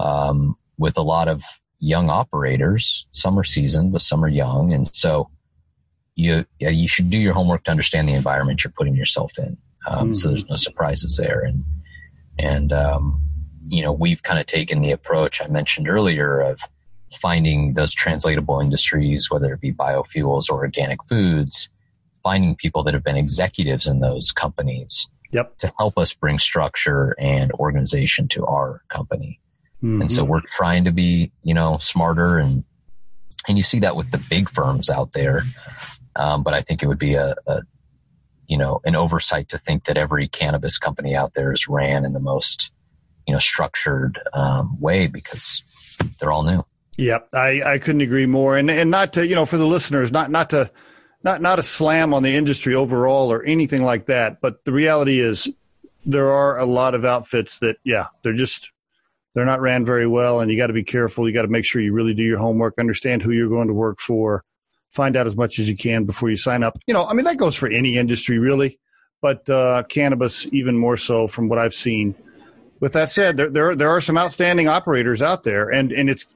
um, 0.00 0.56
with 0.78 0.98
a 0.98 1.02
lot 1.02 1.28
of 1.28 1.42
young 1.78 2.10
operators. 2.10 3.06
Some 3.12 3.38
are 3.38 3.44
seasoned, 3.44 3.92
but 3.92 4.02
some 4.02 4.24
are 4.24 4.28
young, 4.28 4.72
and 4.72 4.92
so 4.94 5.30
you 6.16 6.44
you 6.58 6.88
should 6.88 7.08
do 7.08 7.18
your 7.18 7.34
homework 7.34 7.62
to 7.64 7.70
understand 7.70 8.08
the 8.08 8.14
environment 8.14 8.64
you're 8.64 8.72
putting 8.76 8.96
yourself 8.96 9.38
in. 9.38 9.56
Um, 9.86 10.10
mm. 10.10 10.16
So 10.16 10.28
there's 10.28 10.48
no 10.48 10.56
surprises 10.56 11.16
there, 11.16 11.40
and 11.42 11.64
and 12.36 12.72
um, 12.72 13.27
you 13.68 13.82
know, 13.82 13.92
we've 13.92 14.22
kind 14.22 14.40
of 14.40 14.46
taken 14.46 14.80
the 14.80 14.90
approach 14.90 15.40
I 15.42 15.46
mentioned 15.46 15.88
earlier 15.88 16.40
of 16.40 16.60
finding 17.20 17.74
those 17.74 17.94
translatable 17.94 18.60
industries, 18.60 19.30
whether 19.30 19.52
it 19.52 19.60
be 19.60 19.72
biofuels 19.72 20.50
or 20.50 20.58
organic 20.58 21.02
foods, 21.08 21.68
finding 22.22 22.56
people 22.56 22.82
that 22.84 22.94
have 22.94 23.04
been 23.04 23.16
executives 23.16 23.86
in 23.86 24.00
those 24.00 24.32
companies 24.32 25.08
yep. 25.32 25.56
to 25.58 25.72
help 25.78 25.98
us 25.98 26.12
bring 26.12 26.38
structure 26.38 27.14
and 27.18 27.52
organization 27.52 28.28
to 28.28 28.44
our 28.46 28.82
company. 28.88 29.40
Mm-hmm. 29.82 30.02
And 30.02 30.12
so 30.12 30.24
we're 30.24 30.42
trying 30.56 30.84
to 30.84 30.92
be, 30.92 31.30
you 31.42 31.54
know, 31.54 31.78
smarter 31.78 32.38
and 32.38 32.64
and 33.46 33.56
you 33.56 33.64
see 33.64 33.80
that 33.80 33.96
with 33.96 34.10
the 34.10 34.18
big 34.18 34.50
firms 34.50 34.90
out 34.90 35.12
there. 35.12 35.42
Um, 36.16 36.42
but 36.42 36.52
I 36.52 36.60
think 36.60 36.82
it 36.82 36.86
would 36.86 36.98
be 36.98 37.14
a, 37.14 37.34
a, 37.46 37.62
you 38.46 38.58
know, 38.58 38.80
an 38.84 38.94
oversight 38.94 39.48
to 39.50 39.58
think 39.58 39.84
that 39.84 39.96
every 39.96 40.28
cannabis 40.28 40.76
company 40.76 41.14
out 41.14 41.32
there 41.32 41.52
is 41.52 41.66
ran 41.66 42.04
in 42.04 42.12
the 42.12 42.20
most 42.20 42.70
you 43.28 43.34
know 43.34 43.38
structured 43.38 44.18
um, 44.32 44.80
way 44.80 45.06
because 45.06 45.62
they're 46.18 46.32
all 46.32 46.42
new. 46.42 46.64
Yep, 46.96 47.28
I, 47.34 47.62
I 47.62 47.78
couldn't 47.78 48.00
agree 48.00 48.26
more. 48.26 48.56
And 48.56 48.70
and 48.70 48.90
not 48.90 49.12
to 49.12 49.26
you 49.26 49.34
know 49.34 49.44
for 49.44 49.58
the 49.58 49.66
listeners, 49.66 50.10
not 50.10 50.30
not 50.30 50.50
to 50.50 50.70
not 51.22 51.42
not 51.42 51.58
a 51.58 51.62
slam 51.62 52.14
on 52.14 52.22
the 52.22 52.34
industry 52.34 52.74
overall 52.74 53.30
or 53.30 53.44
anything 53.44 53.84
like 53.84 54.06
that. 54.06 54.40
But 54.40 54.64
the 54.64 54.72
reality 54.72 55.20
is 55.20 55.48
there 56.06 56.30
are 56.30 56.58
a 56.58 56.64
lot 56.64 56.94
of 56.94 57.04
outfits 57.04 57.58
that 57.58 57.76
yeah 57.84 58.06
they're 58.22 58.32
just 58.32 58.70
they're 59.34 59.44
not 59.44 59.60
ran 59.60 59.84
very 59.84 60.06
well, 60.06 60.40
and 60.40 60.50
you 60.50 60.56
got 60.56 60.68
to 60.68 60.72
be 60.72 60.82
careful. 60.82 61.28
You 61.28 61.34
got 61.34 61.42
to 61.42 61.48
make 61.48 61.66
sure 61.66 61.82
you 61.82 61.92
really 61.92 62.14
do 62.14 62.24
your 62.24 62.38
homework, 62.38 62.78
understand 62.78 63.22
who 63.22 63.30
you're 63.30 63.50
going 63.50 63.68
to 63.68 63.74
work 63.74 63.98
for, 64.00 64.42
find 64.90 65.16
out 65.16 65.26
as 65.26 65.36
much 65.36 65.58
as 65.58 65.68
you 65.68 65.76
can 65.76 66.06
before 66.06 66.30
you 66.30 66.36
sign 66.36 66.62
up. 66.62 66.78
You 66.86 66.94
know, 66.94 67.04
I 67.04 67.12
mean 67.12 67.24
that 67.24 67.36
goes 67.36 67.56
for 67.56 67.68
any 67.68 67.98
industry 67.98 68.38
really, 68.38 68.80
but 69.20 69.46
uh, 69.50 69.82
cannabis 69.82 70.46
even 70.50 70.78
more 70.78 70.96
so 70.96 71.28
from 71.28 71.50
what 71.50 71.58
I've 71.58 71.74
seen 71.74 72.14
with 72.80 72.92
that 72.92 73.10
said, 73.10 73.36
there, 73.36 73.50
there 73.50 73.74
there 73.74 73.90
are 73.90 74.00
some 74.00 74.16
outstanding 74.16 74.68
operators 74.68 75.22
out 75.22 75.42
there, 75.44 75.68
and 75.68 75.92
and 75.92 76.08
it's 76.08 76.26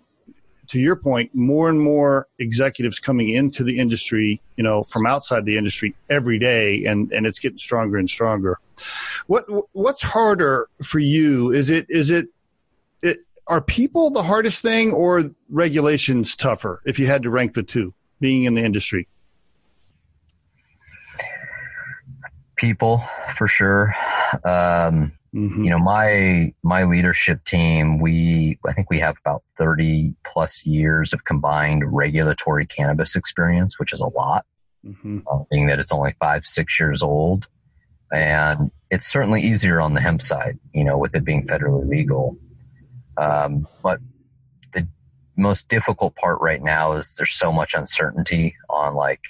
to 0.69 0.81
your 0.81 0.97
point, 0.97 1.35
more 1.35 1.69
and 1.69 1.81
more 1.81 2.29
executives 2.39 2.99
coming 2.99 3.29
into 3.29 3.65
the 3.65 3.79
industry, 3.79 4.41
you 4.57 4.65
know, 4.65 4.83
from 4.85 5.07
outside 5.07 5.45
the 5.45 5.57
industry 5.57 5.95
every 6.09 6.39
day, 6.39 6.85
and 6.85 7.13
and 7.13 7.27
it's 7.27 7.39
getting 7.39 7.59
stronger 7.59 7.99
and 7.99 8.09
stronger. 8.09 8.59
What 9.27 9.45
what's 9.73 10.03
harder 10.03 10.69
for 10.83 10.99
you? 10.99 11.53
Is 11.53 11.71
it 11.71 11.87
is 11.89 12.11
it, 12.11 12.29
it 13.03 13.19
are 13.47 13.61
people 13.61 14.11
the 14.11 14.23
hardest 14.23 14.63
thing, 14.63 14.93
or 14.93 15.31
regulations 15.49 16.35
tougher? 16.37 16.81
If 16.85 16.99
you 16.99 17.07
had 17.07 17.23
to 17.25 17.31
rank 17.31 17.55
the 17.55 17.63
two, 17.63 17.93
being 18.21 18.45
in 18.45 18.55
the 18.55 18.63
industry, 18.63 19.09
people 22.57 23.05
for 23.37 23.47
sure. 23.47 23.95
Um, 24.45 25.13
Mm-hmm. 25.35 25.65
You 25.65 25.71
know, 25.71 25.79
my 25.79 26.53
my 26.63 26.85
leadership 26.85 27.45
team, 27.45 27.99
we 27.99 28.59
I 28.67 28.73
think 28.75 28.91
we 28.91 28.99
have 29.01 29.17
about 29.25 29.43
30 29.59 30.15
plus 30.27 30.67
years 30.67 31.13
of 31.15 31.25
combined 31.25 31.85
regulatory 31.87 32.67
cannabis 32.67 33.17
experience, 33.17 33.79
which 33.79 33.95
is 33.95 34.01
a 34.01 34.09
lot, 34.09 34.45
mm-hmm. 34.85 35.21
uh, 35.27 35.39
being 35.51 35.67
that 35.69 35.79
it's 35.79 35.93
only 35.93 36.15
five 36.21 36.47
six 36.47 36.79
years 36.79 37.03
old, 37.03 37.49
and 38.13 38.71
it's 38.91 39.07
certainly 39.07 39.41
easier 39.41 39.81
on 39.81 39.95
the 39.95 40.03
hemp 40.03 40.21
side, 40.21 40.59
you 40.75 40.85
know, 40.85 40.99
with 40.99 41.15
it 41.15 41.25
being 41.25 41.47
federally 41.47 41.89
legal. 41.89 42.37
Um, 43.17 43.67
but 43.83 44.01
the 44.75 44.87
most 45.39 45.69
difficult 45.69 46.15
part 46.17 46.43
right 46.43 46.63
now 46.63 46.93
is 46.93 47.15
there's 47.17 47.35
so 47.35 47.51
much 47.51 47.73
uncertainty 47.73 48.55
on 48.69 48.95
like 48.95 49.23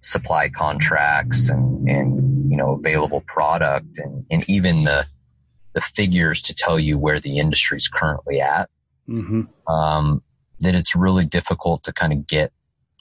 supply 0.00 0.48
contracts 0.48 1.50
and, 1.50 1.86
and 1.86 2.41
you 2.52 2.58
know 2.58 2.72
available 2.72 3.22
product 3.26 3.98
and, 3.98 4.26
and 4.30 4.44
even 4.48 4.84
the 4.84 5.06
the 5.72 5.80
figures 5.80 6.42
to 6.42 6.54
tell 6.54 6.78
you 6.78 6.98
where 6.98 7.18
the 7.18 7.38
industry 7.38 7.78
is 7.78 7.88
currently 7.88 8.42
at 8.42 8.68
mm-hmm. 9.08 9.42
um, 9.72 10.22
that 10.60 10.74
it's 10.74 10.94
really 10.94 11.24
difficult 11.24 11.82
to 11.82 11.92
kind 11.94 12.12
of 12.12 12.26
get 12.26 12.52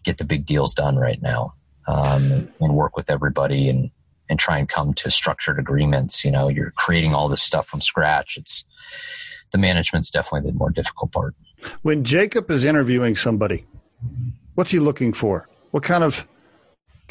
get 0.06 0.18
the 0.18 0.24
big 0.24 0.46
deals 0.46 0.74
done 0.74 0.96
right 0.96 1.22
now 1.22 1.54
um, 1.88 2.50
and 2.62 2.74
work 2.74 2.96
with 2.96 3.10
everybody 3.10 3.68
and 3.68 3.92
and 4.30 4.40
try 4.40 4.58
and 4.58 4.70
come 4.70 4.94
to 4.94 5.12
structured 5.12 5.60
agreements. 5.60 6.24
You 6.24 6.32
know 6.32 6.48
you're 6.48 6.72
creating 6.72 7.14
all 7.14 7.28
this 7.28 7.42
stuff 7.42 7.68
from 7.68 7.82
scratch. 7.82 8.38
It's 8.38 8.64
the 9.52 9.58
management's 9.58 10.10
definitely 10.10 10.50
the 10.50 10.58
more 10.58 10.70
difficult 10.70 11.12
part. 11.12 11.36
When 11.82 12.06
jacob 12.06 12.50
is 12.50 12.64
interviewing 12.64 13.16
somebody 13.18 13.66
what's 14.56 14.72
he 14.72 14.80
looking 14.80 15.14
for? 15.14 15.48
What 15.72 15.84
kind 15.84 16.04
of 16.04 16.28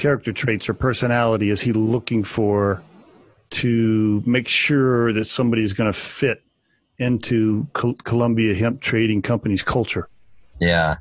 character 0.01 0.33
traits 0.33 0.67
or 0.69 0.75
personality 0.75 1.51
is 1.51 1.61
he 1.61 1.73
looking 1.73 2.25
for 2.25 2.83
to 3.51 4.23
make 4.25 4.49
sure 4.49 5.13
that 5.13 5.27
somebody 5.27 5.63
is 5.63 5.75
going 5.75 5.93
to 5.93 5.99
fit 5.99 6.43
into 6.99 7.67
Col- 7.75 7.95
Columbia 7.95 8.55
Hemp 8.55 8.81
Trading 8.81 9.21
Company's 9.21 9.63
culture? 9.63 10.09
Yeah. 10.59 10.97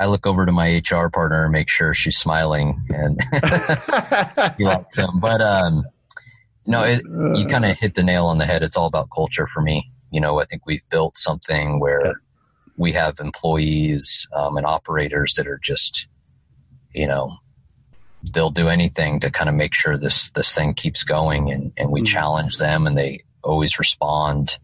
I 0.00 0.06
look 0.06 0.26
over 0.26 0.44
to 0.44 0.50
my 0.50 0.82
HR 0.84 1.08
partner 1.08 1.44
and 1.44 1.52
make 1.52 1.68
sure 1.68 1.94
she's 1.94 2.18
smiling 2.18 2.84
and 2.88 3.20
likes. 4.58 4.98
But, 5.20 5.40
um, 5.40 5.84
no, 6.66 6.82
it, 6.82 7.02
you 7.36 7.46
kind 7.46 7.64
of 7.64 7.76
hit 7.78 7.94
the 7.94 8.02
nail 8.02 8.26
on 8.26 8.38
the 8.38 8.46
head. 8.46 8.64
It's 8.64 8.76
all 8.76 8.86
about 8.86 9.08
culture 9.14 9.46
for 9.54 9.60
me. 9.60 9.88
You 10.10 10.20
know, 10.20 10.40
I 10.40 10.46
think 10.46 10.62
we've 10.66 10.88
built 10.90 11.16
something 11.16 11.78
where 11.78 12.20
we 12.76 12.92
have 12.92 13.20
employees 13.20 14.26
um, 14.34 14.56
and 14.56 14.66
operators 14.66 15.34
that 15.34 15.46
are 15.46 15.60
just, 15.62 16.08
you 16.92 17.06
know, 17.06 17.36
they'll 18.30 18.50
do 18.50 18.68
anything 18.68 19.20
to 19.20 19.30
kind 19.30 19.48
of 19.48 19.54
make 19.54 19.74
sure 19.74 19.98
this 19.98 20.30
this 20.30 20.54
thing 20.54 20.74
keeps 20.74 21.02
going 21.02 21.50
and, 21.50 21.72
and 21.76 21.90
we 21.90 22.00
mm-hmm. 22.00 22.06
challenge 22.06 22.58
them 22.58 22.86
and 22.86 22.96
they 22.96 23.22
always 23.42 23.78
respond 23.78 24.58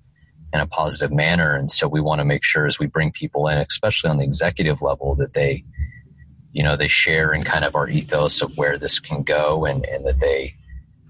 in 0.53 0.61
a 0.61 0.67
positive 0.67 1.13
manner 1.13 1.55
and 1.55 1.71
so 1.71 1.89
we 1.89 2.01
want 2.01 2.21
to 2.21 2.25
make 2.25 2.45
sure 2.45 2.67
as 2.67 2.79
we 2.79 2.87
bring 2.87 3.11
people 3.11 3.49
in 3.49 3.59
especially 3.59 4.09
on 4.09 4.19
the 4.19 4.25
executive 4.25 4.81
level 4.81 5.15
that 5.15 5.35
they 5.35 5.65
you 6.53 6.63
know 6.63 6.77
they 6.77 6.89
share 6.89 7.33
in 7.33 7.43
kind 7.43 7.65
of 7.65 7.75
our 7.75 7.89
ethos 7.89 8.41
of 8.41 8.53
where 8.57 8.79
this 8.79 8.99
can 8.99 9.23
go 9.23 9.65
and, 9.65 9.85
and 9.87 10.07
that 10.07 10.21
they 10.21 10.55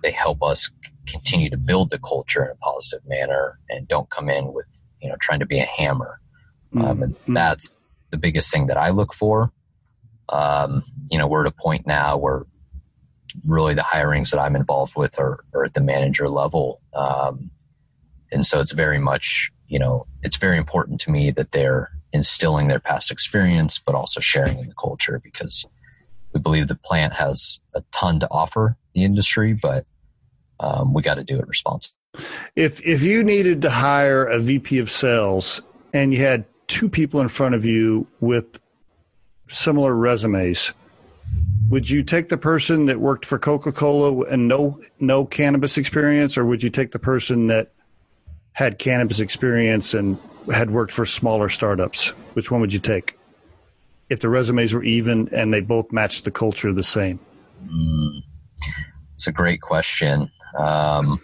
they 0.03 0.11
help 0.11 0.43
us 0.43 0.71
continue 1.07 1.51
to 1.51 1.57
build 1.57 1.91
the 1.91 1.99
culture 1.99 2.45
in 2.45 2.51
a 2.51 2.57
positive 2.57 3.01
manner 3.07 3.59
and 3.69 3.87
don't 3.89 4.11
come 4.11 4.29
in 4.29 4.53
with 4.53 4.67
you 5.01 5.09
know 5.09 5.17
trying 5.21 5.39
to 5.39 5.47
be 5.47 5.61
a 5.61 5.67
hammer 5.67 6.21
mm-hmm. 6.75 6.85
um, 6.85 7.03
and 7.03 7.15
mm-hmm. 7.15 7.35
that's 7.35 7.77
the 8.11 8.17
biggest 8.17 8.51
thing 8.51 8.67
that 8.67 8.79
i 8.79 8.89
look 8.89 9.15
for 9.15 9.53
um, 10.29 10.85
you 11.11 11.19
know, 11.19 11.27
we're 11.27 11.47
at 11.47 11.53
a 11.53 11.63
point 11.63 11.87
now 11.87 12.17
where 12.17 12.45
really 13.47 13.75
the 13.75 13.83
hirings 13.83 14.31
that 14.31 14.41
I'm 14.41 14.57
involved 14.57 14.97
with 14.97 15.19
are, 15.19 15.45
are 15.55 15.65
at 15.65 15.75
the 15.75 15.81
manager 15.81 16.29
level. 16.29 16.81
Um, 16.95 17.51
and 18.31 18.45
so 18.45 18.61
it's 18.61 18.73
very 18.73 18.99
much, 18.99 19.51
you 19.69 19.79
know, 19.79 20.07
it's 20.23 20.37
very 20.37 20.59
important 20.59 21.01
to 21.03 21.11
me 21.11 21.31
that 21.33 21.53
they're 21.53 21.91
instilling 22.13 22.69
their 22.69 22.81
past 22.81 23.11
experience, 23.11 23.79
but 23.79 23.95
also 23.95 24.21
sharing 24.21 24.59
in 24.59 24.69
the 24.69 24.75
culture 24.75 25.21
because 25.23 25.65
we 26.33 26.41
believe 26.41 26.69
the 26.69 26.75
plant 26.75 27.13
has 27.15 27.59
a 27.75 27.83
ton 27.93 28.21
to 28.21 28.29
offer 28.31 28.77
the 28.95 29.05
industry, 29.05 29.53
but 29.53 29.87
um, 30.61 30.93
we 30.93 31.03
got 31.03 31.15
to 31.15 31.25
do 31.25 31.39
it 31.39 31.47
responsibly. 31.47 31.95
If 32.57 32.81
if 32.85 33.03
you 33.03 33.23
needed 33.23 33.63
to 33.63 33.71
hire 33.71 34.25
a 34.25 34.39
VP 34.39 34.79
of 34.79 34.91
sales 34.91 35.63
and 35.93 36.13
you 36.13 36.21
had 36.21 36.45
two 36.67 36.89
people 36.89 37.21
in 37.21 37.29
front 37.29 37.55
of 37.55 37.65
you 37.65 38.07
with 38.21 38.61
similar 39.49 39.95
resumes, 39.95 40.73
would 41.69 41.89
you 41.89 42.03
take 42.03 42.29
the 42.29 42.39
person 42.39 42.87
that 42.87 43.01
worked 43.01 43.27
for 43.27 43.39
Coca 43.39 43.73
Cola 43.73 44.23
and 44.25 44.49
no 44.49 44.79
no 45.01 45.25
cannabis 45.25 45.77
experience, 45.77 46.39
or 46.39 46.45
would 46.45 46.63
you 46.63 46.71
take 46.71 46.93
the 46.93 46.99
person 46.99 47.49
that 47.49 47.73
had 48.53 48.79
cannabis 48.79 49.21
experience 49.21 49.95
and 49.95 50.19
had 50.53 50.71
worked 50.71 50.93
for 50.93 51.05
smaller 51.05 51.49
startups? 51.49 52.11
Which 52.35 52.51
one 52.51 52.61
would 52.61 52.73
you 52.73 52.81
take? 52.81 53.19
If 54.09 54.21
the 54.21 54.31
resumes 54.31 54.75
were 54.75 54.83
even 54.83 55.29
and 55.33 55.53
they 55.53 55.61
both 55.61 55.93
matched 55.93 56.25
the 56.25 56.31
culture 56.31 56.73
the 56.73 56.83
same. 56.83 57.21
Mm, 57.63 58.23
it's 59.15 59.27
a 59.27 59.33
great 59.33 59.61
question. 59.61 60.31
Um, 60.57 61.21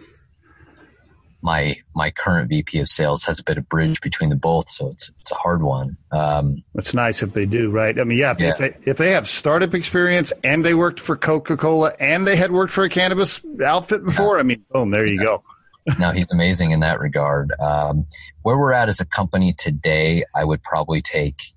my 1.44 1.76
my 1.94 2.10
current 2.10 2.48
VP 2.48 2.78
of 2.80 2.88
sales 2.88 3.22
has 3.24 3.38
a 3.38 3.44
bit 3.44 3.58
of 3.58 3.68
bridge 3.68 4.00
between 4.00 4.30
the 4.30 4.36
both, 4.36 4.70
so 4.70 4.88
it's 4.88 5.10
it's 5.20 5.30
a 5.30 5.34
hard 5.34 5.62
one. 5.62 5.96
Um, 6.10 6.64
it's 6.74 6.94
nice 6.94 7.22
if 7.22 7.34
they 7.34 7.44
do, 7.44 7.70
right? 7.70 8.00
I 8.00 8.04
mean, 8.04 8.16
yeah, 8.16 8.32
if, 8.32 8.40
yeah. 8.40 8.48
if, 8.48 8.58
they 8.58 8.90
if 8.90 8.96
they 8.96 9.10
have 9.10 9.28
startup 9.28 9.74
experience 9.74 10.32
and 10.42 10.64
they 10.64 10.72
worked 10.72 10.98
for 10.98 11.16
Coca 11.16 11.58
Cola 11.58 11.92
and 12.00 12.26
they 12.26 12.34
had 12.34 12.50
worked 12.50 12.72
for 12.72 12.82
a 12.82 12.88
cannabis 12.88 13.42
outfit 13.62 14.02
before, 14.02 14.36
yeah. 14.36 14.40
I 14.40 14.42
mean, 14.42 14.64
boom, 14.70 14.90
there 14.90 15.04
you 15.04 15.18
yeah. 15.18 15.24
go. 15.24 15.44
no, 16.00 16.12
he's 16.12 16.26
amazing 16.30 16.70
in 16.70 16.80
that 16.80 16.98
regard. 16.98 17.52
Um, 17.60 18.06
where 18.40 18.56
we're 18.56 18.72
at 18.72 18.88
as 18.88 19.00
a 19.00 19.04
company 19.04 19.52
today, 19.52 20.24
I 20.34 20.42
would 20.42 20.62
probably 20.62 21.02
take, 21.02 21.52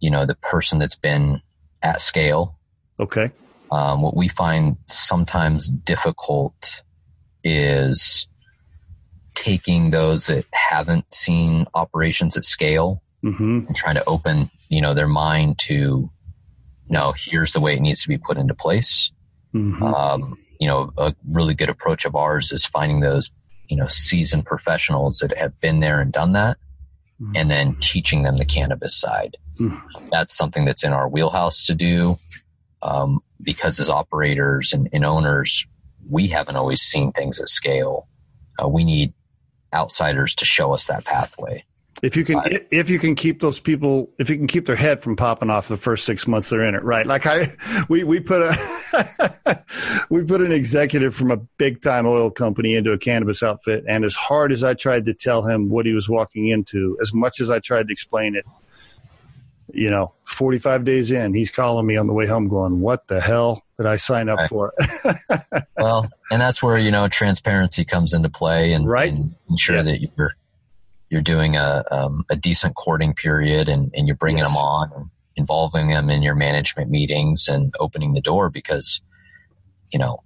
you 0.00 0.10
know, 0.10 0.26
the 0.26 0.34
person 0.34 0.80
that's 0.80 0.96
been 0.96 1.40
at 1.82 2.00
scale. 2.00 2.58
Okay. 2.98 3.30
Um, 3.70 4.02
what 4.02 4.16
we 4.16 4.26
find 4.26 4.76
sometimes 4.88 5.68
difficult 5.68 6.82
is 7.44 8.26
taking 9.34 9.90
those 9.90 10.26
that 10.26 10.44
haven't 10.52 11.12
seen 11.12 11.66
operations 11.74 12.36
at 12.36 12.44
scale 12.44 13.02
mm-hmm. 13.24 13.66
and 13.66 13.76
trying 13.76 13.94
to 13.94 14.04
open, 14.04 14.50
you 14.68 14.80
know, 14.80 14.94
their 14.94 15.08
mind 15.08 15.58
to, 15.58 16.10
no, 16.88 17.12
here's 17.16 17.52
the 17.52 17.60
way 17.60 17.74
it 17.74 17.80
needs 17.80 18.02
to 18.02 18.08
be 18.08 18.18
put 18.18 18.38
into 18.38 18.54
place. 18.54 19.10
Mm-hmm. 19.54 19.82
Um, 19.82 20.38
you 20.58 20.66
know, 20.66 20.92
a 20.98 21.14
really 21.28 21.54
good 21.54 21.68
approach 21.68 22.04
of 22.04 22.16
ours 22.16 22.52
is 22.52 22.64
finding 22.64 23.00
those, 23.00 23.30
you 23.68 23.76
know, 23.76 23.86
seasoned 23.86 24.44
professionals 24.44 25.18
that 25.18 25.36
have 25.36 25.58
been 25.60 25.80
there 25.80 26.00
and 26.00 26.12
done 26.12 26.32
that 26.32 26.56
mm-hmm. 27.20 27.32
and 27.36 27.50
then 27.50 27.76
teaching 27.80 28.22
them 28.22 28.36
the 28.36 28.44
cannabis 28.44 28.98
side. 28.98 29.36
Mm-hmm. 29.58 30.08
That's 30.10 30.36
something 30.36 30.64
that's 30.64 30.84
in 30.84 30.92
our 30.92 31.08
wheelhouse 31.08 31.66
to 31.66 31.74
do. 31.74 32.18
Um, 32.82 33.20
because 33.42 33.80
as 33.80 33.90
operators 33.90 34.72
and, 34.72 34.88
and, 34.92 35.04
owners, 35.04 35.66
we 36.08 36.28
haven't 36.28 36.56
always 36.56 36.80
seen 36.80 37.12
things 37.12 37.40
at 37.40 37.48
scale. 37.48 38.06
Uh, 38.62 38.68
we 38.68 38.84
need 38.84 39.12
outsiders 39.74 40.34
to 40.36 40.44
show 40.44 40.72
us 40.72 40.86
that 40.86 41.04
pathway. 41.04 41.64
If 42.00 42.16
you 42.16 42.24
can, 42.24 42.40
if 42.70 42.90
you 42.90 42.98
can 43.00 43.16
keep 43.16 43.40
those 43.40 43.58
people, 43.58 44.10
if 44.18 44.30
you 44.30 44.36
can 44.36 44.46
keep 44.46 44.66
their 44.66 44.76
head 44.76 45.02
from 45.02 45.16
popping 45.16 45.50
off 45.50 45.66
the 45.66 45.76
first 45.76 46.04
six 46.04 46.28
months 46.28 46.48
they're 46.48 46.62
in 46.62 46.76
it, 46.76 46.84
right? 46.84 47.04
Like 47.04 47.26
I, 47.26 47.48
we 47.88 48.04
we 48.04 48.20
put 48.20 48.40
a 48.42 49.64
we 50.10 50.22
put 50.22 50.40
an 50.40 50.52
executive 50.52 51.14
from 51.14 51.32
a 51.32 51.36
big 51.36 51.82
time 51.82 52.06
oil 52.06 52.30
company 52.30 52.76
into 52.76 52.92
a 52.92 52.98
cannabis 52.98 53.42
outfit, 53.42 53.84
and 53.88 54.04
as 54.04 54.14
hard 54.14 54.52
as 54.52 54.62
I 54.62 54.74
tried 54.74 55.06
to 55.06 55.14
tell 55.14 55.42
him 55.42 55.70
what 55.70 55.86
he 55.86 55.92
was 55.92 56.08
walking 56.08 56.48
into, 56.48 56.96
as 57.00 57.12
much 57.12 57.40
as 57.40 57.50
I 57.50 57.58
tried 57.58 57.88
to 57.88 57.92
explain 57.92 58.36
it, 58.36 58.44
you 59.72 59.90
know, 59.90 60.12
45 60.24 60.84
days 60.84 61.10
in, 61.10 61.34
he's 61.34 61.50
calling 61.50 61.86
me 61.86 61.96
on 61.96 62.06
the 62.06 62.12
way 62.12 62.26
home 62.26 62.48
going, 62.48 62.80
what 62.80 63.06
the 63.08 63.20
hell 63.20 63.62
did 63.76 63.86
I 63.86 63.96
sign 63.96 64.28
up 64.28 64.38
right. 64.38 64.48
for? 64.48 64.72
well, 65.76 66.10
and 66.30 66.40
that's 66.40 66.62
where, 66.62 66.78
you 66.78 66.90
know, 66.90 67.08
transparency 67.08 67.84
comes 67.84 68.12
into 68.12 68.28
play 68.28 68.72
and, 68.72 68.88
right? 68.88 69.12
and 69.12 69.34
ensure 69.50 69.76
yes. 69.76 69.86
that 69.86 70.00
you're, 70.16 70.34
you're 71.10 71.22
doing 71.22 71.56
a, 71.56 71.84
um, 71.90 72.24
a 72.30 72.36
decent 72.36 72.76
courting 72.76 73.14
period 73.14 73.68
and, 73.68 73.90
and 73.94 74.06
you're 74.06 74.16
bringing 74.16 74.38
yes. 74.38 74.54
them 74.54 74.62
on 74.62 74.92
and 74.94 75.10
involving 75.36 75.88
them 75.88 76.10
in 76.10 76.22
your 76.22 76.34
management 76.34 76.90
meetings 76.90 77.48
and 77.48 77.74
opening 77.78 78.14
the 78.14 78.20
door 78.20 78.50
because, 78.50 79.00
you 79.92 79.98
know, 79.98 80.22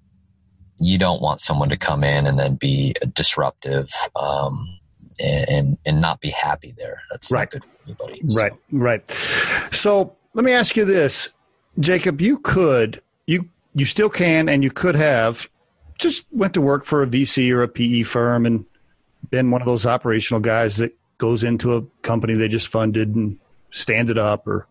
you 0.80 0.98
don't 0.98 1.22
want 1.22 1.40
someone 1.40 1.68
to 1.68 1.76
come 1.76 2.02
in 2.02 2.26
and 2.26 2.38
then 2.38 2.56
be 2.56 2.94
disruptive, 3.12 3.88
um, 4.16 4.66
and 5.18 5.78
and 5.84 6.00
not 6.00 6.20
be 6.20 6.30
happy 6.30 6.74
there. 6.76 7.02
That's 7.10 7.30
right. 7.30 7.50
good 7.50 7.64
for 7.64 7.70
anybody. 7.86 8.22
So. 8.28 8.40
Right, 8.40 8.52
right. 8.70 9.10
So 9.10 10.16
let 10.34 10.44
me 10.44 10.52
ask 10.52 10.76
you 10.76 10.84
this, 10.84 11.30
Jacob. 11.78 12.20
You 12.20 12.38
could 12.38 13.02
you 13.26 13.48
you 13.74 13.84
still 13.84 14.10
can 14.10 14.48
and 14.48 14.62
you 14.62 14.70
could 14.70 14.94
have 14.94 15.48
just 15.98 16.26
went 16.32 16.54
to 16.54 16.60
work 16.60 16.84
for 16.84 17.02
a 17.02 17.06
VC 17.06 17.52
or 17.52 17.62
a 17.62 17.68
PE 17.68 18.02
firm 18.02 18.46
and 18.46 18.66
been 19.30 19.50
one 19.50 19.62
of 19.62 19.66
those 19.66 19.86
operational 19.86 20.40
guys 20.40 20.76
that 20.78 20.96
goes 21.18 21.44
into 21.44 21.76
a 21.76 21.82
company 22.02 22.34
they 22.34 22.48
just 22.48 22.66
funded 22.68 23.14
and 23.14 23.38
stand 23.70 24.10
it 24.10 24.18
up 24.18 24.46
or 24.46 24.66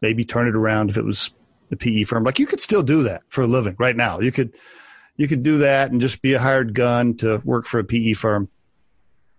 maybe 0.00 0.24
turn 0.24 0.48
it 0.48 0.56
around 0.56 0.90
if 0.90 0.96
it 0.96 1.04
was 1.04 1.32
the 1.70 1.76
PE 1.76 2.02
firm. 2.04 2.24
Like 2.24 2.38
you 2.38 2.46
could 2.46 2.60
still 2.60 2.82
do 2.82 3.04
that 3.04 3.22
for 3.28 3.42
a 3.42 3.46
living 3.46 3.76
right 3.78 3.96
now. 3.96 4.20
You 4.20 4.32
could 4.32 4.52
you 5.16 5.28
could 5.28 5.42
do 5.42 5.58
that 5.58 5.90
and 5.90 6.00
just 6.00 6.22
be 6.22 6.34
a 6.34 6.38
hired 6.38 6.74
gun 6.74 7.16
to 7.18 7.40
work 7.44 7.66
for 7.66 7.78
a 7.78 7.84
PE 7.84 8.14
firm. 8.14 8.48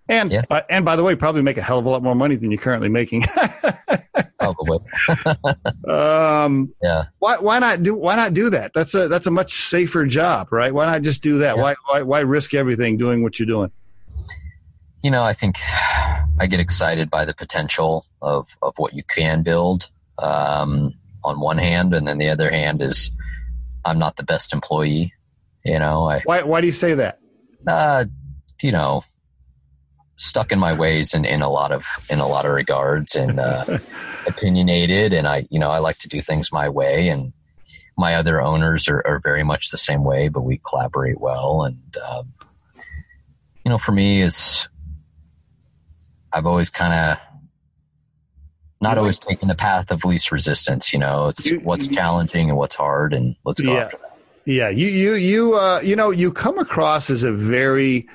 And 0.09 0.31
yeah. 0.31 0.41
uh, 0.49 0.61
and 0.69 0.83
by 0.83 0.95
the 0.95 1.03
way, 1.03 1.15
probably 1.15 1.41
make 1.41 1.57
a 1.57 1.61
hell 1.61 1.79
of 1.79 1.85
a 1.85 1.89
lot 1.89 2.03
more 2.03 2.15
money 2.15 2.35
than 2.35 2.51
you're 2.51 2.59
currently 2.59 2.89
making. 2.89 3.23
probably. 4.39 4.79
um, 5.87 6.73
yeah. 6.81 7.05
Why 7.19 7.37
why 7.37 7.59
not 7.59 7.83
do 7.83 7.95
why 7.95 8.15
not 8.15 8.33
do 8.33 8.49
that? 8.49 8.73
That's 8.73 8.93
a 8.95 9.07
that's 9.07 9.27
a 9.27 9.31
much 9.31 9.53
safer 9.53 10.05
job, 10.05 10.51
right? 10.51 10.73
Why 10.73 10.85
not 10.85 11.01
just 11.03 11.23
do 11.23 11.39
that? 11.39 11.55
Yeah. 11.55 11.61
Why, 11.61 11.75
why 11.87 12.01
why 12.01 12.19
risk 12.19 12.53
everything 12.53 12.97
doing 12.97 13.23
what 13.23 13.39
you're 13.39 13.47
doing? 13.47 13.71
You 15.01 15.11
know, 15.11 15.23
I 15.23 15.33
think 15.33 15.57
I 16.39 16.47
get 16.47 16.59
excited 16.59 17.09
by 17.09 17.25
the 17.25 17.33
potential 17.33 18.05
of 18.21 18.47
of 18.61 18.73
what 18.77 18.93
you 18.93 19.03
can 19.03 19.43
build. 19.43 19.89
Um, 20.19 20.93
on 21.23 21.39
one 21.39 21.57
hand, 21.57 21.93
and 21.93 22.07
then 22.07 22.17
the 22.17 22.29
other 22.29 22.49
hand 22.49 22.81
is 22.81 23.09
I'm 23.85 23.99
not 23.99 24.17
the 24.17 24.23
best 24.23 24.53
employee. 24.53 25.13
You 25.65 25.79
know, 25.79 26.09
I, 26.09 26.21
why 26.25 26.43
why 26.43 26.61
do 26.61 26.67
you 26.67 26.73
say 26.73 26.93
that? 26.95 27.19
Uh, 27.65 28.05
you 28.61 28.71
know, 28.71 29.03
stuck 30.23 30.51
in 30.51 30.59
my 30.59 30.73
ways 30.73 31.13
in, 31.13 31.25
in 31.25 31.41
a 31.41 31.49
lot 31.49 31.71
of 31.71 31.85
in 32.09 32.19
a 32.19 32.27
lot 32.27 32.45
of 32.45 32.53
regards 32.53 33.15
and 33.15 33.39
uh, 33.39 33.65
opinionated, 34.27 35.13
and 35.13 35.27
I 35.27 35.45
you 35.49 35.59
know 35.59 35.69
I 35.69 35.79
like 35.79 35.97
to 35.99 36.07
do 36.07 36.21
things 36.21 36.51
my 36.51 36.69
way, 36.69 37.09
and 37.09 37.33
my 37.97 38.15
other 38.15 38.41
owners 38.41 38.87
are, 38.87 39.05
are 39.05 39.19
very 39.19 39.43
much 39.43 39.69
the 39.69 39.77
same 39.77 40.03
way, 40.03 40.29
but 40.29 40.41
we 40.41 40.59
collaborate 40.67 41.19
well, 41.19 41.63
and 41.63 41.97
um, 41.97 42.33
you 43.65 43.69
know, 43.69 43.77
for 43.77 43.91
me, 43.91 44.21
it's 44.21 44.67
I've 46.31 46.45
always 46.45 46.69
kind 46.69 46.93
of 46.93 47.17
not 48.81 48.97
always 48.97 49.19
taking 49.19 49.47
the 49.47 49.55
path 49.55 49.91
of 49.91 50.03
least 50.03 50.31
resistance. 50.31 50.91
You 50.91 50.99
know, 50.99 51.27
it's 51.27 51.45
you, 51.45 51.59
what's 51.59 51.87
you, 51.87 51.95
challenging 51.95 52.49
and 52.49 52.57
what's 52.57 52.75
hard, 52.75 53.13
and 53.13 53.35
let's 53.45 53.61
go 53.61 53.73
yeah, 53.73 53.79
after 53.83 53.97
that. 53.97 54.17
Yeah, 54.45 54.69
you 54.69 54.87
you 54.87 55.13
you 55.13 55.55
uh, 55.55 55.81
you 55.81 55.95
know 55.95 56.11
you 56.11 56.31
come 56.31 56.57
across 56.57 57.09
as 57.09 57.23
a 57.23 57.31
very 57.31 58.07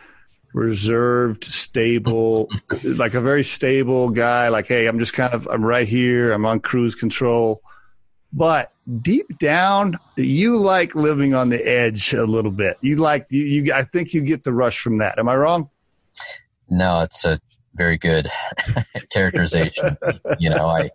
reserved, 0.52 1.44
stable, 1.44 2.48
like 2.82 3.14
a 3.14 3.20
very 3.20 3.44
stable 3.44 4.10
guy. 4.10 4.48
Like, 4.48 4.66
hey, 4.66 4.86
I'm 4.86 4.98
just 4.98 5.14
kind 5.14 5.32
of 5.34 5.46
I'm 5.48 5.64
right 5.64 5.88
here. 5.88 6.32
I'm 6.32 6.46
on 6.46 6.60
cruise 6.60 6.94
control. 6.94 7.62
But 8.32 8.72
deep 9.00 9.38
down, 9.38 9.96
you 10.16 10.58
like 10.58 10.94
living 10.94 11.34
on 11.34 11.48
the 11.48 11.66
edge 11.66 12.12
a 12.12 12.24
little 12.24 12.50
bit. 12.50 12.76
You 12.80 12.96
like 12.96 13.26
you, 13.30 13.42
you 13.42 13.72
I 13.72 13.82
think 13.84 14.12
you 14.12 14.20
get 14.20 14.44
the 14.44 14.52
rush 14.52 14.78
from 14.78 14.98
that. 14.98 15.18
Am 15.18 15.28
I 15.28 15.36
wrong? 15.36 15.70
No, 16.68 17.00
it's 17.00 17.24
a 17.24 17.40
very 17.74 17.96
good 17.96 18.30
characterization. 19.12 19.96
you 20.38 20.50
know, 20.50 20.66
I 20.68 20.90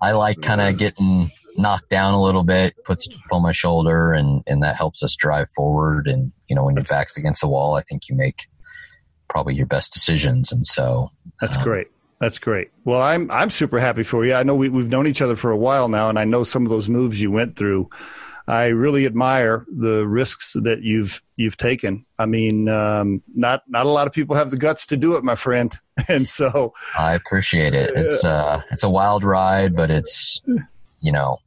I 0.00 0.12
like 0.12 0.42
kind 0.42 0.60
of 0.60 0.76
getting 0.78 1.30
knocked 1.56 1.90
down 1.90 2.14
a 2.14 2.22
little 2.22 2.44
bit, 2.44 2.74
puts 2.84 3.06
it 3.06 3.14
on 3.30 3.42
my 3.42 3.52
shoulder, 3.52 4.12
and 4.12 4.42
and 4.46 4.62
that 4.62 4.76
helps 4.76 5.02
us 5.02 5.16
drive 5.16 5.50
forward. 5.50 6.06
And 6.06 6.32
you 6.48 6.56
know, 6.56 6.64
when 6.64 6.76
your 6.76 6.84
back's 6.84 7.16
against 7.16 7.40
the 7.40 7.48
wall, 7.48 7.76
I 7.76 7.82
think 7.82 8.08
you 8.08 8.16
make 8.16 8.46
probably 9.28 9.54
your 9.54 9.66
best 9.66 9.92
decisions. 9.92 10.52
And 10.52 10.66
so 10.66 11.10
that's 11.40 11.56
um, 11.56 11.62
great. 11.62 11.86
That's 12.20 12.38
great. 12.38 12.70
Well, 12.84 13.00
I'm 13.00 13.30
I'm 13.30 13.50
super 13.50 13.80
happy 13.80 14.02
for 14.02 14.24
you. 14.24 14.34
I 14.34 14.42
know 14.42 14.54
we, 14.54 14.68
we've 14.68 14.90
known 14.90 15.06
each 15.06 15.22
other 15.22 15.36
for 15.36 15.50
a 15.50 15.56
while 15.56 15.88
now, 15.88 16.08
and 16.08 16.18
I 16.18 16.24
know 16.24 16.44
some 16.44 16.64
of 16.66 16.70
those 16.70 16.88
moves 16.88 17.20
you 17.20 17.30
went 17.30 17.56
through. 17.56 17.88
I 18.46 18.66
really 18.66 19.06
admire 19.06 19.64
the 19.74 20.06
risks 20.06 20.54
that 20.62 20.82
you've 20.82 21.22
you've 21.36 21.56
taken. 21.56 22.04
I 22.18 22.26
mean, 22.26 22.68
um, 22.68 23.22
not 23.34 23.62
not 23.68 23.86
a 23.86 23.88
lot 23.88 24.06
of 24.06 24.12
people 24.12 24.36
have 24.36 24.50
the 24.50 24.58
guts 24.58 24.86
to 24.88 24.96
do 24.96 25.16
it, 25.16 25.24
my 25.24 25.34
friend. 25.34 25.76
And 26.08 26.26
so 26.26 26.72
I 26.98 27.12
appreciate 27.12 27.74
it. 27.74 27.90
It's 27.94 28.24
uh 28.24 28.62
it's 28.70 28.82
a 28.82 28.88
wild 28.88 29.22
ride, 29.22 29.76
but 29.76 29.90
it's 29.90 30.40
you 31.00 31.12
know, 31.12 31.38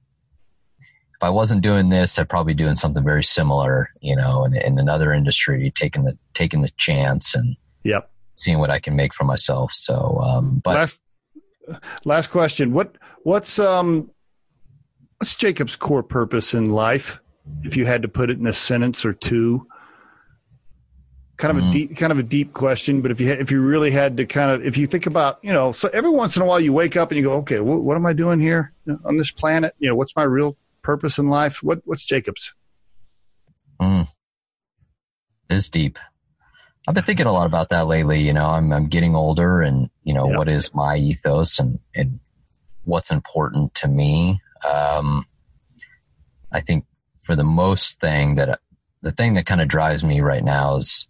if 0.79 1.23
I 1.23 1.29
wasn't 1.29 1.61
doing 1.61 1.89
this, 1.89 2.17
I'd 2.17 2.29
probably 2.29 2.53
be 2.53 2.63
doing 2.63 2.75
something 2.75 3.03
very 3.03 3.23
similar. 3.23 3.89
You 4.01 4.15
know, 4.15 4.45
in, 4.45 4.55
in 4.55 4.79
another 4.79 5.13
industry, 5.13 5.71
taking 5.75 6.03
the 6.03 6.17
taking 6.33 6.61
the 6.61 6.71
chance 6.77 7.35
and 7.35 7.55
yep, 7.83 8.11
seeing 8.35 8.59
what 8.59 8.69
I 8.69 8.79
can 8.79 8.95
make 8.95 9.13
for 9.13 9.23
myself. 9.23 9.71
So, 9.73 10.19
um, 10.21 10.61
but 10.63 10.75
last 10.75 10.99
last 12.05 12.27
question 12.27 12.73
what 12.73 12.97
what's 13.23 13.57
um 13.57 14.09
What's 15.23 15.35
Jacob's 15.35 15.77
core 15.77 16.03
purpose 16.03 16.53
in 16.53 16.71
life? 16.71 17.21
If 17.63 17.77
you 17.77 17.85
had 17.85 18.01
to 18.01 18.09
put 18.09 18.29
it 18.29 18.39
in 18.39 18.45
a 18.45 18.51
sentence 18.51 19.05
or 19.05 19.13
two, 19.13 19.65
kind 21.37 21.57
of 21.57 21.63
mm-hmm. 21.63 21.69
a 21.69 21.73
deep, 21.73 21.97
kind 21.97 22.11
of 22.11 22.19
a 22.19 22.23
deep 22.23 22.53
question. 22.53 23.01
But 23.01 23.11
if 23.11 23.19
you 23.19 23.31
if 23.31 23.51
you 23.51 23.61
really 23.61 23.91
had 23.91 24.17
to 24.17 24.25
kind 24.25 24.51
of, 24.51 24.65
if 24.65 24.77
you 24.77 24.87
think 24.87 25.05
about, 25.05 25.39
you 25.41 25.51
know, 25.51 25.71
so 25.71 25.89
every 25.93 26.09
once 26.09 26.35
in 26.35 26.41
a 26.41 26.45
while 26.45 26.59
you 26.59 26.73
wake 26.73 26.95
up 26.95 27.11
and 27.11 27.17
you 27.17 27.23
go, 27.23 27.33
okay, 27.37 27.59
what, 27.59 27.81
what 27.81 27.97
am 27.97 28.05
I 28.05 28.13
doing 28.13 28.39
here 28.39 28.73
on 29.05 29.17
this 29.17 29.31
planet? 29.31 29.73
You 29.79 29.89
know, 29.89 29.95
what's 29.95 30.15
my 30.15 30.23
real 30.23 30.57
purpose 30.81 31.17
in 31.17 31.29
life? 31.29 31.63
What 31.63 31.81
what's 31.85 32.05
Jacob's? 32.05 32.53
Mm. 33.81 34.07
It 35.49 35.55
is 35.55 35.69
deep. 35.69 35.97
I've 36.87 36.95
been 36.95 37.03
thinking 37.03 37.27
a 37.27 37.31
lot 37.31 37.45
about 37.45 37.69
that 37.69 37.87
lately. 37.87 38.21
You 38.21 38.33
know, 38.33 38.47
I'm 38.47 38.71
I'm 38.71 38.87
getting 38.87 39.15
older, 39.15 39.61
and 39.61 39.89
you 40.03 40.13
know, 40.13 40.25
what 40.25 40.49
is 40.49 40.73
my 40.73 40.97
ethos 40.97 41.59
and 41.59 41.79
and 41.95 42.19
what's 42.83 43.11
important 43.11 43.73
to 43.75 43.87
me. 43.87 44.41
Um, 44.69 45.25
I 46.51 46.61
think 46.61 46.85
for 47.21 47.35
the 47.35 47.43
most 47.43 47.99
thing 47.99 48.35
that 48.35 48.59
the 49.01 49.11
thing 49.11 49.33
that 49.33 49.45
kind 49.45 49.61
of 49.61 49.67
drives 49.67 50.03
me 50.03 50.21
right 50.21 50.43
now 50.43 50.75
is 50.77 51.07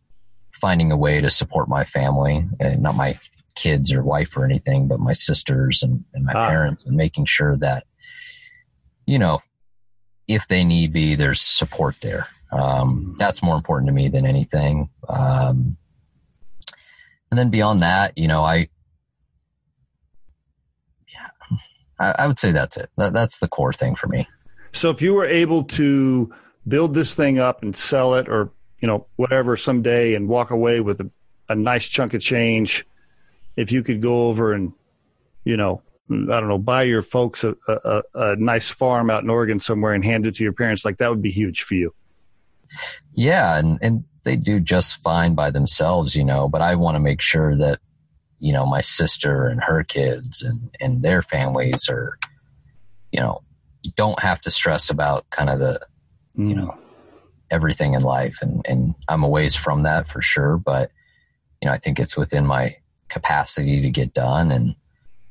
finding 0.63 0.93
a 0.93 0.97
way 0.97 1.19
to 1.19 1.29
support 1.29 1.67
my 1.67 1.83
family 1.83 2.47
and 2.57 2.81
not 2.81 2.95
my 2.95 3.19
kids 3.53 3.91
or 3.91 4.01
wife 4.01 4.37
or 4.37 4.45
anything, 4.45 4.87
but 4.87 4.97
my 4.97 5.11
sisters 5.11 5.83
and, 5.83 6.05
and 6.13 6.23
my 6.23 6.31
ah. 6.33 6.47
parents 6.47 6.85
and 6.85 6.95
making 6.95 7.25
sure 7.25 7.57
that, 7.57 7.83
you 9.05 9.19
know, 9.19 9.41
if 10.25 10.47
they 10.47 10.63
need 10.63 10.93
be, 10.93 11.15
there's 11.15 11.41
support 11.41 11.97
there. 12.01 12.29
Um, 12.53 13.13
that's 13.19 13.43
more 13.43 13.57
important 13.57 13.89
to 13.89 13.93
me 13.93 14.07
than 14.07 14.25
anything. 14.25 14.89
Um, 15.09 15.75
and 17.29 17.37
then 17.37 17.49
beyond 17.49 17.81
that, 17.81 18.17
you 18.17 18.29
know, 18.29 18.45
I, 18.45 18.69
I, 21.99 22.15
I 22.19 22.27
would 22.27 22.39
say 22.39 22.53
that's 22.53 22.77
it. 22.77 22.89
That, 22.95 23.11
that's 23.11 23.39
the 23.39 23.49
core 23.49 23.73
thing 23.73 23.97
for 23.97 24.07
me. 24.07 24.29
So 24.71 24.91
if 24.91 25.01
you 25.01 25.13
were 25.13 25.25
able 25.25 25.65
to 25.65 26.33
build 26.65 26.93
this 26.93 27.17
thing 27.17 27.37
up 27.37 27.63
and 27.63 27.75
sell 27.75 28.13
it 28.15 28.29
or, 28.29 28.53
you 28.83 28.87
know, 28.87 29.07
whatever 29.15 29.55
someday 29.55 30.13
and 30.13 30.27
walk 30.27 30.51
away 30.51 30.81
with 30.81 30.99
a, 30.99 31.09
a 31.47 31.55
nice 31.55 31.87
chunk 31.87 32.13
of 32.13 32.19
change, 32.19 32.85
if 33.55 33.71
you 33.71 33.81
could 33.81 34.01
go 34.01 34.27
over 34.27 34.51
and, 34.51 34.73
you 35.45 35.55
know, 35.55 35.81
I 36.11 36.41
don't 36.41 36.49
know, 36.49 36.57
buy 36.57 36.83
your 36.83 37.01
folks 37.01 37.45
a, 37.45 37.55
a, 37.69 38.03
a, 38.13 38.35
nice 38.35 38.69
farm 38.69 39.09
out 39.09 39.23
in 39.23 39.29
Oregon 39.29 39.61
somewhere 39.61 39.93
and 39.93 40.03
hand 40.03 40.25
it 40.27 40.35
to 40.35 40.43
your 40.43 40.51
parents, 40.51 40.83
like 40.83 40.97
that 40.97 41.09
would 41.09 41.21
be 41.21 41.31
huge 41.31 41.61
for 41.61 41.75
you. 41.75 41.95
Yeah, 43.13 43.57
and 43.57 43.79
and 43.81 44.03
they 44.23 44.35
do 44.35 44.59
just 44.59 44.97
fine 44.97 45.33
by 45.33 45.49
themselves, 45.49 46.13
you 46.13 46.25
know. 46.25 46.49
But 46.49 46.61
I 46.61 46.75
want 46.75 46.95
to 46.95 46.99
make 46.99 47.21
sure 47.21 47.55
that 47.55 47.79
you 48.43 48.51
know, 48.51 48.65
my 48.65 48.81
sister 48.81 49.47
and 49.47 49.63
her 49.63 49.85
kids 49.85 50.41
and, 50.41 50.75
and 50.81 51.01
their 51.01 51.21
families 51.21 51.87
are, 51.87 52.19
you 53.13 53.21
know, 53.21 53.41
don't 53.95 54.19
have 54.19 54.41
to 54.41 54.51
stress 54.51 54.89
about 54.89 55.29
kind 55.29 55.49
of 55.49 55.59
the, 55.59 55.79
mm. 56.37 56.49
you 56.49 56.55
know, 56.55 56.77
everything 57.53 57.93
in 57.93 58.01
life. 58.01 58.35
And, 58.41 58.65
and 58.65 58.95
I'm 59.07 59.23
a 59.23 59.29
ways 59.29 59.55
from 59.55 59.83
that 59.83 60.09
for 60.09 60.21
sure. 60.21 60.57
But, 60.57 60.91
you 61.61 61.67
know, 61.67 61.73
I 61.73 61.77
think 61.77 61.99
it's 61.99 62.17
within 62.17 62.45
my 62.45 62.75
capacity 63.07 63.81
to 63.81 63.89
get 63.89 64.13
done. 64.13 64.51
And 64.51 64.75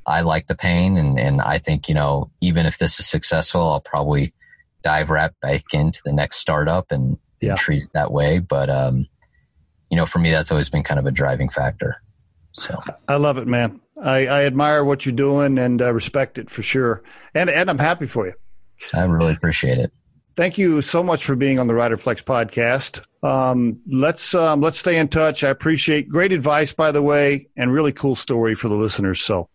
I 0.07 0.21
like 0.21 0.47
the 0.47 0.55
pain. 0.55 0.97
And, 0.97 1.19
and 1.19 1.41
I 1.41 1.59
think, 1.59 1.87
you 1.89 1.95
know, 1.95 2.31
even 2.41 2.65
if 2.65 2.77
this 2.77 2.99
is 2.99 3.07
successful, 3.07 3.61
I'll 3.61 3.81
probably 3.81 4.33
dive 4.81 5.09
right 5.09 5.31
back 5.41 5.63
into 5.73 6.01
the 6.03 6.13
next 6.13 6.37
startup 6.37 6.91
and, 6.91 7.17
yeah. 7.41 7.55
treat 7.57 7.83
it 7.83 7.89
that 7.93 8.11
way. 8.11 8.39
But, 8.39 8.69
um, 8.69 9.05
you 9.89 9.97
know, 9.97 10.05
for 10.05 10.19
me, 10.19 10.31
that's 10.31 10.49
always 10.49 10.69
been 10.69 10.83
kind 10.83 10.99
of 10.99 11.05
a 11.05 11.11
driving 11.11 11.49
factor. 11.49 12.01
So 12.53 12.79
I 13.07 13.17
love 13.17 13.37
it, 13.37 13.47
man. 13.47 13.81
I, 14.01 14.27
I 14.27 14.45
admire 14.45 14.83
what 14.83 15.05
you're 15.05 15.15
doing 15.15 15.57
and 15.57 15.81
uh, 15.81 15.91
respect 15.93 16.37
it 16.37 16.49
for 16.49 16.61
sure. 16.61 17.03
And 17.33 17.49
and 17.49 17.69
I'm 17.69 17.79
happy 17.79 18.05
for 18.05 18.27
you. 18.27 18.33
I 18.93 19.03
really 19.03 19.33
appreciate 19.33 19.77
it. 19.77 19.91
Thank 20.35 20.57
you 20.57 20.81
so 20.81 21.03
much 21.03 21.25
for 21.25 21.35
being 21.35 21.59
on 21.59 21.67
the 21.67 21.75
Rider 21.75 21.97
Flex 21.97 22.21
podcast. 22.21 23.05
Um, 23.23 23.79
let's 23.85 24.33
um, 24.33 24.61
let's 24.61 24.79
stay 24.79 24.97
in 24.97 25.07
touch. 25.07 25.43
I 25.43 25.49
appreciate 25.49 26.09
great 26.09 26.31
advice, 26.31 26.73
by 26.73 26.91
the 26.91 27.01
way, 27.01 27.47
and 27.55 27.71
really 27.71 27.91
cool 27.91 28.15
story 28.15 28.55
for 28.55 28.67
the 28.67 28.75
listeners. 28.75 29.21
So 29.21 29.47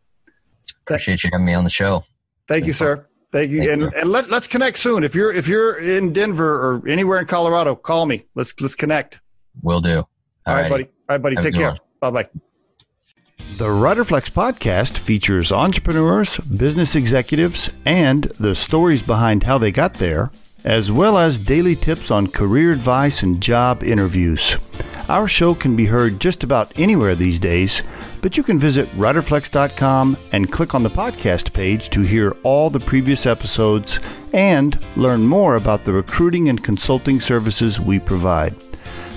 appreciate 0.87 1.25
you 1.25 1.31
having 1.33 1.47
me 1.47 1.55
on 1.55 1.65
the 1.65 1.71
show. 1.71 2.05
Thank 2.47 2.67
you, 2.67 2.73
sir. 2.73 3.07
Thank 3.31 3.51
you, 3.51 3.59
Thank 3.59 3.71
and, 3.71 3.83
you. 3.83 3.93
and 3.95 4.09
let, 4.09 4.31
let's 4.31 4.47
connect 4.47 4.79
soon. 4.79 5.05
If 5.05 5.15
you're 5.15 5.33
if 5.33 5.49
you're 5.49 5.77
in 5.79 6.13
Denver 6.13 6.55
or 6.55 6.89
anywhere 6.89 7.19
in 7.19 7.27
Colorado, 7.27 7.75
call 7.75 8.07
me. 8.07 8.25
Let's 8.35 8.59
let's 8.61 8.75
connect. 8.75 9.21
Will 9.63 9.81
do. 9.81 9.99
All, 9.99 10.07
All 10.47 10.55
right, 10.55 10.71
buddy. 10.71 10.85
All 10.85 10.91
right, 11.11 11.23
buddy. 11.23 11.35
Have 11.37 11.45
Take 11.45 11.55
care. 11.55 11.77
Bye 12.01 12.11
bye. 12.11 12.29
The 13.59 13.65
Riderflex 13.65 14.31
podcast 14.31 14.99
features 14.99 15.51
entrepreneurs, 15.51 16.39
business 16.39 16.95
executives, 16.95 17.71
and 17.85 18.25
the 18.39 18.55
stories 18.55 19.03
behind 19.03 19.43
how 19.43 19.59
they 19.59 19.73
got 19.73 19.95
there, 19.95 20.31
as 20.69 20.93
well 20.93 21.17
as 21.17 21.39
daily 21.39 21.75
tips 21.75 22.11
on 22.11 22.27
career 22.27 22.71
advice 22.71 23.23
and 23.23 23.41
job 23.41 23.83
interviews. 23.83 24.59
Our 25.09 25.27
show 25.27 25.55
can 25.55 25.75
be 25.75 25.87
heard 25.87 26.21
just 26.21 26.45
about 26.45 26.79
anywhere 26.79 27.15
these 27.15 27.41
days, 27.41 27.83
but 28.21 28.37
you 28.37 28.43
can 28.43 28.59
visit 28.59 28.87
riderflex.com 28.91 30.19
and 30.33 30.53
click 30.53 30.75
on 30.75 30.83
the 30.83 30.91
podcast 30.91 31.55
page 31.55 31.89
to 31.89 32.03
hear 32.03 32.37
all 32.43 32.69
the 32.69 32.81
previous 32.81 33.25
episodes 33.25 33.99
and 34.35 34.79
learn 34.95 35.27
more 35.27 35.57
about 35.57 35.85
the 35.85 35.93
recruiting 35.95 36.51
and 36.51 36.63
consulting 36.63 37.19
services 37.19 37.81
we 37.81 37.99
provide. 37.99 38.55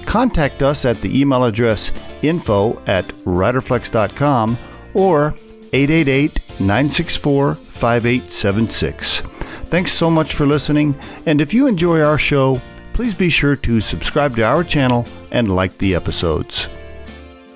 Contact 0.06 0.64
us 0.64 0.86
at 0.86 1.02
the 1.02 1.20
email 1.20 1.44
address 1.44 1.92
info 2.22 2.82
at 2.88 3.06
riderflex.com 3.26 4.58
or 4.94 5.36
888 5.74 6.62
964 6.62 7.56
5876. 7.56 9.41
Thanks 9.72 9.94
so 9.94 10.10
much 10.10 10.34
for 10.34 10.46
listening, 10.46 11.00
and 11.26 11.40
if 11.40 11.54
you 11.54 11.66
enjoy 11.66 12.02
our 12.02 12.18
show, 12.18 12.62
please 12.92 13.16
be 13.16 13.30
sure 13.30 13.56
to 13.56 13.80
subscribe 13.80 14.36
to 14.36 14.44
our 14.44 14.66
channel 14.66 15.06
and 15.32 15.48
like 15.48 15.78
the 15.78 15.96
episodes. 15.96 16.68